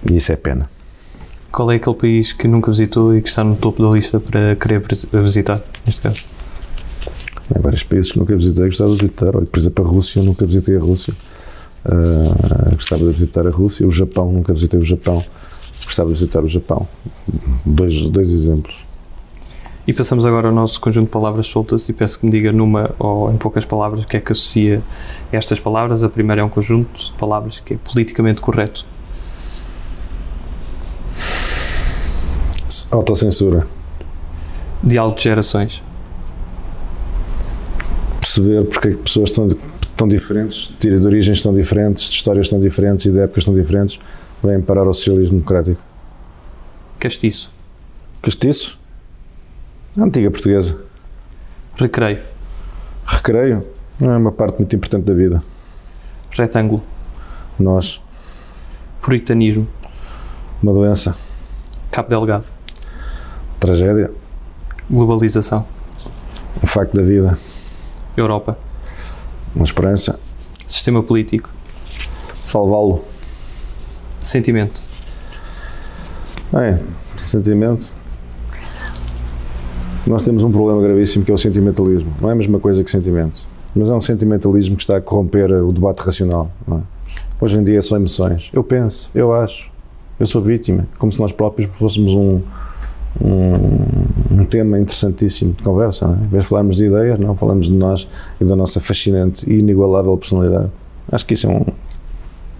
E 0.09 0.15
isso 0.15 0.31
é 0.31 0.35
pena. 0.35 0.69
Qual 1.51 1.71
é 1.71 1.75
aquele 1.75 1.95
país 1.95 2.33
que 2.33 2.47
nunca 2.47 2.71
visitou 2.71 3.15
e 3.15 3.21
que 3.21 3.29
está 3.29 3.43
no 3.43 3.55
topo 3.55 3.83
da 3.83 3.89
lista 3.93 4.19
para 4.19 4.55
querer 4.55 4.81
visitar, 5.11 5.61
neste 5.85 6.01
caso? 6.01 6.25
Há 7.53 7.59
vários 7.59 7.83
países 7.83 8.11
que 8.11 8.17
nunca 8.17 8.35
visitei, 8.35 8.65
gostava 8.65 8.89
de 8.91 9.01
visitar. 9.01 9.35
Olha, 9.35 9.45
por 9.45 9.59
exemplo, 9.59 9.85
a 9.85 9.87
Rússia, 9.87 10.19
eu 10.19 10.23
nunca 10.23 10.45
visitei 10.45 10.75
a 10.75 10.79
Rússia. 10.79 11.13
Uh, 11.85 12.75
gostava 12.75 13.05
de 13.05 13.11
visitar 13.11 13.45
a 13.47 13.49
Rússia. 13.49 13.87
O 13.87 13.91
Japão, 13.91 14.31
nunca 14.31 14.53
visitei 14.53 14.79
o 14.79 14.85
Japão 14.85 15.23
gostava 15.85 16.09
de 16.09 16.15
visitar 16.15 16.43
o 16.43 16.47
Japão. 16.47 16.87
Dois, 17.65 18.09
dois 18.09 18.31
exemplos. 18.31 18.85
E 19.87 19.93
passamos 19.93 20.25
agora 20.25 20.47
ao 20.47 20.53
nosso 20.53 20.79
conjunto 20.79 21.05
de 21.07 21.11
palavras 21.11 21.47
soltas 21.47 21.89
e 21.89 21.93
peço 21.93 22.19
que 22.19 22.25
me 22.25 22.31
diga 22.31 22.51
numa 22.51 22.93
ou 22.99 23.31
em 23.31 23.37
poucas 23.37 23.65
palavras 23.65 24.03
o 24.03 24.07
que 24.07 24.15
é 24.15 24.21
que 24.21 24.31
associa 24.31 24.81
estas 25.31 25.59
palavras. 25.59 26.03
A 26.03 26.09
primeira 26.09 26.41
é 26.41 26.45
um 26.45 26.49
conjunto 26.49 27.05
de 27.05 27.11
palavras 27.13 27.59
que 27.59 27.73
é 27.73 27.77
politicamente 27.77 28.41
correto. 28.41 28.85
Autocensura. 32.91 33.67
Diálogo 34.83 35.17
de 35.17 35.23
gerações. 35.23 35.83
Perceber 38.19 38.65
porque 38.65 38.87
é 38.87 38.91
que 38.91 38.97
pessoas 38.97 39.31
tão, 39.31 39.47
tão 40.01 40.07
diferentes, 40.07 40.73
de 40.79 40.89
origens 41.05 41.43
tão 41.43 41.53
diferentes, 41.53 42.05
de 42.05 42.15
histórias 42.15 42.49
tão 42.49 42.59
diferentes 42.59 43.05
e 43.05 43.11
de 43.11 43.19
épocas 43.19 43.45
tão 43.45 43.53
diferentes, 43.53 43.99
vêm 44.43 44.59
parar 44.59 44.87
ao 44.87 44.93
socialismo 44.95 45.33
democrático. 45.33 45.79
Castiço. 46.97 47.53
Castiço? 48.19 48.79
A 49.95 50.03
antiga 50.03 50.31
portuguesa. 50.31 50.75
Recreio. 51.75 52.17
Recreio? 53.05 53.67
É 54.01 54.07
uma 54.07 54.31
parte 54.31 54.57
muito 54.57 54.75
importante 54.75 55.05
da 55.05 55.13
vida. 55.13 55.43
Retângulo. 56.31 56.81
Nós. 57.59 58.01
Puritanismo. 59.03 59.67
Uma 60.63 60.73
doença. 60.73 61.15
Cabo 61.91 62.09
Delgado. 62.09 62.45
Tragédia. 63.59 64.11
Globalização. 64.89 65.63
Um 66.63 66.65
facto 66.65 66.95
da 66.95 67.03
vida. 67.03 67.37
Europa. 68.17 68.57
Uma 69.55 69.65
esperança. 69.65 70.19
Sistema 70.67 71.03
político. 71.03 71.49
Salvá-lo. 72.45 73.03
Sentimento. 74.17 74.83
Bem, 76.51 76.79
sentimento. 77.15 77.91
Nós 80.05 80.23
temos 80.23 80.43
um 80.43 80.51
problema 80.51 80.81
gravíssimo 80.81 81.23
que 81.23 81.31
é 81.31 81.33
o 81.33 81.37
sentimentalismo. 81.37 82.13
Não 82.19 82.29
é 82.29 82.33
a 82.33 82.35
mesma 82.35 82.59
coisa 82.59 82.83
que 82.83 82.89
sentimento. 82.89 83.41
Mas 83.75 83.89
é 83.89 83.93
um 83.93 84.01
sentimentalismo 84.01 84.75
que 84.75 84.81
está 84.81 84.97
a 84.97 85.01
corromper 85.01 85.51
o 85.51 85.71
debate 85.71 85.99
racional. 85.99 86.51
É? 86.69 86.79
Hoje 87.39 87.57
em 87.57 87.63
dia 87.63 87.81
são 87.81 87.97
emoções. 87.97 88.49
Eu 88.53 88.63
penso, 88.63 89.09
eu 89.15 89.33
acho, 89.33 89.71
eu 90.19 90.25
sou 90.25 90.41
vítima. 90.41 90.87
Como 90.97 91.11
se 91.11 91.19
nós 91.19 91.31
próprios 91.31 91.69
fôssemos 91.73 92.13
um, 92.13 92.41
um, 93.19 94.41
um 94.41 94.45
tema 94.45 94.79
interessantíssimo 94.79 95.53
de 95.53 95.63
conversa. 95.63 96.07
Não 96.07 96.15
é? 96.15 96.17
Em 96.17 96.27
vez 96.27 96.43
de 96.43 96.49
falarmos 96.49 96.75
de 96.75 96.85
ideias, 96.85 97.19
não, 97.19 97.35
falamos 97.35 97.67
de 97.67 97.73
nós 97.73 98.07
e 98.39 98.45
da 98.45 98.55
nossa 98.55 98.79
fascinante 98.79 99.49
e 99.49 99.59
inigualável 99.59 100.15
personalidade. 100.17 100.69
Acho 101.11 101.25
que 101.25 101.33
isso 101.33 101.47
é 101.47 101.49
um, 101.49 101.65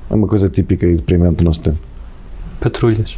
é 0.09 0.13
uma 0.13 0.27
coisa 0.27 0.49
típica 0.49 0.85
e 0.85 0.95
deprimente 0.95 1.35
do 1.35 1.43
nosso 1.45 1.61
tempo. 1.61 1.79
Patrulhas. 2.59 3.17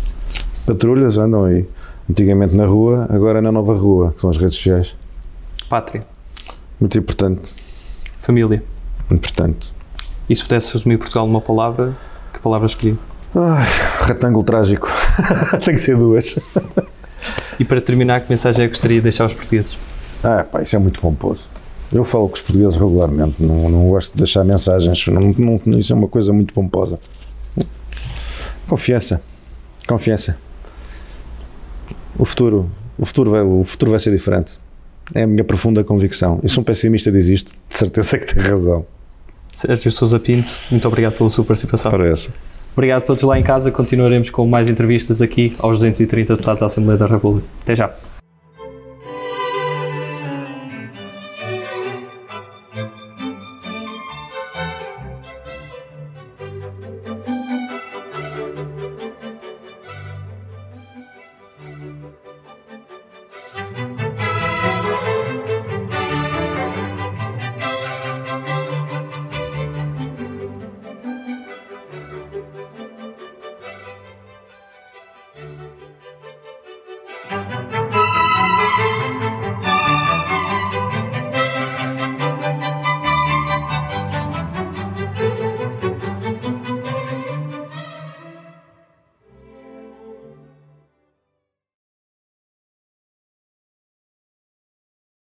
Patrulhas 0.65 1.17
andam 1.17 1.45
aí. 1.45 1.65
Antigamente 2.09 2.53
na 2.53 2.65
rua, 2.65 3.07
agora 3.09 3.41
na 3.41 3.51
nova 3.51 3.73
rua, 3.73 4.11
que 4.11 4.21
são 4.21 4.29
as 4.29 4.38
redes 4.38 4.55
sociais. 4.55 4.93
Pátria. 5.69 6.05
Muito 6.79 6.97
importante. 6.97 7.53
Família. 8.19 8.63
Importante. 9.09 9.73
E 10.29 10.36
se 10.36 10.43
pudesse 10.43 10.73
resumir 10.73 10.97
Portugal 10.97 11.25
numa 11.25 11.41
palavra, 11.41 11.95
que 12.31 12.39
palavra 12.39 12.65
escolhi? 12.65 12.97
Ai, 13.36 13.67
retângulo 14.05 14.43
trágico. 14.43 14.88
Tem 15.63 15.73
que 15.73 15.79
ser 15.79 15.97
duas. 15.97 16.38
E 17.60 17.66
para 17.66 17.82
terminar, 17.82 18.22
que 18.22 18.30
mensagem 18.30 18.66
é 18.66 18.68
que 18.68 18.74
gostaria 18.74 18.97
de 18.97 19.04
deixar 19.04 19.26
aos 19.26 19.34
portugueses? 19.34 19.78
Ah, 20.24 20.43
pá, 20.43 20.62
isso 20.62 20.76
é 20.76 20.80
muito 20.80 20.99
pomposo. 20.99 21.49
Eu 21.91 22.04
falo 22.04 22.28
com 22.28 22.36
os 22.36 22.41
portugueses 22.41 22.76
regularmente, 22.76 23.36
não, 23.43 23.70
não 23.70 23.89
gosto 23.89 24.14
de 24.14 24.18
deixar 24.18 24.43
mensagens, 24.43 25.06
não, 25.08 25.60
não, 25.66 25.78
isso 25.78 25.93
é 25.93 25.95
uma 25.95 26.08
coisa 26.08 26.34
muito 26.34 26.54
pomposa. 26.54 26.99
Confiança, 28.68 29.22
confiança. 29.88 30.38
O 32.18 32.26
futuro, 32.26 32.70
o 32.97 33.06
futuro 33.06 33.32
vai, 33.32 33.41
o 33.41 33.64
futuro 33.64 33.91
vai 33.91 33.99
ser 33.99 34.12
diferente. 34.12 34.60
É 35.14 35.24
a 35.24 35.28
minha 35.28 35.43
profunda 35.43 35.84
convicção. 35.84 36.39
E 36.43 36.49
se 36.49 36.60
um 36.60 36.64
pessimista 36.64 37.12
diz 37.12 37.28
isto, 37.28 37.51
de 37.70 37.78
certeza 37.78 38.18
que 38.18 38.34
tem 38.34 38.41
razão. 38.41 38.86
Sérgio 39.51 39.91
Sousa 39.91 40.20
Pinto, 40.20 40.58
muito 40.72 40.88
obrigado 40.88 41.14
pela 41.14 41.30
sua 41.30 41.43
participação. 41.43 41.91
Parece. 41.91 42.30
Obrigado 42.74 43.03
a 43.03 43.05
todos 43.05 43.24
lá 43.24 43.39
em 43.39 43.43
casa. 43.43 43.71
Continuaremos 43.71 44.30
com 44.30 44.45
mais 44.47 44.69
entrevistas 44.69 45.21
aqui 45.21 45.55
aos 45.59 45.80
230 45.80 46.34
deputados 46.34 46.61
da 46.61 46.65
Assembleia 46.65 46.97
da 46.97 47.05
República. 47.05 47.47
Até 47.61 47.76
já. 47.76 47.93